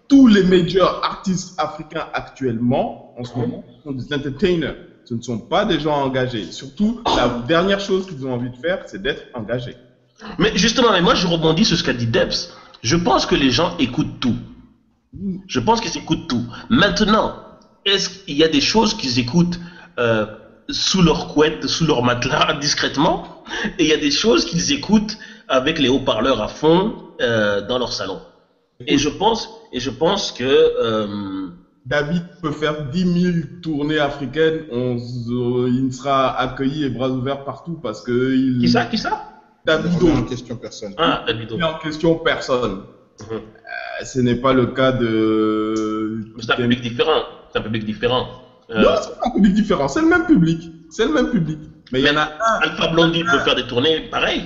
tous 0.08 0.28
les 0.28 0.43
meilleurs 0.43 1.04
artistes 1.04 1.60
africains 1.60 2.08
actuellement, 2.13 3.13
en 3.19 3.26
ce 3.26 3.38
moment, 3.38 3.65
sont 3.84 3.91
des 3.91 4.13
entertainers. 4.13 4.78
Ce 5.04 5.13
ne 5.13 5.21
sont 5.21 5.38
pas 5.38 5.65
des 5.65 5.82
gens 5.82 5.95
engagés. 5.95 6.45
Surtout, 6.45 7.02
la 7.17 7.43
dernière 7.45 7.82
chose 7.82 8.08
qu'ils 8.08 8.26
ont 8.26 8.32
envie 8.32 8.49
de 8.49 8.58
faire, 8.58 8.84
c'est 8.88 9.02
d'être 9.02 9.23
engagés. 9.34 9.76
Mais 10.38 10.56
justement, 10.56 10.91
mais 10.91 11.02
moi 11.02 11.15
je 11.15 11.28
rebondis 11.28 11.65
sur 11.65 11.78
ce 11.78 11.84
qu'a 11.84 11.93
dit 11.93 12.08
Debs. 12.08 12.52
Je 12.82 12.95
pense 12.95 13.26
que 13.26 13.36
les 13.36 13.49
gens 13.49 13.76
écoutent 13.78 14.19
tout. 14.19 14.36
Je 15.47 15.60
pense 15.60 15.80
qu'ils 15.80 15.97
écoutent 15.97 16.28
tout. 16.28 16.43
Maintenant, 16.69 17.36
est-ce 17.86 18.10
qu'il 18.10 18.36
y 18.36 18.43
a 18.43 18.47
des 18.47 18.62
choses 18.62 18.95
qu'ils 18.95 19.19
écoutent 19.19 19.60
euh, 19.99 20.26
sous 20.69 21.02
leur 21.02 21.28
couette, 21.28 21.67
sous 21.67 21.86
leur 21.86 22.04
matelas, 22.04 22.54
discrètement, 22.62 23.43
et 23.78 23.84
il 23.84 23.89
y 23.89 23.93
a 23.93 23.97
des 23.97 24.12
choses 24.12 24.45
qu'ils 24.45 24.71
écoutent 24.71 25.17
avec 25.47 25.80
les 25.80 25.89
haut-parleurs 25.89 26.41
à 26.41 26.47
fond 26.47 26.95
euh, 27.21 27.65
dans 27.67 27.78
leur 27.78 27.93
salon. 27.93 28.19
Et 28.88 28.97
je 28.97 29.10
pense, 29.10 29.49
et 29.71 29.80
je 29.80 29.89
pense 29.89 30.32
que 30.32 30.43
euh, 30.43 31.49
David 31.86 32.23
peut 32.41 32.52
faire 32.52 32.89
10 32.89 33.21
000 33.21 33.34
tournées 33.62 33.99
africaines, 33.99 34.63
on, 34.71 34.97
il 34.97 35.93
sera 35.93 36.38
accueilli 36.38 36.86
et 36.86 36.89
bras 36.89 37.10
ouverts 37.10 37.43
partout 37.43 37.80
parce 37.82 38.02
que 38.02 38.34
il... 38.34 38.60
Qui 38.60 38.69
ça, 38.69 38.86
qui 38.86 38.97
ça? 38.97 39.33
Davido. 39.65 40.10
en 40.10 40.23
question 40.23 40.56
personne. 40.58 40.93
Ah, 40.97 41.23
Davido. 41.26 41.60
en 41.62 41.80
question 41.80 42.15
personne. 42.15 42.84
Euh, 43.32 43.39
ce 44.04 44.19
n'est 44.19 44.36
pas 44.36 44.54
le 44.54 44.67
cas 44.67 44.91
de. 44.91 46.26
C'est 46.39 46.52
un 46.52 46.56
public 46.56 46.82
différent. 46.82 47.23
C'est 47.52 47.60
un 47.60 47.62
public 47.62 47.86
différent. 47.86 48.28
Euh, 48.69 48.82
non, 48.82 48.89
c'est 49.02 49.19
pas 49.19 49.28
un 49.28 49.32
public 49.32 49.54
différent. 49.54 49.88
C'est 49.88 50.02
le 50.02 50.08
même 50.08 50.26
public. 50.26 50.71
C'est 50.89 51.06
le 51.06 51.13
même 51.13 51.30
public. 51.30 51.60
Mais 51.91 52.02
il 52.02 52.06
y 52.06 52.10
en 52.10 52.17
a 52.17 52.23
un. 52.23 52.60
Alpha 52.62 52.88
Blondie 52.88 53.23
peut 53.23 53.39
faire 53.39 53.56
des 53.56 53.67
tournées 53.67 54.10
pareil. 54.10 54.43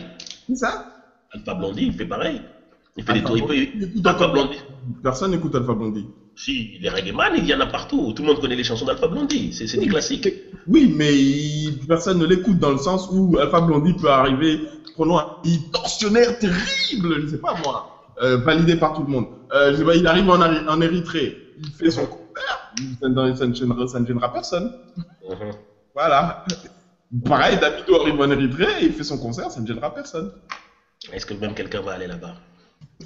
C'est 0.48 0.56
ça? 0.56 0.86
Alpha 1.32 1.54
Blondie, 1.56 1.88
il 1.88 1.94
fait 1.94 2.06
pareil. 2.06 2.42
Il 2.98 3.04
fait 3.04 3.14
des 3.14 3.24
tournées. 3.24 3.72
Alpha 4.06 4.28
Blondie. 4.28 4.58
Personne 5.02 5.32
n'écoute 5.32 5.56
Alpha 5.56 5.74
Blondie. 5.74 6.08
Si, 6.36 6.78
les 6.80 6.90
reggae 6.90 7.14
man, 7.14 7.34
il 7.36 7.46
y 7.46 7.54
en 7.56 7.60
a 7.62 7.66
partout. 7.66 8.14
Tout 8.16 8.22
le 8.22 8.28
monde 8.28 8.40
connaît 8.40 8.56
les 8.56 8.64
chansons 8.64 8.86
d'Alpha 8.86 9.08
Blondie. 9.08 9.52
C'est 9.54 9.80
des 9.80 9.88
classiques. 9.88 10.30
Oui, 10.68 10.94
mais 10.96 11.12
personne 11.88 12.20
ne 12.20 12.26
l'écoute 12.26 12.60
dans 12.60 12.72
le 12.72 12.78
sens 12.78 13.10
où 13.12 13.38
Alpha 13.40 13.62
Blondie 13.62 13.94
peut 13.94 14.10
arriver 14.10 14.60
prenons 14.98 15.20
un 15.20 15.36
tensionnaire 15.72 16.40
terrible, 16.40 17.16
je 17.16 17.22
ne 17.22 17.30
sais 17.30 17.38
pas 17.38 17.56
moi, 17.64 18.04
euh, 18.22 18.38
validé 18.38 18.76
par 18.76 18.94
tout 18.94 19.04
le 19.04 19.10
monde. 19.10 19.28
Euh, 19.54 19.72
je 19.72 19.78
sais 19.78 19.86
pas, 19.86 19.96
il 19.96 20.08
arrive 20.08 20.30
en, 20.30 20.42
en 20.42 20.82
Érythrée, 20.82 21.38
il 21.60 21.70
fait 21.70 21.92
son 21.92 22.08
concert, 22.08 22.74
ça, 23.00 23.08
ne 23.08 23.54
gênera, 23.54 23.88
ça 23.88 24.00
ne 24.00 24.06
gênera 24.06 24.34
personne. 24.34 24.74
Uh-huh. 25.24 25.54
Voilà. 25.94 26.44
Pareil, 27.26 27.58
Davido 27.60 28.02
arrive 28.02 28.20
en 28.20 28.32
Érythrée, 28.32 28.66
il 28.82 28.92
fait 28.92 29.04
son 29.04 29.20
concert, 29.20 29.52
ça 29.52 29.62
ne 29.62 29.68
gênera 29.68 29.94
personne. 29.94 30.32
Est-ce 31.14 31.28
que 31.28 31.36
même 31.36 31.54
quelqu'un 31.54 31.82
va 31.82 31.94
aller 31.94 32.08
là-bas? 32.08 32.36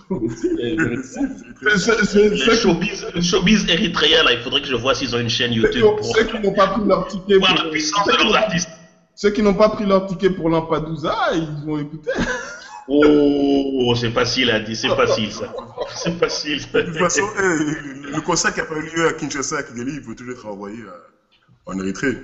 Le 0.10 1.75
showbiz, 2.56 3.06
showbiz 3.21 3.69
érythréen, 3.69 4.23
là, 4.23 4.32
il 4.32 4.39
faudrait 4.39 4.62
que 4.62 4.67
je 4.67 4.75
vois 4.75 4.95
s'ils 4.95 5.13
ont 5.13 5.19
une 5.19 5.30
chaîne 5.30 5.51
YouTube. 5.51 5.82
Pour... 5.82 6.15
Ceux 6.15 6.23
qui 6.23 6.39
n'ont 6.39 6.54
pas 6.54 6.67
pris 6.67 6.86
leur 6.86 7.08
ticket. 7.08 7.38
Voir 7.38 7.56
la 7.56 7.69
puissance 7.69 8.08
de 8.08 8.13
leurs 8.23 8.36
artistes. 8.36 8.69
Ceux 9.15 9.32
qui 9.32 9.41
n'ont 9.41 9.54
pas 9.54 9.69
pris 9.69 9.86
leur 9.86 10.08
ticket 10.08 10.30
pour 10.32 10.50
Lampedusa, 10.50 11.15
ils 11.34 11.65
vont 11.65 11.78
écouter. 11.78 12.12
Oh, 12.88 13.93
c'est 13.95 14.12
facile 14.12 14.50
à 14.50 14.60
dire, 14.60 14.76
c'est 14.76 14.88
facile 14.89 15.32
ça. 15.32 15.54
C'est 15.95 16.17
facile. 16.17 16.60
De 16.74 16.82
toute 16.82 16.97
façon, 16.97 17.24
eh, 17.38 18.12
le 18.12 18.21
concert 18.21 18.54
qui 18.54 18.60
a 18.62 18.65
pas 18.65 18.76
eu 18.76 18.89
lieu 18.95 19.08
à 19.08 19.13
Kinshasa, 19.13 19.58
à 19.60 19.63
Kigali, 19.63 19.93
il 19.95 20.04
faut 20.04 20.13
toujours 20.13 20.34
être 20.34 20.45
envoyé 20.47 20.78
en 21.65 21.80
Érythrée. 21.80 22.17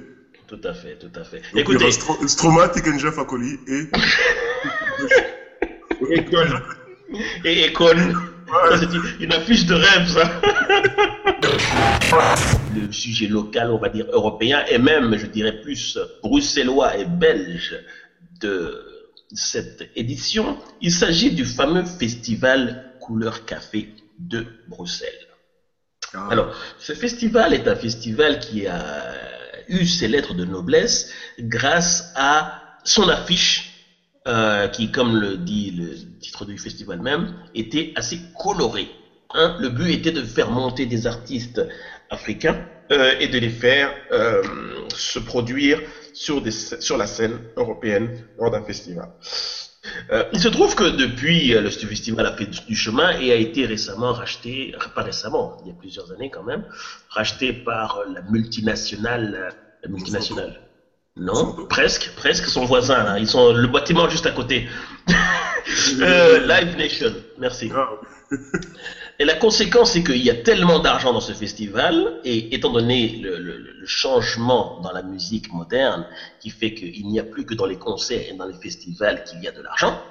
Tout 0.47 0.61
à 0.63 0.73
fait, 0.73 0.97
tout 0.97 1.11
à 1.19 1.23
fait. 1.23 1.41
Donc, 1.53 1.61
Écoutez. 1.61 1.91
Stro 1.91 2.25
Stroma, 2.25 2.69
Tikenja, 2.69 3.11
Fakoli 3.11 3.59
et. 3.67 3.89
et 6.09 6.19
Econ. 6.19 6.47
Et 7.43 7.67
Econ. 7.67 8.13
C'est 8.79 9.23
une 9.23 9.33
affiche 9.33 9.65
de 9.65 9.75
rêve, 9.75 10.07
ça. 10.07 10.41
Le 12.75 12.91
sujet 12.91 13.27
local, 13.27 13.71
on 13.71 13.77
va 13.77 13.89
dire 13.89 14.05
européen, 14.11 14.63
et 14.69 14.77
même, 14.77 15.17
je 15.17 15.25
dirais 15.25 15.61
plus, 15.61 15.97
bruxellois 16.23 16.97
et 16.97 17.05
belge 17.05 17.75
de 18.39 19.11
cette 19.33 19.89
édition, 19.95 20.57
il 20.81 20.91
s'agit 20.91 21.31
du 21.31 21.45
fameux 21.45 21.83
festival 21.83 22.93
Couleur 23.01 23.45
Café 23.45 23.93
de 24.19 24.45
Bruxelles. 24.67 25.27
Ah. 26.13 26.27
Alors, 26.31 26.55
ce 26.79 26.93
festival 26.93 27.53
est 27.53 27.67
un 27.67 27.75
festival 27.75 28.39
qui 28.39 28.67
a 28.67 29.13
eu 29.67 29.85
ses 29.85 30.07
lettres 30.07 30.33
de 30.33 30.45
noblesse 30.45 31.11
grâce 31.39 32.13
à 32.15 32.61
son 32.83 33.09
affiche 33.09 33.76
euh, 34.27 34.67
qui, 34.67 34.91
comme 34.91 35.15
le 35.15 35.37
dit 35.37 35.71
le 35.71 35.95
titre 36.19 36.43
du 36.43 36.57
festival 36.57 36.99
même, 36.99 37.33
était 37.55 37.93
assez 37.95 38.19
coloré. 38.37 38.89
Hein. 39.33 39.55
le 39.59 39.69
but 39.69 39.91
était 39.91 40.11
de 40.11 40.21
faire 40.23 40.51
monter 40.51 40.85
des 40.85 41.07
artistes 41.07 41.61
africains 42.09 42.57
euh, 42.91 43.13
et 43.19 43.27
de 43.27 43.37
les 43.37 43.49
faire 43.49 43.89
euh, 44.11 44.41
se 44.93 45.19
produire 45.19 45.81
sur, 46.13 46.41
la 46.41 47.07
scène 47.07 47.39
européenne 47.55 48.09
lors 48.37 48.51
d'un 48.51 48.63
festival. 48.63 49.09
il 50.33 50.39
se 50.39 50.49
trouve 50.49 50.75
que 50.75 50.89
depuis, 50.95 51.53
le 51.53 51.69
festival 51.69 52.25
a 52.25 52.35
fait 52.35 52.49
du 52.67 52.75
chemin 52.75 53.17
et 53.19 53.31
a 53.31 53.35
été 53.35 53.65
récemment 53.65 54.11
racheté, 54.11 54.75
pas 54.93 55.03
récemment, 55.03 55.57
il 55.61 55.69
y 55.69 55.71
a 55.71 55.75
plusieurs 55.75 56.11
années 56.11 56.29
quand 56.29 56.43
même, 56.43 56.65
racheté 57.09 57.53
par 57.53 58.01
la 58.13 58.21
multinationale 58.23 59.53
non, 61.19 61.65
presque, 61.67 62.11
presque 62.15 62.45
son 62.45 62.65
voisin. 62.65 63.17
Ils 63.17 63.27
sont 63.27 63.53
le 63.53 63.67
bâtiment 63.67 64.09
juste 64.09 64.25
à 64.25 64.31
côté. 64.31 64.67
Euh, 65.99 66.47
Live 66.47 66.77
Nation, 66.77 67.13
merci. 67.37 67.69
Ah. 67.75 67.89
Et 69.19 69.25
la 69.25 69.33
conséquence, 69.33 69.91
c'est 69.91 70.03
qu'il 70.03 70.23
y 70.23 70.29
a 70.29 70.35
tellement 70.35 70.79
d'argent 70.79 71.11
dans 71.11 71.19
ce 71.19 71.33
festival, 71.33 72.21
et 72.23 72.55
étant 72.55 72.71
donné 72.71 73.19
le, 73.21 73.85
changement 73.85 74.79
dans 74.81 74.93
la 74.93 75.01
musique 75.03 75.51
moderne, 75.51 76.05
qui 76.39 76.51
fait 76.51 76.73
qu'il 76.73 77.05
n'y 77.07 77.19
a 77.19 77.23
plus 77.23 77.45
que 77.45 77.53
dans 77.53 77.65
les 77.65 77.77
concerts 77.77 78.23
et 78.29 78.33
dans 78.33 78.45
les 78.45 78.53
festivals 78.53 79.23
qu'il 79.25 79.41
y 79.43 79.47
a 79.47 79.51
de 79.51 79.61
l'argent, 79.61 80.01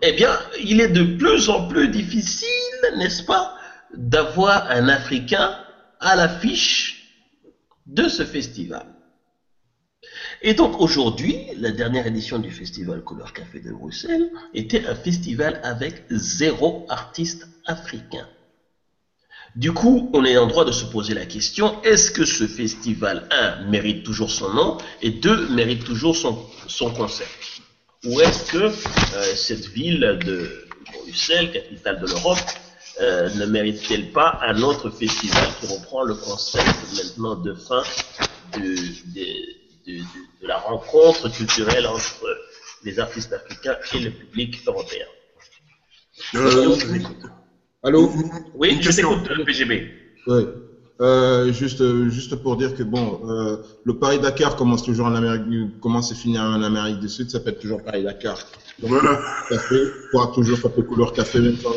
eh 0.00 0.12
bien, 0.12 0.30
il 0.62 0.80
est 0.80 0.88
de 0.88 1.16
plus 1.18 1.50
en 1.50 1.68
plus 1.68 1.88
difficile, 1.88 2.48
n'est-ce 2.96 3.24
pas, 3.24 3.54
d'avoir 3.94 4.70
un 4.70 4.88
Africain 4.88 5.54
à 6.00 6.16
l'affiche 6.16 7.10
de 7.86 8.08
ce 8.08 8.24
festival. 8.24 8.86
Et 10.44 10.54
donc 10.54 10.80
aujourd'hui, 10.80 11.36
la 11.56 11.70
dernière 11.70 12.06
édition 12.08 12.40
du 12.40 12.50
festival 12.50 13.02
Couleur 13.02 13.32
Café 13.32 13.60
de 13.60 13.70
Bruxelles 13.70 14.28
était 14.54 14.84
un 14.86 14.96
festival 14.96 15.60
avec 15.62 16.02
zéro 16.10 16.84
artiste 16.88 17.46
africain. 17.64 18.26
Du 19.54 19.72
coup, 19.72 20.10
on 20.12 20.24
est 20.24 20.36
en 20.36 20.48
droit 20.48 20.64
de 20.64 20.72
se 20.72 20.84
poser 20.84 21.14
la 21.14 21.26
question, 21.26 21.80
est-ce 21.84 22.10
que 22.10 22.24
ce 22.24 22.48
festival, 22.48 23.28
un, 23.30 23.68
mérite 23.68 24.02
toujours 24.02 24.30
son 24.30 24.52
nom, 24.52 24.78
et 25.00 25.10
deux, 25.10 25.48
mérite 25.50 25.84
toujours 25.84 26.16
son, 26.16 26.44
son 26.66 26.90
concert 26.90 27.28
Ou 28.04 28.20
est-ce 28.20 28.50
que 28.50 28.64
euh, 28.64 29.34
cette 29.36 29.66
ville 29.66 30.18
de 30.24 30.66
Bruxelles, 30.92 31.52
capitale 31.52 32.00
de 32.00 32.06
l'Europe, 32.06 32.38
euh, 33.00 33.28
ne 33.34 33.46
mérite-t-elle 33.46 34.10
pas 34.10 34.40
un 34.42 34.60
autre 34.62 34.90
festival 34.90 35.46
qui 35.60 35.66
reprend 35.66 36.02
le 36.02 36.14
concept 36.14 36.74
maintenant 36.96 37.36
de 37.36 37.54
fin 37.54 37.82
de, 38.54 38.74
de, 39.14 39.61
de, 39.86 39.98
de 40.42 40.46
la 40.46 40.58
rencontre 40.58 41.28
culturelle 41.28 41.86
entre 41.86 42.26
les 42.84 42.98
artistes 42.98 43.32
africains 43.32 43.76
et 43.94 43.98
le 44.00 44.10
public 44.10 44.60
européen. 44.66 45.06
Euh, 46.34 46.76
Allô? 47.82 48.12
Oui, 48.54 48.74
Une 48.74 48.82
je 48.82 48.90
t'écoute, 48.90 49.28
le 49.28 49.44
PGB. 49.44 49.90
Oui. 50.26 50.46
Euh, 51.00 51.52
juste, 51.52 51.82
juste 52.10 52.36
pour 52.36 52.56
dire 52.56 52.74
que 52.74 52.84
bon, 52.84 53.20
euh, 53.28 53.56
le 53.82 53.98
Paris-Dakar 53.98 54.54
commence 54.54 54.84
toujours 54.84 55.06
en 55.06 55.14
Amérique, 55.14 55.42
commence 55.80 56.12
et 56.12 56.14
finit 56.14 56.38
en 56.38 56.62
Amérique 56.62 57.00
du 57.00 57.08
Sud, 57.08 57.28
ça 57.28 57.38
s'appelle 57.38 57.56
toujours 57.56 57.82
Paris-Dakar. 57.82 58.38
Voilà. 58.80 59.20
Café, 59.48 59.76
pourra 60.10 60.28
toujours 60.28 60.58
couleur 60.88 61.12
café, 61.12 61.40
même 61.40 61.56
sans 61.56 61.70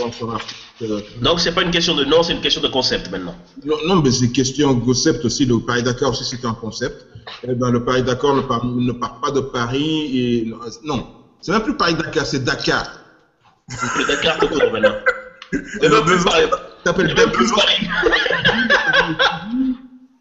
Donc, 1.21 1.39
c'est 1.39 1.53
pas 1.53 1.61
une 1.61 1.71
question 1.71 1.95
de 1.95 2.05
nom, 2.05 2.23
c'est 2.23 2.33
une 2.33 2.41
question 2.41 2.61
de 2.61 2.67
concept 2.67 3.11
maintenant. 3.11 3.35
Non, 3.63 3.75
non, 3.85 4.01
mais 4.01 4.11
c'est 4.11 4.31
question 4.31 4.73
de 4.73 4.83
concept 4.83 5.25
aussi. 5.25 5.45
Le 5.45 5.59
Paris-Dakar 5.59 6.11
aussi, 6.11 6.23
c'est 6.23 6.45
un 6.45 6.53
concept. 6.53 7.05
Eh 7.43 7.53
ben, 7.53 7.69
le 7.69 7.83
Paris-Dakar 7.83 8.35
ne 8.35 8.41
part, 8.41 8.65
ne 8.65 8.91
part 8.91 9.19
pas 9.19 9.31
de 9.31 9.41
Paris 9.41 10.19
et 10.19 10.53
non, 10.83 11.07
c'est 11.41 11.51
même 11.51 11.63
plus 11.63 11.77
Paris-Dakar, 11.77 12.25
c'est 12.25 12.43
Dakar. 12.43 12.99
Le 13.69 14.07
Dakar 14.07 14.39
tout 14.39 14.47
court 14.47 14.71
maintenant. 14.71 14.95
Et 15.81 15.89
dans 15.89 16.03
deux 16.03 16.19
ans, 16.21 16.31
Paris. 16.31 16.49
Et 16.97 17.13
même 17.13 17.31
plus 17.31 17.49
Dakar. 17.49 17.65
Paris. 17.65 17.87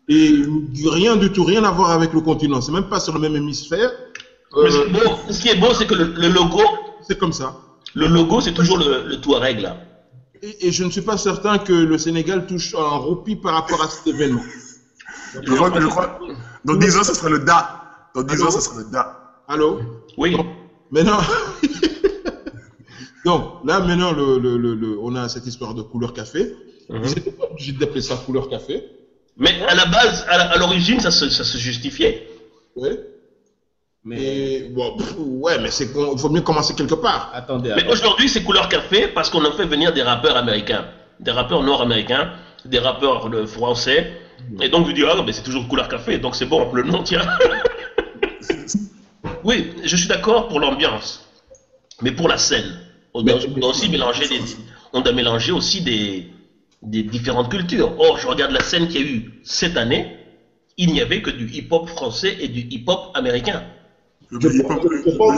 Et 0.09 0.43
rien 0.85 1.17
du 1.17 1.33
tout, 1.33 1.45
rien 1.45 1.65
à 1.65 1.71
voir 1.71 1.91
avec 1.91 2.13
le 2.13 2.21
continent. 2.21 2.61
C'est 2.61 2.73
même 2.73 2.89
pas 2.89 3.01
sur 3.01 3.15
le 3.15 3.21
même 3.21 3.37
hémisphère. 3.37 3.91
Mais 4.63 4.75
Euh, 4.75 4.89
beau. 4.89 5.19
Ce 5.31 5.41
qui 5.41 5.49
est 5.49 5.57
beau, 5.57 5.73
c'est 5.75 5.87
que 5.87 5.95
le, 5.95 6.13
le 6.17 6.29
logo, 6.29 6.63
c'est 7.07 7.19
comme 7.19 7.33
ça. 7.33 7.57
le 7.95 8.07
logo, 8.07 8.41
c'est 8.41 8.53
toujours 8.55 8.79
le, 8.79 9.05
le 9.07 9.21
Touareg 9.21 9.61
là. 9.61 9.77
Et, 10.43 10.69
et 10.69 10.73
je 10.73 10.85
ne 10.85 10.91
suis 10.91 11.01
pas 11.03 11.17
certain 11.17 11.59
que 11.59 11.73
le 11.73 11.97
Sénégal 11.99 12.47
touche 12.47 12.75
un 12.75 12.97
roupie 13.07 13.37
par 13.37 13.55
rapport 13.55 13.83
à 13.83 13.89
cet 13.89 14.07
événement. 14.07 14.43
je 15.35 15.55
crois 15.55 15.71
que 15.71 15.81
je 15.81 15.87
crois. 15.87 16.19
Dans 16.65 16.75
10 16.75 16.97
ans, 16.99 17.05
ce 17.05 17.15
sera 17.15 17.29
le 17.31 17.39
DA. 17.41 18.11
Dans 18.15 18.23
10 18.23 18.35
Allô 18.35 18.47
ans, 18.47 18.51
ce 18.51 18.61
sera 18.61 18.77
le 18.79 18.85
DA. 18.85 19.21
Allô 19.49 19.81
Oui. 20.19 20.37
Maintenant, 20.91 21.19
donc 23.25 23.45
là 23.65 23.81
maintenant, 23.81 24.13
le, 24.13 24.39
le, 24.39 24.57
le, 24.59 24.75
le- 24.75 24.99
on 25.01 25.15
a 25.17 25.29
cette 25.29 25.47
histoire 25.47 25.75
de 25.75 25.83
couleur 25.83 26.13
café. 26.13 26.53
Ils 26.91 27.01
n'étaient 27.01 27.31
pas 27.31 27.45
obligés 27.51 27.73
d'appeler 27.73 28.03
ça 28.03 28.17
couleur 28.17 28.49
café. 28.49 28.85
Mais 29.37 29.51
à 29.67 29.75
la 29.75 29.87
base, 29.87 30.25
à 30.29 30.57
l'origine, 30.59 31.01
ça 31.01 31.11
se, 31.11 31.29
ça 31.31 31.43
se 31.45 31.57
justifiait. 31.59 32.29
Ouais. 32.77 33.01
Mais 34.05 34.65
bon, 34.71 34.97
pff, 34.99 35.15
ouais, 35.19 35.59
mais 35.59 35.71
c'est 35.71 35.85
il 35.87 36.19
faut 36.19 36.29
mieux 36.29 36.43
commencer 36.43 36.75
quelque 36.75 36.95
part. 36.95 37.31
attendez, 37.33 37.73
Mais 37.75 37.87
aujourd'hui, 37.89 38.29
c'est 38.29 38.43
couleur 38.43 38.69
café 38.69 39.09
parce 39.09 39.31
qu'on 39.31 39.45
a 39.45 39.53
fait 39.53 39.65
venir 39.65 39.93
des 39.95 40.03
rappeurs 40.03 40.37
américains, 40.37 40.87
des 41.21 41.31
rappeurs 41.31 41.63
nord-américains, 41.63 42.33
des 42.67 42.79
rappeurs 42.79 43.27
euh, 43.33 43.47
français. 43.47 44.13
Et 44.61 44.69
donc, 44.69 44.85
vous 44.85 44.93
dites, 44.93 45.05
ah, 45.09 45.23
mais 45.25 45.33
c'est 45.33 45.43
toujours 45.43 45.67
couleur 45.69 45.89
café, 45.89 46.19
donc 46.19 46.35
c'est 46.35 46.45
bon, 46.45 46.71
le 46.73 46.83
nom 46.83 47.03
tient. 47.03 47.23
oui, 49.45 49.71
je 49.83 49.97
suis 49.97 50.09
d'accord 50.09 50.49
pour 50.49 50.61
l'ambiance, 50.61 51.27
mais 52.03 52.13
pour 52.13 52.29
la 52.29 52.37
scène, 52.37 52.79
on 53.15 53.23
doit, 53.23 53.37
Mais- 53.37 53.47
on 53.57 53.61
doit 53.61 53.71
aussi 53.71 53.89
mélanger 53.89 54.29
des, 54.29 54.41
on 54.93 55.01
doit 55.01 55.13
mélanger 55.13 55.53
aussi 55.53 55.81
des, 55.81 56.29
des 56.83 57.03
différentes 57.05 57.49
cultures. 57.51 57.99
Or, 57.99 58.19
je 58.19 58.27
regarde 58.27 58.51
la 58.53 58.61
scène 58.63 58.87
qu'il 58.89 59.01
y 59.01 59.05
a 59.05 59.07
eu 59.07 59.41
cette 59.45 59.79
année, 59.79 60.19
il 60.77 60.93
n'y 60.93 61.01
avait 61.01 61.23
que 61.23 61.31
du 61.31 61.49
hip-hop 61.49 61.89
français 61.89 62.37
et 62.41 62.49
du 62.49 62.67
hip-hop 62.71 63.13
américain. 63.15 63.63
Le 64.41 64.51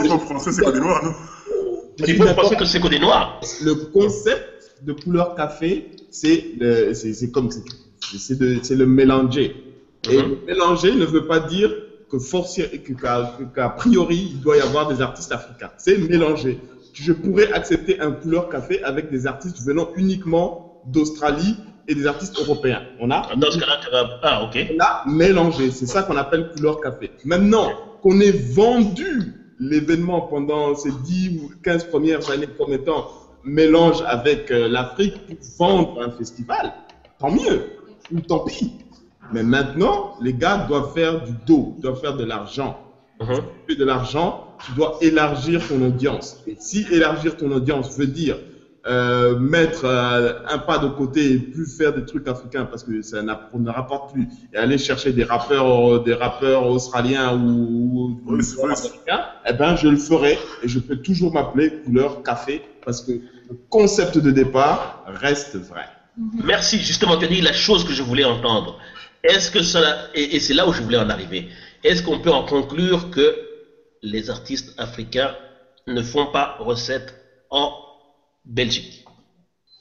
hip-hop 0.05 0.21
français, 0.21 0.51
c'est 0.51 0.63
pas 0.63 0.71
des 0.71 0.79
noirs, 0.79 1.03
non 1.03 1.13
Le 1.99 2.09
hip-hop 2.09 2.29
français, 2.29 2.55
que 2.55 2.65
c'est 2.65 2.79
que 2.79 2.87
des 2.87 2.99
noirs. 2.99 3.39
Le 3.63 3.73
concept 3.75 4.45
de 4.81 4.93
couleur 4.93 5.35
café, 5.35 5.87
c'est 6.09 6.47
le- 6.59 6.93
c'est 6.93 7.13
c'est 7.13 7.29
comme 7.31 7.49
c'est- 7.51 7.63
c'est 8.17 8.37
de- 8.37 8.59
c'est 8.63 8.75
le 8.75 8.85
mélanger. 8.85 9.55
Et 10.09 10.17
Mhm. 10.17 10.37
mélanger 10.47 10.95
ne 10.95 11.05
veut 11.05 11.25
pas 11.25 11.39
dire 11.39 11.69
que 12.09 12.17
que- 12.17 12.77
que- 12.77 13.43
qu'a 13.55 13.69
priori 13.69 14.29
il 14.31 14.39
doit 14.39 14.55
y 14.57 14.61
avoir 14.61 14.87
des 14.87 15.01
artistes 15.01 15.31
africains. 15.31 15.71
C'est 15.77 15.97
mélanger. 15.97 16.59
Je 16.93 17.11
pourrais 17.11 17.51
accepter 17.51 17.99
un 17.99 18.11
couleur 18.11 18.47
café 18.49 18.81
avec 18.81 19.09
des 19.09 19.27
artistes 19.27 19.59
venant 19.61 19.89
uniquement 19.95 20.65
d'Australie 20.85 21.59
et 21.87 21.93
des 21.95 22.07
artistes 22.07 22.39
européens. 22.39 22.81
On 22.97 23.11
a 23.11 23.21
Dans 23.35 23.51
ce 23.51 23.57
cas-là. 23.59 23.77
Ah, 24.21 24.41
on 24.43 24.79
a 24.79 25.01
mélangé. 25.05 25.69
C'est 25.71 25.85
ça 25.85 26.03
qu'on 26.03 26.15
appelle 26.15 26.47
couleur 26.49 26.79
café. 26.79 27.11
Maintenant 27.25 27.69
qu'on 28.01 28.19
ait 28.19 28.31
vendu 28.31 29.33
l'événement 29.59 30.21
pendant 30.21 30.75
ces 30.75 30.91
10 30.91 31.39
ou 31.39 31.51
15 31.63 31.85
premières 31.85 32.29
années 32.29 32.47
comme 32.57 32.73
étant 32.73 33.07
mélange 33.43 34.03
avec 34.05 34.51
euh, 34.51 34.67
l'Afrique 34.67 35.15
pour 35.25 35.37
vendre 35.57 36.01
un 36.01 36.11
festival, 36.11 36.73
tant 37.19 37.31
mieux, 37.31 37.71
ou 38.13 38.19
tant 38.19 38.39
pis. 38.39 38.73
Mais 39.33 39.43
maintenant, 39.43 40.15
les 40.21 40.33
gars 40.33 40.65
doivent 40.67 40.93
faire 40.93 41.23
du 41.23 41.33
dos, 41.45 41.75
doivent 41.79 41.99
faire 41.99 42.15
de 42.15 42.23
l'argent. 42.23 42.79
Si 43.19 43.25
tu 43.25 43.43
fais 43.69 43.75
de 43.75 43.83
l'argent, 43.83 44.55
tu 44.63 44.73
dois 44.73 44.97
élargir 45.01 45.67
ton 45.67 45.81
audience. 45.81 46.43
Et 46.45 46.55
si 46.59 46.85
élargir 46.91 47.35
ton 47.35 47.51
audience 47.51 47.97
veut 47.97 48.07
dire 48.07 48.37
euh, 48.87 49.35
mettre 49.37 49.85
euh, 49.85 50.31
un 50.47 50.57
pas 50.59 50.77
de 50.77 50.87
côté 50.87 51.33
et 51.33 51.39
plus 51.39 51.65
faire 51.75 51.93
des 51.93 52.05
trucs 52.05 52.27
africains 52.27 52.65
parce 52.65 52.83
que 52.83 53.01
ça 53.01 53.21
n'a- 53.21 53.49
ne 53.53 53.69
rapporte 53.69 54.13
plus 54.13 54.27
et 54.53 54.57
aller 54.57 54.77
chercher 54.77 55.11
des 55.11 55.23
rappeurs, 55.23 56.01
des 56.03 56.13
rappeurs 56.13 56.65
australiens 56.65 57.35
ou, 57.35 58.17
ou 58.25 58.35
Oui, 58.35 58.41
américains, 58.63 59.25
eh 59.47 59.53
ben 59.53 59.75
je 59.75 59.87
le 59.87 59.97
ferai 59.97 60.37
et 60.63 60.67
je 60.67 60.79
peux 60.79 60.97
toujours 60.97 61.33
m'appeler 61.33 61.71
couleur 61.83 62.23
café 62.23 62.61
parce 62.85 63.01
que 63.01 63.11
le 63.11 63.55
concept 63.69 64.17
de 64.17 64.31
départ 64.31 65.03
reste 65.05 65.55
vrai. 65.57 65.85
Merci, 66.43 66.79
justement, 66.79 67.17
tu 67.17 67.25
as 67.25 67.27
dit 67.27 67.41
la 67.41 67.53
chose 67.53 67.83
que 67.83 67.93
je 67.93 68.01
voulais 68.03 68.23
entendre. 68.25 68.77
Est-ce 69.23 69.51
que 69.51 69.61
cela, 69.61 69.97
et, 70.13 70.35
et 70.35 70.39
c'est 70.39 70.53
là 70.53 70.67
où 70.67 70.73
je 70.73 70.81
voulais 70.81 70.97
en 70.97 71.09
arriver, 71.09 71.49
est-ce 71.83 72.01
qu'on 72.01 72.19
peut 72.19 72.31
en 72.31 72.43
conclure 72.43 73.09
que 73.11 73.35
les 74.01 74.29
artistes 74.29 74.73
africains 74.77 75.35
ne 75.87 76.01
font 76.01 76.27
pas 76.27 76.55
recette 76.59 77.15
en 77.49 77.73
Belgique 78.47 79.03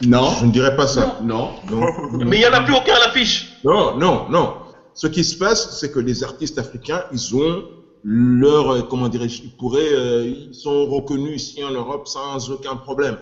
Non, 0.05 0.31
Je 0.41 0.45
ne 0.47 0.51
dirais 0.53 0.75
pas 0.77 0.87
ça. 0.87 1.19
non. 1.23 1.55
Non, 1.71 1.81
Mais 2.19 2.37
il 2.37 2.41
n'y 2.41 2.47
en 2.47 2.53
a 2.53 2.61
plus 2.61 2.75
aucun 2.75 2.95
à 2.95 2.99
l'affiche. 2.99 3.59
non, 3.65 3.97
non, 3.97 4.27
non. 4.29 4.55
Ce 4.93 5.07
qui 5.07 5.25
se 5.25 5.37
passe, 5.37 5.79
c'est 5.79 5.91
que 5.91 5.99
les 6.01 6.25
artistes 6.25 6.59
africains, 6.59 7.05
ils 7.11 7.35
ont 7.35 7.65
leur, 8.03 8.71
euh, 8.71 8.83
comment 8.83 9.09
dirais-je, 9.09 9.43
ils 9.43 9.51
pourraient, 9.51 9.93
euh, 9.93 10.25
ils 10.27 10.55
sont 10.55 10.87
reconnus 10.87 11.43
ici 11.43 11.63
en 11.65 11.71
Europe 11.71 12.07
sans 12.09 12.51
aucun 12.51 12.77
problème. 12.77 13.19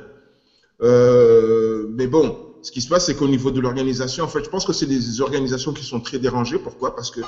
Euh, 0.83 1.87
mais 1.91 2.07
bon, 2.07 2.37
ce 2.63 2.71
qui 2.71 2.81
se 2.81 2.89
passe, 2.89 3.07
c'est 3.07 3.15
qu'au 3.15 3.29
niveau 3.29 3.51
de 3.51 3.61
l'organisation, 3.61 4.25
en 4.25 4.29
fait, 4.29 4.45
je 4.45 4.49
pense 4.49 4.65
que 4.65 4.73
c'est 4.73 4.87
des 4.87 5.21
organisations 5.21 5.73
qui 5.73 5.85
sont 5.85 6.01
très 6.01 6.19
dérangées. 6.19 6.59
Pourquoi? 6.59 6.95
Parce 6.95 7.11
que 7.11 7.21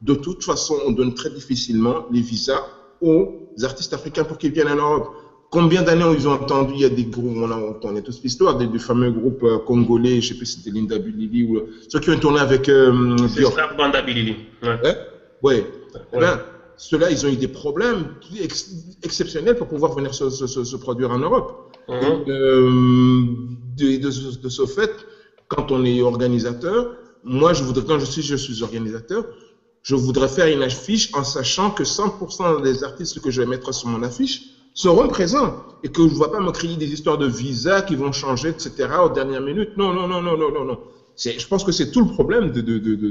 de 0.00 0.14
toute 0.14 0.42
façon, 0.44 0.76
on 0.86 0.90
donne 0.92 1.14
très 1.14 1.30
difficilement 1.30 2.04
les 2.10 2.20
visas 2.20 2.62
aux 3.00 3.34
artistes 3.62 3.92
africains 3.92 4.24
pour 4.24 4.38
qu'ils 4.38 4.52
viennent 4.52 4.68
en 4.68 4.76
Europe. 4.76 5.08
Combien 5.54 5.82
d'années 5.82 6.04
ils 6.18 6.26
ont 6.26 6.32
entendu 6.32 6.72
Il 6.74 6.80
y 6.80 6.84
a 6.84 6.88
des 6.88 7.04
groupes, 7.04 7.36
on 7.36 7.48
a 7.48 7.56
entendu 7.56 8.02
toute 8.02 8.20
l'histoire, 8.24 8.56
des, 8.56 8.66
des 8.66 8.80
fameux 8.80 9.12
groupes 9.12 9.44
euh, 9.44 9.58
congolais, 9.58 10.20
je 10.20 10.26
sais 10.28 10.34
plus 10.34 10.46
si 10.46 10.54
c'était 10.54 10.70
Linda 10.76 10.98
Bilili 10.98 11.44
ou 11.44 11.62
ceux 11.88 12.00
qui 12.00 12.10
ont 12.10 12.18
tourné 12.18 12.40
avec 12.40 12.68
euh, 12.68 13.16
C'est. 13.32 13.44
Strap 13.44 13.76
Banda 13.76 14.02
Bilili. 14.02 14.34
Ouais. 14.64 14.96
Ouais? 15.42 15.72
ben, 16.12 16.40
ceux-là, 16.76 17.08
ils 17.12 17.24
ont 17.24 17.28
eu 17.28 17.36
des 17.36 17.46
problèmes 17.62 18.02
ex- 18.40 18.68
exceptionnels 19.04 19.54
pour 19.54 19.68
pouvoir 19.68 19.92
venir 19.94 20.12
se, 20.12 20.28
se- 20.28 20.48
se- 20.48 20.64
se 20.64 20.76
produire 20.76 21.12
en 21.12 21.18
Europe. 21.18 21.48
Mhm. 21.88 22.24
Euh, 22.26 23.24
de, 23.76 23.96
de 24.44 24.48
ce 24.48 24.66
fait, 24.66 24.92
quand 25.46 25.70
on 25.70 25.84
est 25.84 26.02
organisateur, 26.02 26.96
moi, 27.22 27.52
je 27.52 27.62
voudrais, 27.62 27.84
quand 27.84 28.00
je 28.00 28.06
suis, 28.06 28.22
je 28.22 28.34
suis 28.34 28.64
organisateur, 28.64 29.22
je 29.84 29.94
voudrais 29.94 30.28
faire 30.28 30.48
une 30.48 30.64
affiche 30.64 31.10
en 31.12 31.22
sachant 31.22 31.70
que 31.70 31.84
100% 31.84 32.60
des 32.60 32.82
artistes 32.82 33.20
que 33.20 33.30
je 33.30 33.40
vais 33.42 33.46
mettre 33.46 33.72
sur 33.72 33.88
mon 33.88 34.02
affiche 34.02 34.42
seront 34.74 35.08
présents 35.08 35.56
et 35.82 35.90
que 35.90 36.02
je 36.08 36.14
ne 36.14 36.18
vais 36.18 36.28
pas 36.30 36.40
me 36.40 36.50
créer 36.50 36.76
des 36.76 36.92
histoires 36.92 37.18
de 37.18 37.26
visa 37.26 37.82
qui 37.82 37.94
vont 37.96 38.12
changer, 38.12 38.50
etc. 38.50 39.04
aux 39.04 39.10
dernières 39.10 39.42
minutes. 39.42 39.70
Non, 39.76 39.92
non, 39.92 40.06
non, 40.08 40.22
non, 40.22 40.36
non, 40.36 40.50
non, 40.52 40.64
non. 40.64 40.78
Je 41.16 41.46
pense 41.46 41.64
que 41.64 41.72
c'est 41.72 41.90
tout 41.90 42.00
le 42.00 42.08
problème 42.08 42.50
de, 42.50 42.60
de, 42.60 42.78
de, 42.78 42.94
de, 42.96 43.10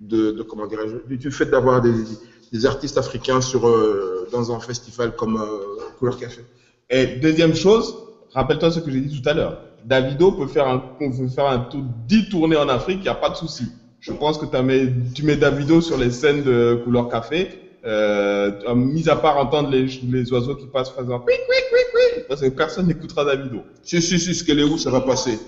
de, 0.00 0.30
de- 0.32 0.42
comment 0.42 0.66
dirais-je, 0.66 0.96
du- 1.16 1.30
fait 1.30 1.46
d'avoir 1.46 1.80
des, 1.80 2.04
des 2.52 2.66
artistes 2.66 2.98
africains 2.98 3.40
sur, 3.40 3.66
euh, 3.66 4.28
dans 4.30 4.52
un 4.52 4.60
festival 4.60 5.14
comme 5.14 5.36
euh, 5.36 5.90
Couleur 5.98 6.16
Café. 6.16 6.46
Et 6.90 7.06
deuxième 7.06 7.54
chose, 7.54 7.96
rappelle-toi 8.32 8.70
ce 8.70 8.80
que 8.80 8.90
j'ai 8.90 9.00
dit 9.00 9.20
tout 9.20 9.28
à 9.28 9.34
l'heure. 9.34 9.58
Davido 9.82 10.32
peut 10.32 10.46
faire 10.46 10.66
un, 10.68 10.78
peut 10.98 11.28
faire 11.28 11.46
un 11.46 11.58
tour, 11.60 11.82
10 11.84 12.28
tournées 12.28 12.56
en 12.56 12.68
Afrique, 12.68 13.00
il 13.00 13.04
n'y 13.04 13.08
a 13.08 13.14
pas 13.14 13.30
de 13.30 13.36
souci. 13.36 13.64
Je 14.00 14.12
pense 14.12 14.38
que 14.38 14.46
t'as 14.46 14.62
mis- 14.62 14.92
tu 15.14 15.22
mets 15.24 15.36
Davido 15.36 15.80
sur 15.80 15.96
les 15.96 16.10
scènes 16.10 16.42
de 16.42 16.78
couleur 16.82 17.08
café, 17.08 17.50
euh, 17.86 18.52
mis 18.74 19.08
à 19.08 19.16
part 19.16 19.38
entendre 19.38 19.70
les, 19.70 19.86
les 20.10 20.32
oiseaux 20.32 20.56
qui 20.56 20.66
passent 20.66 20.90
faisant 20.90 21.22
oui, 21.26 21.34
oui, 21.48 21.56
oui, 21.72 21.80
oui, 21.94 22.22
parce 22.28 22.40
que 22.40 22.48
personne 22.48 22.86
n'écoutera 22.88 23.24
Davido. 23.24 23.62
Si, 23.82 24.02
si, 24.02 24.18
si, 24.18 24.34
ce 24.34 24.42
qu'elle 24.42 24.58
est 24.58 24.64
où, 24.64 24.76
ça 24.76 24.90
va 24.90 25.00
passer. 25.00 25.38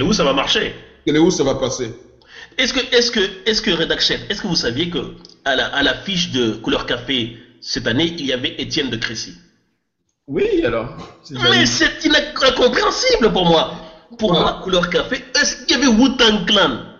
Où 0.00 0.12
ça 0.12 0.24
va 0.24 0.32
marcher 0.32 0.74
Ce 1.00 1.04
qu'elle 1.04 1.16
est 1.16 1.20
où, 1.20 1.30
ça 1.30 1.44
va 1.44 1.56
passer. 1.56 1.92
Est-ce 2.56 2.72
que, 2.72 2.80
est-ce 2.96 3.10
que, 3.10 3.20
est-ce 3.46 3.60
que 3.60 3.70
Redac 3.70 4.00
Chef, 4.00 4.20
est-ce 4.30 4.40
que 4.40 4.46
vous 4.46 4.56
saviez 4.56 4.88
que 4.88 4.98
à 5.44 5.56
la, 5.56 5.66
à 5.66 5.82
la 5.82 5.94
fiche 5.94 6.30
de 6.32 6.52
couleur 6.56 6.86
café 6.86 7.36
cette 7.60 7.86
année, 7.86 8.14
il 8.18 8.26
y 8.26 8.32
avait 8.32 8.54
Étienne 8.58 8.90
de 8.90 8.96
Crécy? 8.96 9.34
Oui, 10.26 10.64
alors. 10.64 10.88
Mais 11.30 11.66
c'est 11.66 11.90
incompréhensible 12.48 13.32
pour 13.32 13.44
moi. 13.46 13.74
Pour 14.18 14.32
moi, 14.32 14.60
couleur 14.62 14.88
café, 14.88 15.22
est-ce 15.34 15.66
qu'il 15.66 15.76
y 15.76 15.82
avait 15.82 15.88
Wu-Tang 15.88 16.46
Clan? 16.46 16.93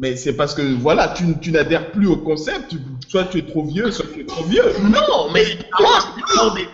Mais 0.00 0.14
c'est 0.14 0.32
parce 0.34 0.54
que 0.54 0.62
voilà, 0.62 1.08
tu, 1.08 1.24
tu 1.40 1.50
n'adhères 1.50 1.90
plus 1.90 2.06
au 2.06 2.16
concept. 2.16 2.68
Tu- 2.70 2.78
soit 3.08 3.24
tu 3.24 3.38
es 3.38 3.42
trop 3.42 3.64
vieux, 3.64 3.90
soit 3.90 4.06
tu 4.12 4.20
es 4.20 4.24
trop 4.24 4.44
vieux. 4.44 4.62
Non, 4.82 5.28
mais 5.32 5.42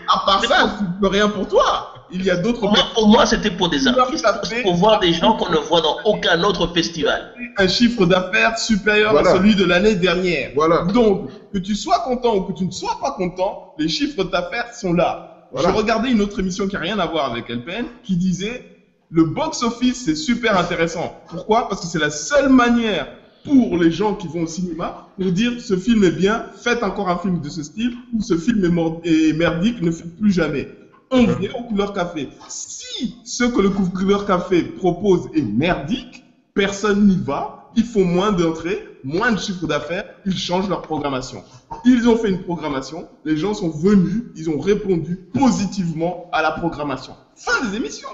À 0.09 0.19
part 0.27 0.45
ça, 0.45 0.77
tu 0.79 0.85
peux 1.01 1.07
rien 1.09 1.29
pour 1.31 1.49
toi. 1.49 1.91
Il 2.11 2.23
y 2.23 2.31
a 2.31 2.37
d'autres 2.37 2.61
pour 2.61 2.71
moi, 2.71 2.85
pour 2.93 3.09
moi, 3.09 3.25
c'était 3.25 3.51
pour 3.51 3.71
des 3.71 3.89
artistes, 3.89 4.27
pour 4.63 4.75
voir 4.75 5.01
des 5.01 5.13
gens 5.15 5.37
qu'on 5.37 5.51
ne 5.51 5.57
voit 5.57 5.81
dans 5.81 5.97
aucun 6.05 6.43
autre 6.43 6.67
festival. 6.75 7.33
un 7.57 7.67
chiffre 7.69 8.05
d'affaires 8.05 8.59
supérieur 8.59 9.13
Voilà. 9.13 9.31
à 9.31 9.35
celui 9.35 9.55
de 9.55 9.65
l'année 9.65 9.95
dernière. 9.95 10.51
Voilà. 10.55 10.83
Donc, 10.93 11.31
que 11.53 11.59
tu 11.59 11.75
sois 11.75 12.01
content 12.01 12.37
ou 12.37 12.43
que 12.43 12.53
tu 12.53 12.67
ne 12.67 12.71
sois 12.71 12.99
pas 13.01 13.13
content, 13.13 13.73
les 13.79 13.89
chiffres 13.89 14.25
d'affaires 14.25 14.73
sont 14.75 14.93
là. 14.93 15.49
Voilà. 15.51 15.71
J'ai 15.71 15.75
regardé 15.77 16.11
une 16.11 16.21
autre 16.21 16.41
émission 16.41 16.67
qui 16.67 16.75
n'a 16.75 16.81
rien 16.81 16.99
à 16.99 17.07
voir 17.07 17.31
avec 17.31 17.49
LPN 17.49 17.87
qui 18.03 18.17
disait 18.17 18.74
le 19.11 19.25
box-office 19.25 20.05
c'est 20.05 20.15
super 20.15 20.59
intéressant. 20.59 21.15
Pourquoi? 21.29 21.69
Parce 21.69 21.81
que 21.81 21.87
c'est 21.87 21.99
la 21.99 22.11
seule 22.11 22.49
manière 22.49 23.09
pour 23.45 23.77
les 23.77 23.91
gens 23.91 24.15
qui 24.15 24.27
vont 24.27 24.43
au 24.43 24.47
cinéma 24.47 25.07
pour 25.17 25.31
dire 25.31 25.61
ce 25.61 25.77
film 25.77 26.03
est 26.05 26.11
bien, 26.11 26.47
faites 26.63 26.83
encore 26.83 27.09
un 27.11 27.19
film 27.19 27.41
de 27.41 27.49
ce 27.51 27.63
style 27.63 27.93
ou 28.13 28.23
ce 28.23 28.37
film 28.37 28.65
est, 28.65 28.71
mord- 28.71 29.01
est 29.05 29.37
merdique, 29.37 29.83
ne 29.83 29.91
faites 29.91 30.17
plus 30.17 30.33
jamais. 30.33 30.69
On 31.11 31.27
vient 31.27 31.51
au 31.59 31.65
couleur 31.65 31.93
café. 31.93 32.31
Si 32.49 33.15
ce 33.25 33.45
que 33.45 33.61
le 33.61 33.71
couleur 33.71 34.25
café 34.27 34.63
propose 34.65 35.29
est 35.35 35.43
merdique, 35.43 36.25
personne 36.55 37.07
n'y 37.07 37.19
va, 37.19 37.71
ils 37.77 37.85
font 37.85 38.05
moins 38.05 38.33
d'entrées, 38.33 38.89
moins 39.05 39.31
de 39.33 39.39
chiffre 39.39 39.67
d'affaires, 39.67 40.05
ils 40.25 40.37
changent 40.37 40.69
leur 40.69 40.81
programmation. 40.83 41.45
Ils 41.85 42.09
ont 42.09 42.17
fait 42.17 42.31
une 42.31 42.43
programmation, 42.43 43.07
les 43.25 43.37
gens 43.37 43.53
sont 43.53 43.69
venus, 43.69 44.25
ils 44.37 44.49
ont 44.49 44.59
répondu 44.59 45.19
positivement 45.35 46.29
à 46.33 46.41
la 46.41 46.53
programmation. 46.53 47.15
Fin 47.37 47.69
des 47.69 47.77
émissions. 47.77 48.09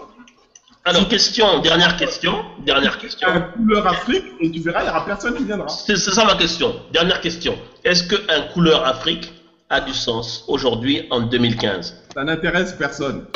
Alors, 0.84 1.08
question, 1.08 1.58
dernière 1.60 1.96
question, 1.98 2.42
dernière 2.64 2.96
question. 2.96 3.28
Un 3.28 3.40
couleur 3.40 3.86
Afrique 3.86 4.24
et 4.40 4.50
tu 4.50 4.60
verras, 4.60 4.80
il 4.80 4.84
n'y 4.84 4.88
aura 4.90 5.04
personne 5.04 5.34
qui 5.34 5.44
viendra. 5.44 5.68
C'est 5.68 5.96
c'est 5.96 6.10
ça 6.10 6.24
ma 6.24 6.36
question. 6.36 6.74
Dernière 6.90 7.20
question. 7.20 7.58
Est-ce 7.84 8.04
qu'un 8.04 8.40
couleur 8.54 8.86
Afrique 8.86 9.30
a 9.68 9.82
du 9.82 9.92
sens 9.92 10.44
aujourd'hui 10.48 11.06
en 11.10 11.20
2015 11.20 12.04
Ça 12.14 12.24
n'intéresse 12.24 12.72
personne. 12.72 13.26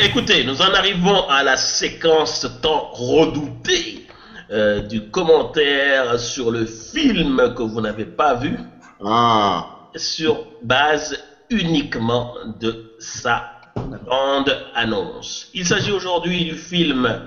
Écoutez, 0.00 0.44
nous 0.44 0.60
en 0.60 0.74
arrivons 0.74 1.26
à 1.28 1.42
la 1.42 1.56
séquence 1.56 2.46
tant 2.60 2.90
redoutée 2.92 4.06
euh, 4.50 4.80
du 4.80 5.08
commentaire 5.10 6.20
sur 6.20 6.50
le 6.50 6.66
film 6.66 7.54
que 7.56 7.62
vous 7.62 7.80
n'avez 7.80 8.04
pas 8.04 8.34
vu 8.34 8.58
Ah, 9.02 9.66
sur 9.96 10.44
base 10.62 11.18
uniquement 11.50 12.34
de 12.60 12.92
sa 12.98 13.57
bande 13.78 14.56
annonce. 14.74 15.50
Il 15.54 15.66
s'agit 15.66 15.92
aujourd'hui 15.92 16.44
du 16.44 16.54
film 16.54 17.20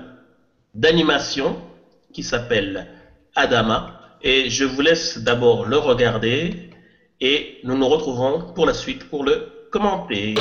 d'animation 0.74 1.56
qui 2.12 2.22
s'appelle 2.22 2.88
Adama 3.34 4.00
et 4.22 4.50
je 4.50 4.64
vous 4.64 4.80
laisse 4.80 5.18
d'abord 5.18 5.66
le 5.66 5.78
regarder 5.78 6.70
et 7.20 7.58
nous 7.64 7.76
nous 7.76 7.88
retrouvons 7.88 8.52
pour 8.54 8.66
la 8.66 8.74
suite 8.74 9.08
pour 9.08 9.24
le 9.24 9.66
commenter. 9.70 10.34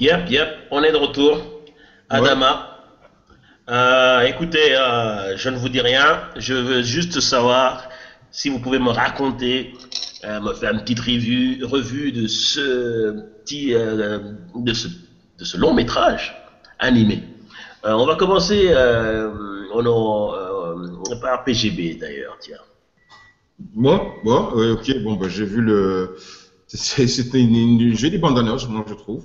Yep, 0.00 0.30
yep, 0.30 0.48
on 0.70 0.82
est 0.82 0.92
de 0.92 0.96
retour. 0.96 1.40
Adama. 2.10 2.78
Euh, 3.68 4.22
écoutez, 4.22 4.74
euh, 4.74 5.36
je 5.36 5.50
ne 5.50 5.56
vous 5.56 5.68
dis 5.68 5.82
rien, 5.82 6.20
je 6.36 6.54
veux 6.54 6.82
juste 6.82 7.20
savoir 7.20 7.82
si 8.30 8.48
vous 8.48 8.60
pouvez 8.60 8.78
me 8.78 8.88
raconter, 8.88 9.74
euh, 10.24 10.40
me 10.40 10.52
faire 10.52 10.72
une 10.72 10.80
petite 10.80 11.00
revue, 11.00 12.12
de 12.12 12.26
ce 12.26 13.12
petit, 13.42 13.74
euh, 13.74 14.18
de 14.54 14.72
ce, 14.72 14.88
de 15.38 15.44
ce 15.44 15.56
long 15.56 15.74
métrage 15.74 16.36
animé. 16.78 17.22
Euh, 17.84 17.92
on 17.92 18.06
va 18.06 18.16
commencer 18.16 18.68
euh, 18.70 19.30
euh, 19.74 21.20
par 21.20 21.44
PGB 21.44 21.94
d'ailleurs, 22.00 22.36
tiens. 22.40 22.58
bon, 24.24 24.50
ouais, 24.54 24.70
ok, 24.70 25.02
bon, 25.04 25.14
bah, 25.14 25.28
j'ai 25.28 25.44
vu 25.44 25.60
le. 25.60 26.16
C'était 26.66 27.40
une, 27.40 27.54
une 27.54 27.96
jolie 27.96 28.18
bande-annonce, 28.18 28.68
moi, 28.68 28.84
je 28.86 28.94
trouve. 28.94 29.24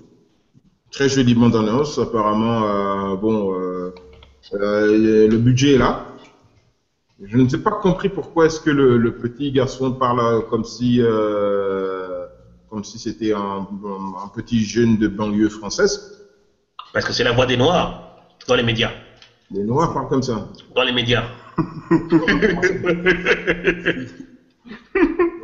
Très 0.91 1.09
jolie 1.09 1.33
bande-annonce. 1.33 1.97
Apparemment, 1.97 2.63
euh, 2.63 3.15
bon, 3.15 3.53
euh, 3.53 3.93
euh, 4.53 5.27
le 5.27 5.37
budget 5.37 5.73
est 5.73 5.77
là. 5.77 6.05
Je 7.25 7.37
ne 7.37 7.47
sais 7.47 7.57
pas 7.57 7.71
compris 7.71 8.09
pourquoi 8.09 8.45
est-ce 8.47 8.59
que 8.59 8.69
le, 8.69 8.97
le 8.97 9.11
petit 9.15 9.51
garçon 9.51 9.93
parle 9.93 10.45
comme 10.47 10.63
si, 10.65 10.99
euh, 11.01 12.25
comme 12.69 12.83
si 12.83 12.99
c'était 12.99 13.33
un, 13.33 13.67
un 14.23 14.27
petit 14.33 14.63
jeune 14.63 14.97
de 14.97 15.07
banlieue 15.07 15.49
française. 15.49 16.27
Parce 16.91 17.05
que 17.05 17.13
c'est 17.13 17.23
la 17.23 17.31
voix 17.31 17.45
des 17.45 17.57
Noirs 17.57 18.17
dans 18.47 18.55
les 18.55 18.63
médias. 18.63 18.91
Les 19.51 19.63
Noirs 19.63 19.93
parlent 19.93 20.09
comme 20.09 20.23
ça. 20.23 20.49
Dans 20.75 20.83
les 20.83 20.91
médias. 20.91 21.23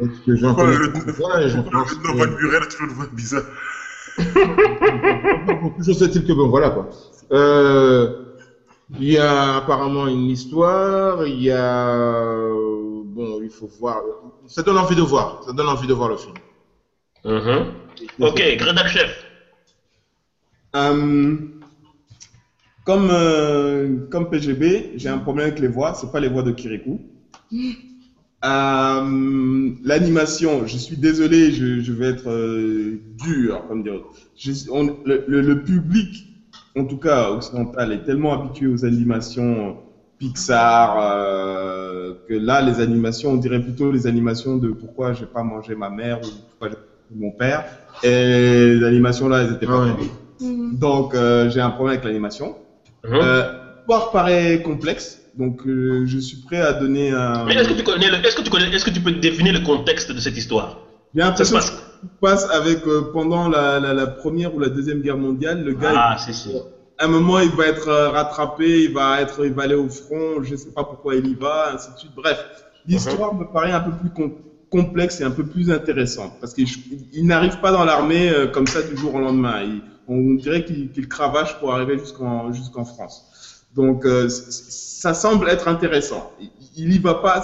Est-ce 0.01 0.25
que 0.25 0.35
j'en 0.35 0.55
connais 0.55 0.73
et 0.73 1.49
je 1.49 1.57
Pourquoi 1.59 1.71
pense 1.71 1.97
le 2.79 2.93
voix 2.93 3.07
bizarre 3.13 3.43
Toujours 5.77 6.03
est-il 6.03 6.25
que 6.25 6.33
bon, 6.33 6.47
voilà 6.49 6.69
quoi. 6.71 6.89
Euh, 7.31 8.28
Il 8.97 9.03
y 9.03 9.17
a 9.17 9.57
apparemment 9.57 10.07
une 10.07 10.29
histoire, 10.29 11.25
il 11.27 11.41
y 11.41 11.51
a. 11.51 11.89
euh, 11.91 13.03
Bon, 13.05 13.39
il 13.41 13.49
faut 13.49 13.67
voir. 13.67 13.97
Ça 14.47 14.61
donne 14.63 14.77
envie 14.77 14.95
de 14.95 15.01
voir. 15.01 15.37
Ça 15.41 15.51
donne 15.51 15.67
envie 15.67 15.87
de 15.87 15.93
voir 15.93 16.09
le 16.09 16.17
film. 16.17 16.35
Mhm. 17.25 17.67
Ok, 18.19 18.41
Greta 18.57 18.87
Chef. 18.87 19.25
Euh, 20.75 21.35
comme, 22.85 23.09
euh, 23.09 23.97
comme 24.09 24.29
PGB, 24.29 24.91
j'ai 24.95 25.09
un 25.09 25.17
problème 25.19 25.47
avec 25.47 25.59
les 25.59 25.67
voix, 25.67 25.93
c'est 25.93 26.11
pas 26.11 26.19
les 26.19 26.29
voix 26.29 26.43
de 26.43 26.51
Kirikou. 26.51 27.01
L'animation, 29.83 30.65
je 30.65 30.77
suis 30.77 30.97
désolé, 30.97 31.51
je, 31.51 31.79
je 31.81 31.91
vais 31.93 32.07
être 32.07 32.29
euh, 32.29 32.99
dur, 33.23 33.65
comme 33.67 33.83
dire. 33.83 33.99
Je- 34.35 34.69
on- 34.69 34.89
le, 35.03 35.23
le- 35.27 35.41
le 35.41 35.61
public, 35.61 36.28
en 36.75 36.85
tout 36.85 36.97
cas 36.97 37.29
occidental, 37.29 37.91
est 37.93 38.03
tellement 38.03 38.33
habitué 38.33 38.67
aux 38.67 38.85
animations 38.85 39.77
Pixar 40.17 40.97
euh, 40.99 42.13
que 42.27 42.33
là, 42.33 42.61
les 42.61 42.79
animations, 42.81 43.31
on 43.31 43.37
dirait 43.37 43.61
plutôt 43.61 43.89
les 43.91 44.05
animations 44.05 44.57
de 44.57 44.69
pourquoi 44.71 45.13
j'ai 45.13 45.25
pas 45.25 45.43
mangé 45.43 45.75
ma 45.75 45.89
mère 45.89 46.17
ou 46.19 46.27
pourquoi 46.49 46.69
j'ai 46.69 46.75
pas 46.75 46.81
mangé 47.09 47.25
mon 47.25 47.31
père. 47.31 47.63
Et 48.03 48.75
les 48.75 48.83
animations 48.83 49.27
là, 49.29 49.43
elles 49.43 49.53
étaient 49.53 49.65
pas 49.65 49.77
Ah 49.77 49.85
ouais. 49.85 49.93
terribles. 49.95 50.77
Donc, 50.77 51.13
euh, 51.15 51.49
j'ai 51.49 51.61
un 51.61 51.69
problème 51.69 51.93
avec 51.93 52.05
l'animation. 52.05 52.57
Mhm. 53.05 53.13
Euh, 53.15 53.43
L'histoire 53.87 54.11
paraît 54.11 54.61
complexe, 54.61 55.19
donc 55.33 55.65
euh, 55.65 56.03
je 56.05 56.19
suis 56.19 56.37
prêt 56.37 56.59
à 56.61 56.73
donner 56.73 57.11
un. 57.11 57.45
Mais 57.45 57.55
est-ce 57.55 57.69
que 57.69 57.73
tu 57.73 57.83
connais 57.83 58.09
le- 58.09 58.23
est-ce 58.25 58.35
que 58.35 58.41
tu 58.43 58.49
connais, 58.51 58.69
est-ce 58.75 58.85
que 58.85 58.91
tu 58.91 59.01
peux 59.01 59.11
définir 59.13 59.53
le 59.53 59.61
contexte 59.61 60.11
de 60.11 60.19
cette 60.19 60.37
histoire? 60.37 60.77
J'ai 61.15 61.21
Ça 61.21 61.43
se 61.43 61.53
l'impression 61.53 61.59
que 61.59 61.88
passe. 62.21 62.45
avec 62.49 62.87
euh, 62.87 63.01
pendant 63.11 63.47
la, 63.47 63.79
la, 63.79 63.93
la 63.93 64.07
première 64.07 64.53
ou 64.53 64.59
la 64.59 64.69
deuxième 64.69 65.01
guerre 65.01 65.17
mondiale, 65.17 65.61
le 65.63 65.73
gars, 65.73 65.91
Ah, 65.95 66.15
c'est 66.17 66.33
sûr. 66.33 66.65
à 66.97 67.05
un 67.05 67.07
moment, 67.07 67.39
il 67.39 67.51
va 67.51 67.67
être 67.67 67.87
euh, 67.87 68.09
rattrapé, 68.09 68.83
il 68.83 68.91
va 68.93 69.21
être, 69.21 69.45
il 69.45 69.53
va 69.53 69.63
aller 69.63 69.75
au 69.75 69.89
front, 69.89 70.41
je 70.41 70.55
sais 70.55 70.71
pas 70.71 70.83
pourquoi 70.83 71.15
il 71.15 71.27
y 71.27 71.35
va, 71.35 71.71
ainsi 71.73 71.91
de 71.91 71.97
suite. 71.97 72.13
Bref, 72.15 72.45
l'histoire 72.85 73.33
me 73.33 73.45
paraît 73.45 73.71
un 73.71 73.81
peu 73.81 73.91
plus 73.93 74.09
com- 74.09 74.33
complexe 74.69 75.19
et 75.19 75.23
un 75.23 75.31
peu 75.31 75.45
plus 75.45 75.71
intéressante 75.71 76.33
parce 76.39 76.53
qu'il 76.53 76.67
il 77.11 77.25
n'arrive 77.25 77.59
pas 77.59 77.71
dans 77.71 77.85
l'armée 77.85 78.29
euh, 78.29 78.47
comme 78.47 78.67
ça 78.67 78.81
du 78.83 78.95
jour 78.97 79.15
au 79.15 79.19
lendemain. 79.19 79.61
Il- 79.63 79.81
on 80.07 80.33
dirait 80.33 80.63
qu'il 80.63 81.07
cravache 81.07 81.57
pour 81.59 81.71
arriver 81.73 81.97
jusqu'en 81.99 82.51
jusqu'en 82.51 82.83
France. 82.83 83.23
Donc, 83.71 84.05
euh, 84.05 84.27
ça 84.29 85.13
semble 85.13 85.47
être 85.49 85.67
intéressant. 85.67 86.23
Il, 86.39 86.49
il 86.75 86.93
y 86.93 86.97
va 86.99 87.15
pas. 87.15 87.41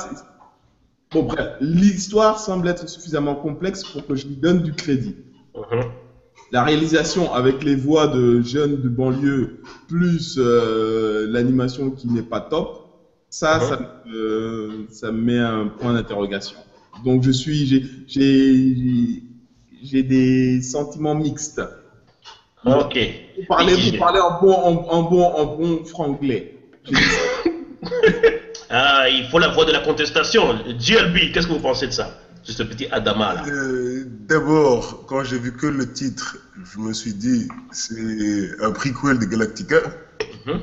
Bon, 1.15 1.23
bref, 1.23 1.53
l'histoire 1.61 2.37
semble 2.37 2.67
être 2.67 2.89
suffisamment 2.89 3.35
complexe 3.35 3.85
pour 3.85 4.05
que 4.05 4.15
je 4.15 4.27
lui 4.27 4.35
donne 4.35 4.61
du 4.61 4.73
crédit 4.73 5.15
Mhm. 5.55 5.83
la 6.51 6.61
réalisation 6.61 7.33
avec 7.33 7.63
les 7.63 7.75
voix 7.75 8.07
de 8.07 8.41
jeunes 8.41 8.81
de 8.81 8.89
banlieue 8.89 9.53
plus 9.87 10.35
euh, 10.37 11.25
l'animation 11.29 11.89
qui 11.91 12.07
n'est 12.07 12.21
pas 12.21 12.41
top, 12.41 12.79
ça, 13.29 13.59
Mhm. 13.61 13.65
ça, 13.65 13.77
euh, 14.07 14.85
ça 14.89 15.09
me 15.09 15.21
met 15.21 15.39
un 15.39 15.69
point 15.69 15.93
d'interrogation. 15.93 16.59
Donc 17.05 17.23
je 17.23 17.31
suis, 17.31 17.65
j'ai- 18.05 19.23
des 20.03 20.61
sentiments 20.61 21.15
mixtes. 21.15 21.61
Ok. 22.65 22.99
Vous 23.37 23.43
parlez, 23.47 23.73
vous 23.75 23.97
parlez 23.97 24.19
en 24.19 24.37
bon, 24.41 24.53
en, 24.53 24.83
en 24.89 25.03
bon, 25.03 25.23
en 25.23 25.45
bon 25.45 25.85
franglais. 25.85 26.51
Ah, 28.77 29.07
il 29.09 29.25
faut 29.29 29.39
la 29.39 29.47
voix 29.47 29.63
de 29.63 29.71
la 29.71 29.79
contestation. 29.79 30.53
GLB, 30.67 31.31
qu'est-ce 31.31 31.47
que 31.47 31.53
vous 31.53 31.61
pensez 31.61 31.87
de 31.87 31.93
ça? 31.93 32.19
De 32.45 32.51
ce 32.51 32.61
petit 32.61 32.87
Adama 32.91 33.33
là. 33.35 33.45
Euh, 33.47 34.03
D'abord, 34.27 35.05
quand 35.07 35.23
j'ai 35.23 35.39
vu 35.39 35.53
que 35.53 35.65
le 35.65 35.89
titre, 35.93 36.37
je 36.61 36.79
me 36.79 36.91
suis 36.91 37.13
dit, 37.13 37.47
c'est 37.71 38.49
un 38.61 38.71
prequel 38.71 39.17
de 39.17 39.25
Galactica. 39.25 39.77
Mhm. 40.45 40.59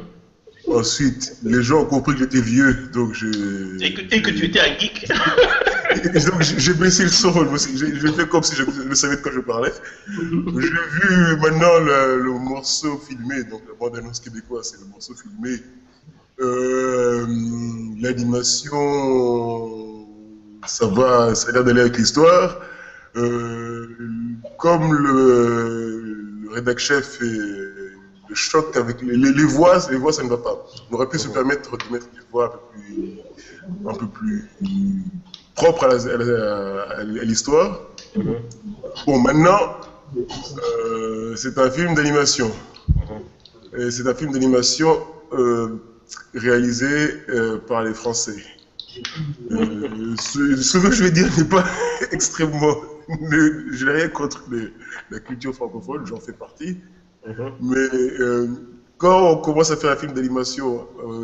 Ensuite, 0.69 1.37
les 1.43 1.63
gens 1.63 1.81
ont 1.81 1.87
compris 1.87 2.13
que 2.13 2.19
j'étais 2.21 2.43
vieux, 2.43 2.91
donc 2.93 3.15
je. 3.15 3.83
Et 3.83 3.95
que, 3.95 4.03
et 4.15 4.21
que 4.21 4.31
tu 4.31 4.45
étais 4.45 4.61
un 4.61 4.79
geek. 4.79 5.09
donc 6.27 6.43
j'ai 6.43 6.75
baissé 6.75 7.05
le 7.05 7.09
son, 7.09 7.33
j'ai 7.75 8.13
fait 8.13 8.29
comme 8.29 8.43
si 8.43 8.55
je, 8.55 8.63
je, 8.89 8.95
savais 8.95 9.17
de 9.17 9.23
quoi 9.23 9.33
je 9.33 9.41
parlais. 9.41 9.73
J'ai 10.07 10.69
vu 10.69 11.37
maintenant 11.41 11.79
le, 11.81 12.23
le, 12.23 12.33
morceau 12.33 12.99
filmé, 13.09 13.43
donc 13.45 13.63
la 13.67 13.75
bande-annonce 13.75 14.21
québécoise, 14.21 14.71
c'est 14.71 14.81
le 14.81 14.87
morceau 14.87 15.15
filmé. 15.15 15.59
Euh, 16.43 17.27
L'animation, 18.01 18.83
ça 20.67 20.87
va, 20.87 21.35
ça 21.37 21.49
a 21.49 21.53
l'air 21.53 21.65
d'aller 21.65 21.83
avec 21.83 21.97
l'histoire. 21.97 22.59
Euh, 23.17 23.87
comme 24.59 24.93
le, 24.93 26.01
le 26.43 26.51
rédac 26.51 26.79
chef 26.79 27.21
et 27.23 27.25
le 28.29 28.35
choc 28.35 28.77
avec 28.77 28.97
les, 29.03 29.45
voix, 29.45 29.79
les 29.91 29.99
voix, 29.99 30.13
ça 30.13 30.23
ne 30.25 30.29
va 30.31 30.39
pas. 30.39 30.57
On 30.91 30.95
aurait 30.97 31.09
pu 31.09 31.19
se 31.19 31.29
permettre 31.29 31.71
de 31.77 31.93
mettre 31.93 32.07
des 32.07 32.25
voix 32.33 32.49
un 32.49 32.51
peu 32.51 32.73
plus, 32.73 33.21
un 33.87 33.95
peu 33.95 34.07
plus 34.09 34.49
propre 35.55 35.85
à 35.85 37.05
l'histoire. 37.31 37.71
-hmm. 38.17 38.37
Bon, 39.07 39.19
maintenant, 39.29 39.63
euh, 40.17 41.37
c'est 41.37 41.57
un 41.67 41.71
film 41.71 41.95
d'animation. 41.95 42.51
-hmm. 42.51 43.91
C'est 43.95 44.07
un 44.13 44.15
film 44.21 44.31
d'animation 44.35 44.93
euh, 45.39 45.67
réalisé 46.35 47.15
euh, 47.29 47.59
par 47.59 47.83
les 47.83 47.95
Français. 47.95 48.43
Euh, 49.51 50.15
ce, 50.21 50.57
ce, 50.57 50.79
que 50.79 50.91
je 50.91 51.05
vais 51.05 51.11
dire 51.11 51.29
n'est 51.39 51.45
pas 51.45 51.65
extrêmement. 52.13 52.77
je 53.09 53.85
n'ai 53.87 53.93
rien 53.93 54.09
contre 54.09 54.45
les, 54.51 54.69
la 55.11 55.21
culture 55.21 55.55
francophone, 55.55 56.07
j'en 56.07 56.21
fais 56.21 56.33
partie. 56.33 56.79
Mm 57.27 57.33
-hmm. 57.33 57.53
Mais 57.71 57.89
euh, 58.21 58.47
quand 58.99 59.19
on 59.33 59.37
commence 59.47 59.71
à 59.71 59.77
faire 59.77 59.93
un 59.93 60.01
film 60.03 60.13
d'animation, 60.13 60.69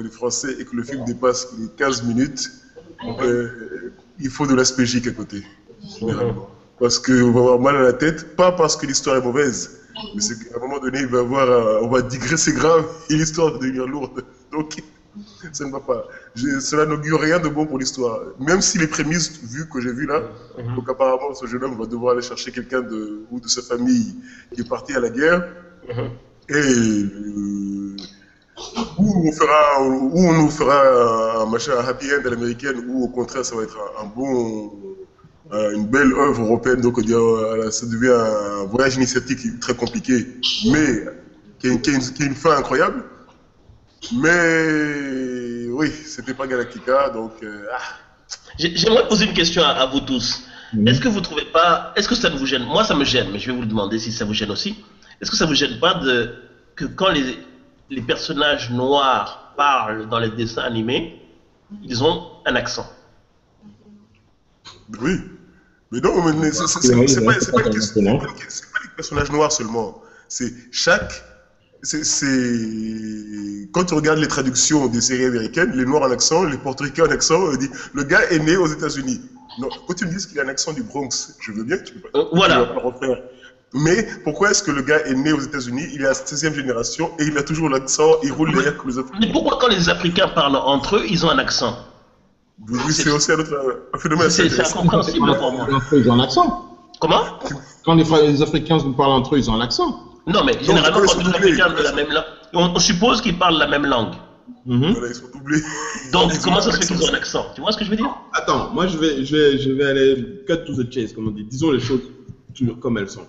les 0.05 0.11
Français, 0.21 0.53
et 0.59 0.65
que 0.69 0.75
le 0.81 0.85
film 0.91 1.05
dépasse 1.05 1.41
les 1.59 1.69
15 1.77 2.03
minutes, 2.11 2.43
il 4.27 4.31
faut 4.35 4.47
de 4.53 4.55
l'aspégique 4.61 5.07
à 5.13 5.15
côté, 5.21 5.39
généralement. 5.99 6.49
Parce 6.81 6.99
qu'on 7.05 7.31
va 7.35 7.41
avoir 7.45 7.61
mal 7.69 7.77
à 7.83 7.85
la 7.91 7.97
tête, 8.05 8.19
pas 8.43 8.53
parce 8.61 8.75
que 8.79 8.85
l'histoire 8.87 9.17
est 9.21 9.27
mauvaise, 9.31 9.61
mais 10.15 10.23
c'est 10.27 10.37
qu'à 10.41 10.57
un 10.57 10.61
moment 10.65 10.81
donné, 10.85 10.99
il 11.07 11.11
va 11.17 11.21
avoir, 11.27 11.47
on 11.85 11.89
va 11.95 12.01
digresser 12.15 12.53
grave 12.61 12.85
et 13.11 13.15
l'histoire 13.21 13.47
va 13.53 13.59
devenir 13.59 13.87
lourde. 13.95 14.19
Donc, 14.53 14.77
ça 15.53 15.65
ne 15.65 15.73
va 15.73 15.81
pas. 15.81 16.07
Je, 16.35 16.61
cela 16.61 16.85
n'augure 16.87 17.21
rien 17.21 17.39
de 17.41 17.49
bon 17.49 17.67
pour 17.67 17.79
l'histoire. 17.79 18.19
Même 18.39 18.61
si 18.61 18.79
les 18.79 18.87
prémices 18.87 19.29
vues 19.53 19.69
que 19.73 19.81
j'ai 19.81 19.93
vues 19.93 20.07
là, 20.07 20.21
-hmm. 20.23 20.75
donc 20.77 20.87
apparemment 20.95 21.35
ce 21.41 21.47
jeune 21.47 21.65
homme 21.65 21.77
va 21.83 21.87
devoir 21.95 22.11
aller 22.13 22.27
chercher 22.31 22.51
quelqu'un 22.57 22.83
de, 22.93 23.01
ou 23.31 23.37
de 23.45 23.49
sa 23.57 23.63
famille 23.71 24.09
qui 24.53 24.61
est 24.63 24.69
parti 24.77 24.93
à 24.99 25.01
la 25.07 25.11
guerre, 25.19 25.41
-hmm. 25.89 26.09
et 26.59 26.69
euh, 27.19 27.97
où 29.03 29.07
on 29.29 29.33
fera, 29.41 29.61
où 30.15 30.19
on 30.31 30.33
nous 30.41 30.51
fera 30.61 30.79
un 31.43 31.47
machin 31.55 31.73
un 31.81 31.85
happy 31.91 32.07
end 32.17 32.23
à 32.29 32.31
l'américaine, 32.35 32.79
ou 32.89 32.95
au 33.07 33.11
contraire 33.19 33.45
ça 33.49 33.55
va 33.57 33.63
être 33.69 33.79
un, 33.87 33.91
un 34.03 34.09
bon, 34.17 34.33
euh, 35.55 35.77
une 35.77 35.87
belle 35.95 36.13
œuvre 36.27 36.41
européenne, 36.49 36.81
donc 36.87 36.95
euh, 36.99 37.71
ça 37.79 37.85
devient 37.95 38.19
un 38.63 38.65
voyage 38.75 38.95
initiatique 39.01 39.43
très 39.65 39.75
compliqué, 39.83 40.17
mais 40.73 40.89
qui 41.59 41.65
a, 41.69 41.71
une, 41.73 41.81
qui 41.83 41.91
a 41.91 41.95
une, 41.99 42.07
qui 42.17 42.23
a 42.25 42.27
une 42.33 42.39
fin 42.45 42.55
incroyable. 42.63 43.01
Mais 44.15 45.67
oui, 45.71 45.91
c'était 45.91 46.35
pas 46.35 46.47
Galactica, 46.47 47.11
donc. 47.11 47.33
Euh, 47.43 47.67
ah. 47.75 47.83
J'aimerais 48.59 49.07
poser 49.09 49.27
une 49.27 49.35
question 49.35 49.63
à, 49.63 49.69
à 49.69 49.87
vous 49.87 50.01
tous. 50.01 50.43
Mmh. 50.73 50.89
Est-ce 50.89 51.01
que 51.01 51.09
vous 51.09 51.21
trouvez 51.21 51.47
pas, 51.47 51.93
est-ce 51.97 52.09
que 52.09 52.15
ça 52.15 52.29
ne 52.29 52.37
vous 52.37 52.47
gêne? 52.47 52.65
Moi, 52.65 52.85
ça 52.85 52.95
me 52.95 53.05
gêne, 53.05 53.31
mais 53.33 53.39
je 53.39 53.47
vais 53.51 53.57
vous 53.57 53.63
le 53.63 53.69
demander 53.69 53.99
si 53.99 54.13
ça 54.13 54.25
vous 54.25 54.35
gêne 54.35 54.51
aussi. 54.51 54.85
Est-ce 55.21 55.31
que 55.31 55.37
ça 55.37 55.47
vous 55.47 55.55
gêne 55.55 55.81
pas 55.81 55.95
de 55.95 56.35
que 56.77 56.85
quand 56.85 57.11
les, 57.11 57.39
les 57.91 58.03
personnages 58.03 58.71
noirs 58.71 59.55
parlent 59.57 60.09
dans 60.09 60.19
les 60.19 60.31
dessins 60.31 60.63
animés, 60.63 61.21
ils 61.83 62.05
ont 62.05 62.31
un 62.45 62.55
accent? 62.55 62.87
Oui, 65.01 65.21
mais 65.91 66.01
non, 66.01 66.23
mais 66.23 66.53
c'est 66.53 67.25
pas, 67.25 67.33
pas, 67.33 67.63
pas, 67.63 67.69
les 67.69 68.89
personnages 68.97 69.31
noirs 69.31 69.53
seulement. 69.53 70.03
C'est 70.29 70.53
chaque 70.73 71.25
c'est 71.83 73.69
quand 73.73 73.85
tu 73.85 73.95
regardes 73.95 74.19
les 74.19 74.29
traductions 74.29 74.89
des 74.89 75.01
séries 75.01 75.27
américaines, 75.27 75.73
les 75.75 75.85
noirs 75.85 76.03
en 76.03 76.11
accent, 76.11 76.45
les 76.45 76.59
portoricains 76.59 77.07
en 77.07 77.11
accent, 77.11 77.41
on 77.41 77.57
dit 77.57 77.71
le 77.95 78.03
gars 78.05 78.23
est 78.31 78.39
né 78.39 78.57
aux 78.57 78.67
États-Unis. 78.67 79.21
Non, 79.59 79.69
quand 79.87 79.95
tu 79.95 80.07
me 80.07 80.11
dis 80.11 80.27
qu'il 80.27 80.39
a 80.41 80.45
un 80.45 80.49
accent 80.49 80.73
du 80.73 80.83
Bronx, 80.83 81.37
je 81.41 81.53
veux 81.53 81.65
bien 81.65 81.79
que 81.79 81.85
tu 81.85 81.95
peux 81.95 82.09
pas, 82.11 82.19
euh, 82.19 82.25
voilà. 82.33 82.67
tu 82.67 82.75
pas 82.75 82.81
refaire. 82.81 83.23
Mais 83.75 84.07
pourquoi 84.25 84.51
est-ce 84.51 84.63
que 84.63 84.71
le 84.71 84.83
gars 84.83 85.05
est 85.05 85.15
né 85.15 85.33
aux 85.33 85.41
États-Unis, 85.41 85.85
il 85.93 86.03
est 86.03 86.07
à 86.07 86.11
la 86.11 86.15
16e 86.15 86.55
génération 86.55 87.11
et 87.19 87.25
il 87.25 87.37
a 87.37 87.43
toujours 87.43 87.69
l'accent, 87.69 88.17
il 88.23 88.33
roule 88.33 88.53
derrière 88.53 88.77
comme 88.77 88.91
les 88.91 88.99
Africains? 88.99 89.19
Mais 89.21 89.33
pourquoi 89.33 89.59
quand 89.61 89.69
les 89.69 89.89
Africains 89.89 90.29
parlent 90.29 90.57
entre 90.57 90.97
eux, 90.97 91.05
ils 91.09 91.27
ont 91.27 91.31
un 91.31 91.39
accent? 91.39 91.77
Oui, 92.69 92.93
c'est 92.93 93.11
aussi 93.11 93.31
un 93.31 93.39
autre 93.39 93.85
un 93.93 93.99
phénomène. 93.99 94.31
C'est 94.31 94.61
incompréhensible 94.61 95.37
pour 95.37 95.53
moi. 95.53 95.69
Ils 95.93 96.11
ont 96.11 96.15
un 96.15 96.25
accent. 96.25 96.65
Comment? 97.01 97.23
Quand 97.85 97.95
les, 97.95 98.05
les 98.27 98.43
Africains 98.43 98.79
nous 98.79 98.95
parlent 98.95 99.13
entre 99.13 99.35
eux, 99.35 99.39
ils 99.39 99.51
ont 99.51 99.55
un 99.55 99.61
accent. 99.61 100.08
Non, 100.35 100.45
mais 100.45 100.55
généralement, 100.63 101.01
quand 101.07 101.19
les 101.19 101.29
Africains 101.29 101.71
de 101.71 101.83
la 101.83 101.93
même 101.93 102.13
langue, 102.13 102.25
on, 102.53 102.65
on, 102.77 102.79
suppose 102.79 103.21
qu'ils 103.23 103.39
parlent 103.39 103.59
la 103.59 103.67
même 103.75 103.87
langue. 103.87 104.15
Mm 104.67 104.81
-hmm. 104.81 104.93
voilà, 104.93 105.09
ils 105.09 105.15
sont 105.15 105.31
doublés. 105.35 105.63
Donc, 106.13 106.29
comment 106.45 106.61
ça 106.61 106.71
se 106.73 106.77
fait 106.77 106.87
qu'ils 106.87 107.03
ont 107.05 107.11
un 107.15 107.19
accent? 107.23 107.45
Tu 107.55 107.61
vois 107.63 107.73
ce 107.73 107.79
que 107.79 107.85
je 107.87 107.91
veux 107.93 108.01
dire? 108.03 108.13
Attends, 108.39 108.63
moi, 108.77 108.85
je 108.93 108.97
vais, 109.03 109.13
je, 109.27 109.33
vais, 109.37 109.51
je 109.65 109.71
vais 109.77 109.87
aller 109.93 110.11
cut 110.47 110.61
to 110.67 110.73
the 110.81 110.87
chase, 110.95 111.11
comme 111.15 111.29
on 111.31 111.35
dit. 111.39 111.47
Disons 111.55 111.71
les 111.77 111.85
choses 111.89 112.05
comme 112.83 112.97
elles 113.01 113.13
sont. 113.19 113.27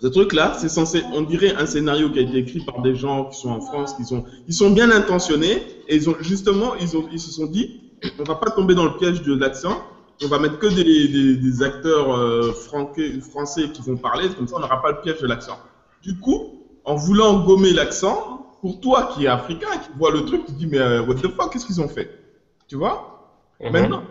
Ce 0.00 0.06
truc-là, 0.16 0.46
c'est 0.60 0.72
censé, 0.78 1.02
on 1.12 1.22
dirait 1.22 1.54
un 1.62 1.66
scénario 1.66 2.06
qui 2.12 2.18
a 2.20 2.22
été 2.22 2.36
écrit 2.44 2.60
par 2.60 2.78
des 2.82 2.94
gens 3.02 3.18
qui 3.28 3.36
sont 3.42 3.50
en 3.58 3.60
France, 3.68 3.94
qui 3.96 4.04
sont, 4.04 4.22
ils 4.46 4.54
sont 4.62 4.70
bien 4.70 4.90
intentionnés, 5.00 5.56
et 5.88 5.96
ils 5.96 6.08
ont, 6.10 6.16
justement, 6.20 6.70
ils, 6.76 6.96
ont, 6.96 7.04
ils 7.12 7.22
se 7.26 7.32
sont 7.32 7.46
dit, 7.46 7.66
on 8.20 8.24
va 8.32 8.36
pas 8.36 8.50
tomber 8.58 8.74
dans 8.80 8.84
le 8.84 8.96
piège 9.00 9.22
de 9.22 9.34
l'accent, 9.42 9.76
on 10.24 10.28
va 10.28 10.38
mettre 10.38 10.58
que 10.58 10.68
des, 10.68 11.08
des, 11.08 11.36
des 11.36 11.62
acteurs 11.62 12.08
euh, 12.16 12.52
français 12.52 13.64
qui 13.74 13.82
vont 13.82 13.96
parler, 13.96 14.28
comme 14.36 14.46
ça 14.48 14.56
on 14.56 14.60
n'aura 14.60 14.80
pas 14.82 14.92
le 14.92 15.00
piège 15.00 15.20
de 15.20 15.26
l'accent. 15.26 15.58
Du 16.02 16.18
coup, 16.18 16.52
en 16.84 16.94
voulant 16.94 17.44
gommer 17.44 17.72
l'accent, 17.72 18.38
pour 18.60 18.80
toi 18.80 19.10
qui 19.14 19.24
es 19.24 19.28
africain, 19.28 19.68
qui 19.82 19.90
vois 19.98 20.10
le 20.10 20.24
truc, 20.24 20.44
tu 20.46 20.52
te 20.52 20.58
dis, 20.58 20.66
mais 20.66 20.78
euh, 20.78 21.02
what 21.02 21.14
the 21.16 21.28
fuck, 21.28 21.52
qu'est-ce 21.52 21.66
qu'ils 21.66 21.80
ont 21.80 21.88
fait? 21.88 22.10
Tu 22.66 22.76
vois? 22.76 22.96
Mm 23.60 23.66
-hmm. 23.66 23.72
Maintenant, 23.72 24.02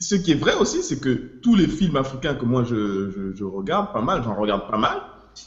ce 0.00 0.14
qui 0.16 0.32
est 0.32 0.40
vrai 0.40 0.54
aussi, 0.54 0.82
c'est 0.82 1.00
que 1.00 1.12
tous 1.42 1.54
les 1.54 1.68
films 1.68 1.96
africains 1.96 2.34
que 2.34 2.44
moi 2.46 2.64
je, 2.64 3.10
je, 3.10 3.22
je 3.34 3.44
regarde 3.44 3.92
pas 3.92 4.02
mal, 4.02 4.22
j'en 4.24 4.34
regarde 4.34 4.64
pas 4.70 4.78
mal, 4.78 4.98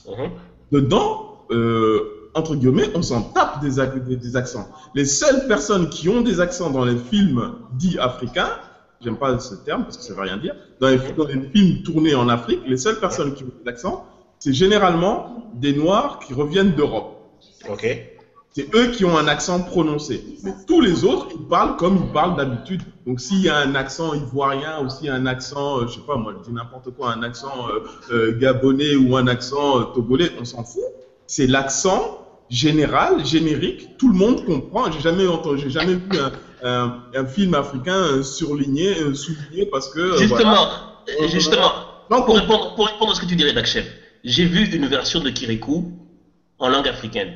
mm 0.08 0.14
-hmm. 0.14 0.30
dedans, 0.72 1.10
euh, 1.52 2.30
entre 2.40 2.56
guillemets, 2.56 2.90
on 2.96 3.02
s'en 3.02 3.22
tape 3.36 3.56
des, 3.64 3.74
des, 4.08 4.16
des, 4.16 4.36
accents. 4.42 4.68
Les 4.96 5.06
seules 5.06 5.42
personnes 5.54 5.86
qui 5.96 6.06
ont 6.10 6.22
des 6.30 6.38
accents 6.46 6.72
dans 6.78 6.86
les 6.92 6.98
films 7.12 7.42
dits 7.80 7.98
africains, 8.10 8.54
j'aime 9.02 9.18
pas 9.18 9.38
ce 9.40 9.56
terme 9.68 9.84
parce 9.86 9.98
que 9.98 10.04
ça 10.04 10.14
veut 10.16 10.22
rien 10.30 10.38
dire, 10.46 10.56
dans 10.80 10.90
les, 10.94 11.00
dans 11.20 11.28
les 11.34 11.40
films 11.54 11.74
tournés 11.84 12.16
en 12.16 12.28
Afrique, 12.38 12.62
les 12.74 12.78
seules 12.86 13.00
personnes 13.06 13.32
qui 13.36 13.44
ont 13.44 13.54
des 13.62 13.68
accents, 13.74 13.98
c'est 14.44 14.52
généralement 14.52 15.50
des 15.54 15.72
Noirs 15.72 16.20
qui 16.20 16.34
reviennent 16.34 16.74
d'Europe. 16.74 17.18
Ok. 17.70 17.88
C'est 18.52 18.76
eux 18.76 18.88
qui 18.88 19.06
ont 19.06 19.18
un 19.18 19.30
accent 19.30 19.64
prononcé. 19.64 20.22
Mais 20.44 20.52
tous 20.68 20.82
les 20.82 21.06
autres, 21.06 21.28
ils 21.34 21.48
parlent 21.48 21.78
comme 21.78 21.96
ils 21.96 22.12
parlent 22.12 22.36
d'habitude. 22.36 22.82
Donc 23.08 23.22
s'il 23.22 23.40
y 23.40 23.48
a 23.48 23.56
un 23.56 23.74
accent 23.74 24.14
ivoirien 24.14 24.84
ou 24.84 24.90
s'il 24.90 25.08
y 25.08 25.10
a 25.10 25.14
un 25.14 25.28
accent, 25.28 25.78
euh, 25.80 25.88
je 25.88 25.94
sais 25.94 26.06
pas 26.06 26.18
moi, 26.18 26.34
je 26.38 26.50
dis 26.50 26.54
n'importe 26.54 26.92
quoi, 26.92 27.14
un 27.14 27.24
accent 27.24 27.70
euh, 27.70 27.84
euh, 28.12 28.38
gabonais 28.38 28.98
ou 28.98 29.16
un 29.16 29.28
accent 29.28 29.80
euh, 29.80 29.84
togolais, 29.96 30.32
on 30.38 30.44
s'en 30.44 30.66
fout. 30.66 30.84
C'est 31.26 31.48
l'accent 31.48 32.28
général, 32.50 33.26
générique. 33.26 33.98
Tout 33.98 34.12
le 34.12 34.18
monde 34.18 34.44
comprend. 34.44 34.92
J'ai 34.92 35.00
jamais 35.00 35.26
entendu, 35.26 35.60
j'ai 35.60 35.70
jamais 35.70 35.94
vu 35.94 36.10
un, 36.20 36.68
un, 36.70 36.98
un, 37.16 37.26
film 37.26 37.54
africain 37.54 38.22
surligné, 38.24 38.94
souligné 39.14 39.68
parce 39.68 39.88
que. 39.88 40.18
Justement, 40.18 40.68
voilà. 41.08 41.28
justement. 41.28 41.72
Donc, 42.10 42.26
pour, 42.26 42.36
répondre, 42.36 42.76
pour 42.76 42.88
répondre 42.88 43.14
à 43.14 43.16
ce 43.16 43.22
que 43.22 43.26
tu 43.26 43.38
dirais, 43.38 43.54
Dakchef, 43.54 44.03
j'ai 44.24 44.46
vu 44.46 44.66
une 44.66 44.88
version 44.88 45.20
de 45.20 45.30
Kirikou 45.30 45.92
en 46.60 46.70
langue 46.70 46.88
africaine. 46.88 47.36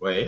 Ouais. 0.00 0.26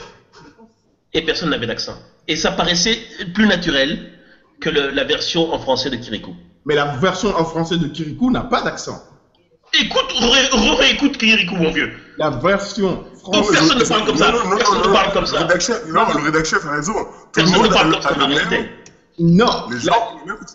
Et 1.12 1.22
personne 1.22 1.50
n'avait 1.50 1.66
d'accent. 1.66 1.96
Et 2.26 2.36
ça 2.36 2.52
paraissait 2.52 2.98
plus 3.34 3.46
naturel 3.46 4.12
que 4.60 4.70
le, 4.70 4.90
la 4.90 5.04
version 5.04 5.52
en 5.52 5.58
français 5.58 5.90
de 5.90 5.96
Kirikou. 5.96 6.34
Mais 6.64 6.74
la 6.74 6.96
version 6.96 7.36
en 7.36 7.44
français 7.44 7.76
de 7.76 7.86
Kirikou 7.88 8.30
n'a 8.30 8.42
pas 8.42 8.62
d'accent. 8.62 9.02
Écoute, 9.78 10.12
réécoute 10.78 11.18
Kirikou, 11.18 11.56
mon 11.56 11.70
vieux. 11.70 11.92
La 12.16 12.30
version 12.30 13.04
française. 13.20 13.68
Personne 13.68 13.78
ne 13.78 13.84
parle 13.84 14.06
comme 14.06 14.16
ça. 14.16 14.32
Personne 14.32 14.78
ne 14.78 14.92
parle 14.92 15.12
comme 15.12 15.26
ça. 15.26 15.40
Non, 15.88 16.06
le 16.14 16.24
rédacteur 16.24 16.66
a 16.66 16.76
raison. 16.76 16.92
Tout 16.94 17.08
personne 17.34 17.62
le 17.62 17.68
ne 17.68 17.72
parle 17.72 17.92
comme 17.92 18.02
ça, 18.02 18.14
Non, 19.18 19.46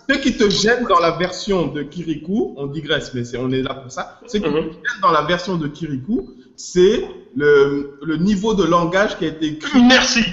ce 0.10 0.18
qui 0.18 0.36
te 0.36 0.50
gêne 0.50 0.86
dans 0.90 1.00
la 1.00 1.12
version 1.12 1.68
de 1.68 1.82
Kirikou, 1.84 2.54
on 2.58 2.68
digresse, 2.68 3.14
mais 3.14 3.22
est, 3.22 3.38
on 3.38 3.50
est 3.52 3.62
là 3.62 3.74
pour 3.74 3.92
ça. 3.92 4.20
Ce 4.28 4.38
qui 4.38 4.44
Mhm. 4.48 4.54
te 4.54 4.74
gêne 4.74 5.02
dans 5.02 5.12
la 5.12 5.22
version 5.22 5.56
de 5.58 5.68
Kirikou, 5.68 6.30
c'est 6.56 7.06
le, 7.36 7.90
le 8.02 8.18
niveau 8.18 8.54
de 8.54 8.64
langage 8.64 9.18
qui 9.18 9.26
a 9.26 9.28
été 9.30 9.46
écrit 9.48 9.82
Merci. 9.84 10.24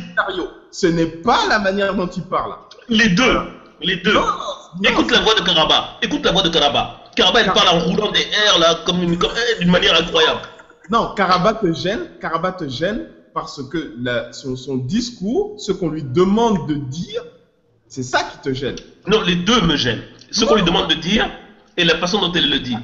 Ce 0.72 0.86
n'est 0.88 1.06
pas 1.06 1.46
la 1.48 1.58
manière 1.60 1.94
dont 1.94 2.08
il 2.08 2.22
parle. 2.24 2.56
Les 2.88 3.08
deux. 3.08 3.38
Les 3.80 3.96
deux. 3.96 4.12
Non, 4.14 4.20
non. 4.22 4.90
Écoute 4.90 5.10
la 5.12 5.20
voix 5.20 5.34
de 5.34 5.40
Karaba. 5.42 5.98
Écoute 6.02 6.24
la 6.24 6.32
voix 6.32 6.42
de 6.42 6.48
Karaba. 6.48 7.04
Karaba, 7.14 7.40
elle 7.42 7.52
parle 7.52 7.68
en 7.68 7.78
roulant 7.78 8.10
des 8.10 8.26
airs, 8.44 8.58
là, 8.58 8.74
comme 8.84 9.00
eh, 9.02 9.58
d'une 9.60 9.70
manière 9.70 9.94
incroyable. 9.94 10.40
Non, 10.90 11.12
Karaba 11.14 11.52
te 11.54 11.72
gêne, 11.72 12.10
Karaba 12.20 12.52
te 12.52 12.68
gêne 12.68 13.06
parce 13.32 13.62
que 13.68 13.92
la- 13.98 14.26
son, 14.32 14.56
son 14.56 14.76
discours, 14.76 15.54
ce 15.58 15.72
qu'on 15.72 15.90
lui 15.90 16.02
demande 16.02 16.66
de 16.66 16.74
dire, 16.74 17.22
c'est 17.97 18.03
ça 18.03 18.24
qui 18.24 18.36
te 18.38 18.53
gêne. 18.53 18.76
Non, 19.07 19.22
les 19.22 19.36
deux 19.36 19.62
me 19.62 19.74
gênent. 19.74 20.03
ce 20.30 20.44
qu'on 20.44 20.55
lui 20.57 20.62
demande 20.64 20.88
de 20.90 20.94
dire 20.97 21.30
et 21.78 21.84
la 21.84 21.97
façon 21.97 22.20
dont 22.20 22.30
elle 22.32 22.51
le 22.51 22.59
dit. 22.59 22.76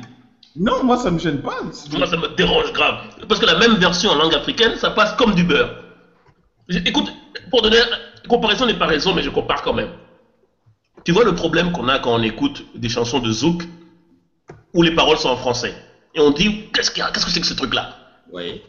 Non, 0.57 0.83
moi 0.85 0.97
ça 0.97 1.11
me 1.11 1.19
gêne 1.19 1.43
pas. 1.43 1.55
Moi, 1.91 2.07
ça 2.07 2.17
me 2.17 2.29
dérange 2.29 2.73
grave. 2.73 3.03
Parce 3.29 3.39
que 3.39 3.45
la 3.47 3.59
même 3.59 3.75
version 3.75 4.09
en 4.11 4.15
langue 4.15 4.35
africaine, 4.35 4.75
ça 4.77 4.91
passe 4.91 5.13
comme 5.17 5.35
du 5.35 5.45
beurre. 5.45 5.71
Écoute, 6.87 7.13
pour 7.51 7.61
donner. 7.61 7.77
Comparaison 8.27 8.65
n'est 8.65 8.79
pas 8.79 8.87
raison, 8.87 9.13
mais 9.13 9.23
je 9.23 9.29
compare 9.31 9.61
quand 9.63 9.75
même. 9.75 9.91
Tu 11.05 11.13
vois 11.13 11.25
le 11.25 11.35
problème 11.35 11.73
qu'on 11.73 11.89
a 11.89 11.99
quand 11.99 12.15
on 12.15 12.23
écoute 12.23 12.65
des 12.75 12.89
chansons 12.89 13.19
de 13.19 13.31
Zouk 13.31 13.65
où 14.73 14.83
les 14.83 14.95
paroles 14.95 15.19
sont 15.19 15.29
en 15.31 15.37
français. 15.37 15.75
Et 16.15 16.21
on 16.21 16.31
dit, 16.31 16.71
qu'est-ce 16.73 16.91
qu'il 16.91 17.03
y 17.03 17.07
a 17.07 17.11
Qu'est-ce 17.11 17.27
que 17.27 17.33
c'est 17.33 17.41
que 17.41 17.47
ce 17.47 17.55
truc-là? 17.55 17.91
Oui. 18.31 18.63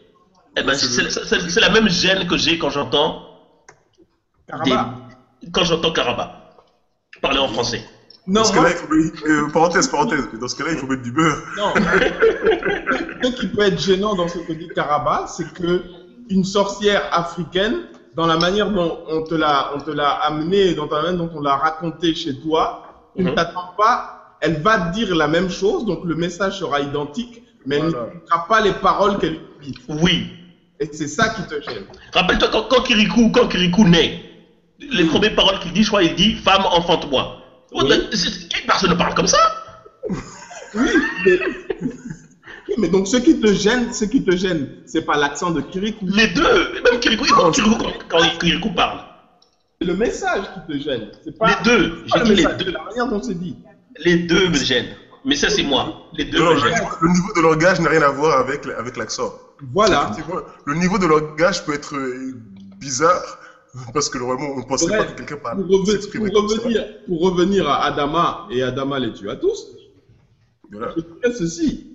Eh 0.58 0.62
ben, 0.62 0.74
c'est 0.74 1.60
la 1.60 1.70
même 1.70 1.88
gêne 1.88 2.26
que 2.26 2.36
j'ai 2.36 2.58
quand 2.58 2.70
j'entends 2.70 3.22
des- 4.64 4.72
quand 5.52 5.64
j'entends 5.64 5.92
Karaba 5.92 6.36
parler 7.20 7.38
en 7.38 7.48
français. 7.48 7.84
Non, 8.26 8.40
Dans 8.40 8.44
ce 8.46 8.52
moi, 8.54 8.62
cas-là, 8.64 8.74
il 8.74 8.78
faut 8.78 8.94
mettre- 8.94 9.24
euh, 9.28 9.48
parenthèse, 9.52 9.86
parenthèse. 9.88 10.26
Dans 10.40 10.48
ce 10.48 10.54
cas-là, 10.56 10.72
il 10.72 10.78
faut 10.78 10.86
mettre 10.86 11.02
du 11.02 11.12
beurre. 11.12 11.38
non. 11.56 11.72
ce 13.22 13.28
qui 13.32 13.46
peut 13.48 13.62
être 13.62 13.78
gênant 13.78 14.14
dans 14.14 14.28
ce 14.28 14.38
que 14.38 14.52
dit 14.52 14.68
Caraba, 14.74 15.26
c'est 15.26 15.50
que 15.52 15.84
une 16.30 16.44
sorcière 16.44 17.06
africaine, 17.12 17.82
dans 18.14 18.26
la 18.26 18.36
manière 18.36 18.70
dont 18.70 18.98
on 19.08 19.22
te 19.22 19.34
l'a, 19.34 19.70
on 19.74 19.78
te 19.80 19.90
l'a 19.90 20.10
amené, 20.10 20.74
dans 20.74 20.86
la 20.86 21.02
manière 21.02 21.16
dont 21.18 21.30
on 21.34 21.40
l'a 21.40 21.56
raconté 21.56 22.14
chez 22.14 22.34
toi, 22.38 22.82
tu 23.16 23.22
ne 23.22 23.28
Mhm. 23.28 23.34
t'attends 23.34 23.70
pas. 23.76 24.10
Elle 24.40 24.60
va 24.60 24.78
dire 24.78 25.14
la 25.14 25.28
même 25.28 25.50
chose, 25.50 25.84
donc 25.84 26.00
le 26.04 26.14
message 26.14 26.58
sera 26.58 26.80
identique, 26.80 27.42
mais 27.66 27.76
elle 27.76 27.90
Voilà. 27.90 28.06
n'utilisera 28.06 28.46
pas 28.48 28.60
les 28.60 28.72
paroles 28.72 29.18
qu'elle 29.18 29.38
utilise. 29.58 29.74
Oui. 29.88 30.30
Et 30.80 30.88
c'est 30.92 31.08
ça 31.08 31.28
qui 31.30 31.42
te 31.46 31.60
gêne. 31.60 31.84
Rappelle-toi 32.12 32.48
quand, 32.50 32.62
quand 32.68 32.82
Kirikou, 32.82 33.30
quand 33.30 33.48
Kirikou 33.48 33.84
naît, 33.84 34.23
les 34.92 35.04
premières 35.04 35.34
paroles 35.34 35.58
qu'il 35.60 35.72
dit, 35.72 35.82
je 35.82 35.88
crois, 35.88 36.02
il 36.02 36.14
dit 36.14 36.34
Femme, 36.36 36.64
enfante-moi. 36.66 37.40
Oui. 37.72 37.90
C'est- 38.12 38.66
Personne 38.66 38.90
ne 38.90 38.94
parle 38.94 39.14
comme 39.14 39.26
ça? 39.26 39.38
Oui, 40.74 40.88
mais, 41.26 41.38
mais 42.78 42.88
donc 42.88 43.06
ce 43.06 43.16
qui 43.18 43.38
te 43.40 43.52
gêne, 43.52 43.92
ce 43.92 44.04
qui 44.04 44.24
te 44.24 44.34
gêne, 44.36 44.68
c'est 44.86 45.02
pas 45.02 45.16
l'accent 45.16 45.50
de 45.50 45.60
Kirikou, 45.60 46.06
Les 46.08 46.28
deux, 46.28 46.72
même 46.82 46.98
Kirikou, 47.00 47.26
quand, 47.34 47.52
quand 48.08 48.38
Kirikou 48.40 48.70
parle. 48.70 49.00
c'est 49.80 49.86
le 49.86 49.94
message 49.94 50.44
qui 50.54 50.72
te 50.72 50.78
gêne. 50.82 51.10
C'est 51.24 51.36
pas, 51.38 51.48
Les 51.48 51.64
deux, 51.64 52.04
j'ai 52.06 52.18
le 52.18 52.24
dit 52.24 52.30
les 52.30 52.36
message, 52.44 52.56
deux. 52.64 52.72
la 52.72 52.82
manière 52.84 53.06
dont 53.08 53.22
c'est 53.22 53.38
dit. 53.38 53.56
Les 53.98 54.16
deux 54.16 54.48
me 54.48 54.56
gênent. 54.56 54.94
Mais 55.24 55.36
ça, 55.36 55.48
c'est 55.48 55.62
moi. 55.62 56.08
Les 56.14 56.24
deux 56.24 56.38
Non, 56.38 56.50
me 56.50 56.54
le, 56.54 56.60
gênent. 56.60 56.74
niveau, 56.74 56.88
le 57.00 57.08
niveau 57.10 57.32
de 57.36 57.40
langage 57.40 57.80
n'a 57.80 57.88
rien 57.90 58.02
à 58.02 58.10
voir 58.10 58.38
avec, 58.40 58.66
avec 58.66 58.96
l'accent. 58.96 59.32
Voilà. 59.72 60.10
Le 60.66 60.74
niveau 60.74 60.98
de 60.98 61.06
langage 61.06 61.64
peut 61.64 61.74
être 61.74 61.94
bizarre 62.78 63.38
parce 63.92 64.08
que 64.08 64.18
normalement 64.18 64.54
on 64.54 64.58
ne 64.60 64.64
pensait 64.64 64.90
Ouais. 64.90 64.98
pas 64.98 65.04
que 65.04 65.16
quelqu'un 65.16 65.36
parle. 65.36 65.66
pour 65.66 65.84
comme 66.32 66.48
ça. 66.48 66.56
revenir, 66.62 66.84
pour 67.06 67.20
revenir 67.22 67.68
à 67.68 67.84
Adama 67.84 68.46
et 68.50 68.62
Adama 68.62 68.98
les 68.98 69.12
tue 69.12 69.28
à 69.30 69.36
tous, 69.36 69.66
Voilà. 70.70 70.92
je 70.96 71.02
dirais 71.02 71.34
ceci. 71.36 71.90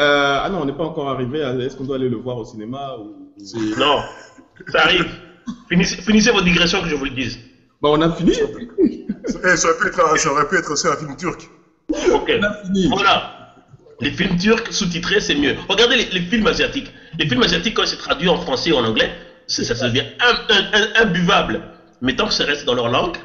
Euh, 0.00 0.38
ah 0.42 0.48
non, 0.50 0.62
on 0.62 0.64
n'est 0.64 0.72
pas 0.76 0.84
encore 0.84 1.08
arrivé 1.08 1.42
à 1.42 1.54
est-ce 1.54 1.76
qu'on 1.76 1.84
doit 1.84 1.96
aller 1.96 2.08
le 2.08 2.16
voir 2.16 2.36
au 2.38 2.44
cinéma 2.44 2.96
ou... 2.98 3.32
Non, 3.78 3.98
ça 4.68 4.82
arrive. 4.82 5.06
Finissez, 5.68 5.96
finissez 6.02 6.30
vos 6.30 6.40
digressions 6.40 6.82
que 6.82 6.88
je 6.88 6.94
vous 6.96 7.04
le 7.04 7.10
dise. 7.12 7.38
Bah, 7.80 7.90
on 7.92 8.00
a 8.00 8.10
fini. 8.12 8.32
Eh, 8.82 9.56
ça, 9.56 9.68
aurait 9.68 9.78
pu 9.78 9.86
être, 9.88 10.00
un- 10.12 10.16
ça 10.16 10.30
aurait 10.32 10.48
pu 10.48 10.56
être 10.56 10.70
aussi 10.72 10.86
un 10.88 10.96
film 10.96 11.16
turc. 11.16 11.48
Ok. 12.12 12.32
On 12.38 12.42
a 12.42 12.52
fini. 12.64 12.88
Voilà. 12.88 13.54
Les 14.00 14.10
films 14.10 14.36
turcs 14.36 14.72
sous-titrés, 14.72 15.20
c'est 15.20 15.34
mieux. 15.36 15.54
Regardez 15.68 15.96
les, 15.96 16.06
les 16.10 16.20
films 16.26 16.46
asiatiques. 16.46 16.92
Les 17.18 17.28
films 17.28 17.42
asiatiques, 17.42 17.74
quand 17.74 17.86
c'est 17.86 17.96
traduit 17.96 18.28
en 18.28 18.36
français 18.38 18.72
ou 18.72 18.76
en 18.76 18.84
anglais, 18.84 19.10
ça, 19.48 19.74
ça 19.74 19.88
devient 19.88 20.04
im- 20.20 20.38
im- 20.48 20.68
im- 20.72 20.88
imbuvable. 20.94 21.62
Mais 22.00 22.14
tant 22.14 22.26
que 22.28 22.34
ça 22.34 22.44
reste 22.44 22.64
dans 22.64 22.74
leur 22.74 22.88
langue, 22.88 23.16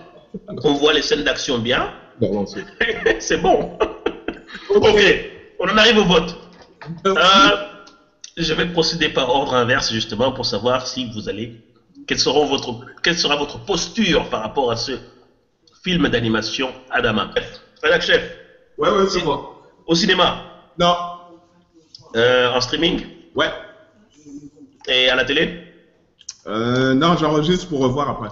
qu'on 0.62 0.74
voit 0.74 0.94
les 0.94 1.02
scènes 1.02 1.24
d'action 1.24 1.60
bien, 1.60 1.94
c'est 3.20 3.38
bon. 3.38 3.70
ok, 4.70 5.02
on 5.60 5.70
en 5.70 5.78
arrive 5.78 5.98
au 5.98 6.06
vote. 6.06 6.36
Euh, 7.06 7.50
je 8.38 8.54
vais 8.54 8.66
procéder 8.66 9.10
par 9.10 9.30
ordre 9.30 9.54
inverse 9.54 9.92
justement 9.92 10.32
pour 10.32 10.46
savoir 10.46 10.88
si 10.88 11.06
vous 11.06 11.30
allez. 11.30 11.54
Quelle, 12.08 12.20
seront 12.20 12.46
votre, 12.46 12.80
quelle 13.04 13.18
sera 13.18 13.36
votre 13.36 13.64
posture 13.64 14.28
par 14.30 14.42
rapport 14.42 14.72
à 14.72 14.76
ce 14.76 15.00
film 15.84 16.10
d'animation 16.10 16.74
Adama 16.90 17.30
Rédac 17.82 18.02
chef, 18.02 18.38
Ouais, 18.78 18.90
ouais, 18.90 19.06
c'est 19.08 19.22
bon. 19.22 19.46
au 19.86 19.94
cinéma, 19.96 20.44
Non. 20.80 20.96
euh, 22.16 22.50
en 22.50 22.60
streaming 22.62 23.06
Ouais. 23.36 23.52
et 24.88 25.10
à 25.10 25.16
la 25.16 25.24
télé 25.24 25.63
Euh, 26.48 26.94
non, 26.94 27.16
j'enregistre 27.18 27.68
pour 27.70 27.80
revoir 27.80 28.10
après. 28.10 28.30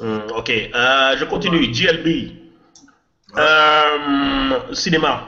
Hum, 0.00 0.22
Ok, 0.34 0.50
euh, 0.50 1.16
je 1.16 1.24
continue. 1.24 1.68
GLB. 1.70 2.32
Euh, 3.36 4.58
cinéma. 4.72 5.24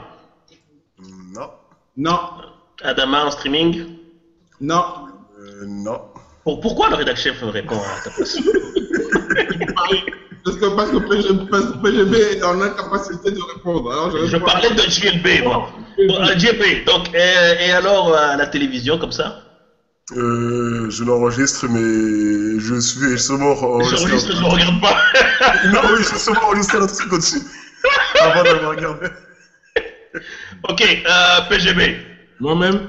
Non. 1.35 1.49
Non. 1.97 2.19
Adama 2.81 3.25
en 3.25 3.31
streaming. 3.31 3.83
Non. 4.59 4.83
Euh, 5.39 5.65
non. 5.65 6.01
Pour- 6.43 6.59
pourquoi 6.59 6.89
le 6.89 6.95
rédac 6.95 7.17
chef 7.17 7.41
répond 7.43 7.75
à 7.77 8.03
ta 8.03 8.09
place 8.09 8.37
Parce 10.45 10.55
que, 10.57 10.65
parce 10.75 10.89
que 10.89 10.97
PGB, 10.97 11.43
parce 11.51 11.65
que 11.65 11.77
PGB 11.77 12.17
est 12.17 12.43
en 12.43 12.59
incapacité 12.61 13.31
de 13.31 13.39
répondre. 13.53 13.91
Alors, 13.91 14.09
je, 14.25 14.37
parlais 14.37 14.69
de 14.69 14.81
GLB, 14.81 15.43
moi. 15.43 15.69
Bon, 16.07 16.23
GLB, 16.23 16.85
donc, 16.85 17.13
euh, 17.13 17.53
et 17.59 17.71
alors 17.71 18.15
à 18.15 18.37
la 18.37 18.47
télévision 18.47 18.97
comme 18.97 19.11
ça? 19.11 19.48
Euh, 20.11 20.89
je 20.89 21.03
l'enregistre, 21.03 21.67
mais 21.67 22.59
je 22.59 22.79
suis 22.79 23.19
sûrement 23.19 23.51
enregistré. 23.51 23.97
J'enregistre, 23.97 24.35
je 24.35 24.41
ne 24.41 24.47
regarde 24.47 24.81
pas. 24.81 24.97
Non, 25.65 25.81
oui, 25.91 25.99
je 25.99 26.07
suis 26.07 26.19
sûrement 26.19 26.45
enregistré 26.47 26.77
un 26.77 26.87
truc 26.87 27.13
au-dessus. 27.13 27.41
Avant 28.21 28.43
de 28.43 28.59
le 28.59 28.67
regarder. 28.67 29.07
ok, 30.67 31.01
euh, 31.07 31.41
PGB. 31.49 32.01
Moi-même. 32.39 32.81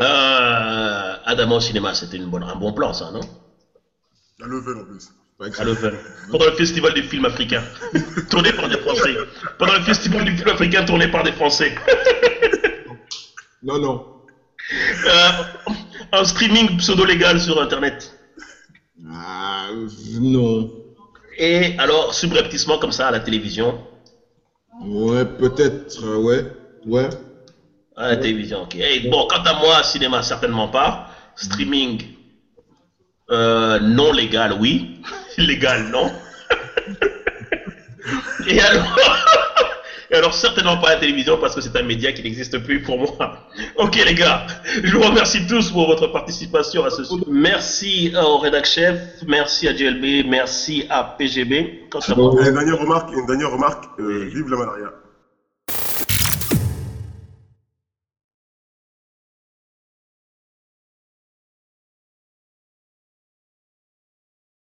Euh, 0.00 1.16
Adama 1.24 1.56
au 1.56 1.60
cinéma, 1.60 1.94
c'était 1.94 2.16
une 2.16 2.30
bonne, 2.30 2.44
un 2.44 2.54
bon 2.54 2.72
plan, 2.72 2.92
ça, 2.92 3.10
non? 3.10 3.20
La 4.38 4.46
level 4.46 4.76
en 4.78 4.84
plus. 4.84 5.10
À 5.58 5.64
Leuven. 5.64 5.96
Pendant 6.30 6.44
le 6.46 6.52
festival 6.52 6.92
du 6.92 7.02
film 7.02 7.24
africain, 7.24 7.62
tourné 8.30 8.52
par 8.52 8.68
des 8.68 8.78
Français. 8.78 9.16
Pendant 9.58 9.72
le 9.72 9.80
festival 9.80 10.24
du 10.24 10.36
film 10.36 10.48
africain 10.48 10.84
tourné 10.84 11.08
par 11.08 11.22
des 11.22 11.32
Français. 11.32 11.74
Non, 13.62 13.78
non. 13.78 14.02
Euh, 15.06 15.30
un 16.12 16.24
streaming 16.24 16.76
pseudo-légal 16.76 17.40
sur 17.40 17.60
Internet. 17.60 18.14
Ah, 19.12 19.68
non. 20.20 20.70
Et 21.38 21.74
alors, 21.78 22.14
subrepticement 22.14 22.78
comme 22.78 22.92
ça 22.92 23.08
à 23.08 23.10
la 23.10 23.20
télévision. 23.20 23.82
Ouais, 24.82 25.24
peut-être, 25.24 26.04
euh, 26.04 26.16
ouais. 26.16 26.44
Ouais. 26.86 27.08
À 27.96 28.08
la 28.08 28.16
télévision, 28.16 28.62
ok. 28.62 28.76
Et 28.76 29.08
bon, 29.08 29.26
quant 29.28 29.42
à 29.42 29.54
moi, 29.54 29.82
cinéma, 29.82 30.22
certainement 30.22 30.68
pas. 30.68 31.06
Streaming, 31.36 32.02
euh, 33.30 33.78
non 33.80 34.12
légal, 34.12 34.54
oui. 34.58 35.00
légal, 35.38 35.90
non. 35.90 36.10
Et 38.46 38.60
alors, 38.60 38.96
et 40.10 40.16
alors, 40.16 40.34
certainement 40.34 40.76
pas 40.78 40.88
à 40.88 40.94
la 40.94 41.00
télévision 41.00 41.38
parce 41.38 41.54
que 41.54 41.60
c'est 41.60 41.76
un 41.76 41.84
média 41.84 42.12
qui 42.12 42.22
n'existe 42.22 42.58
plus 42.64 42.82
pour 42.82 42.98
moi. 42.98 43.36
Ok, 43.76 43.96
les 44.04 44.14
gars, 44.14 44.46
je 44.82 44.96
vous 44.96 45.02
remercie 45.02 45.46
tous 45.46 45.70
pour 45.70 45.86
votre 45.86 46.06
participation 46.08 46.84
à 46.84 46.90
ce 46.90 47.04
sujet. 47.04 47.24
Merci 47.28 48.12
au 48.20 48.38
rédac 48.38 48.64
chef, 48.64 48.96
merci 49.26 49.68
à 49.68 49.72
GLB, 49.72 50.26
merci 50.26 50.86
à 50.88 51.04
PGB. 51.04 51.88
Une 52.08 52.52
dernière 52.52 52.78
remarque, 52.78 53.10
une 53.12 53.26
dernière 53.26 53.50
remarque 53.50 53.84
euh, 53.98 54.30
vive 54.32 54.48
la 54.48 54.56
malaria. 54.56 54.92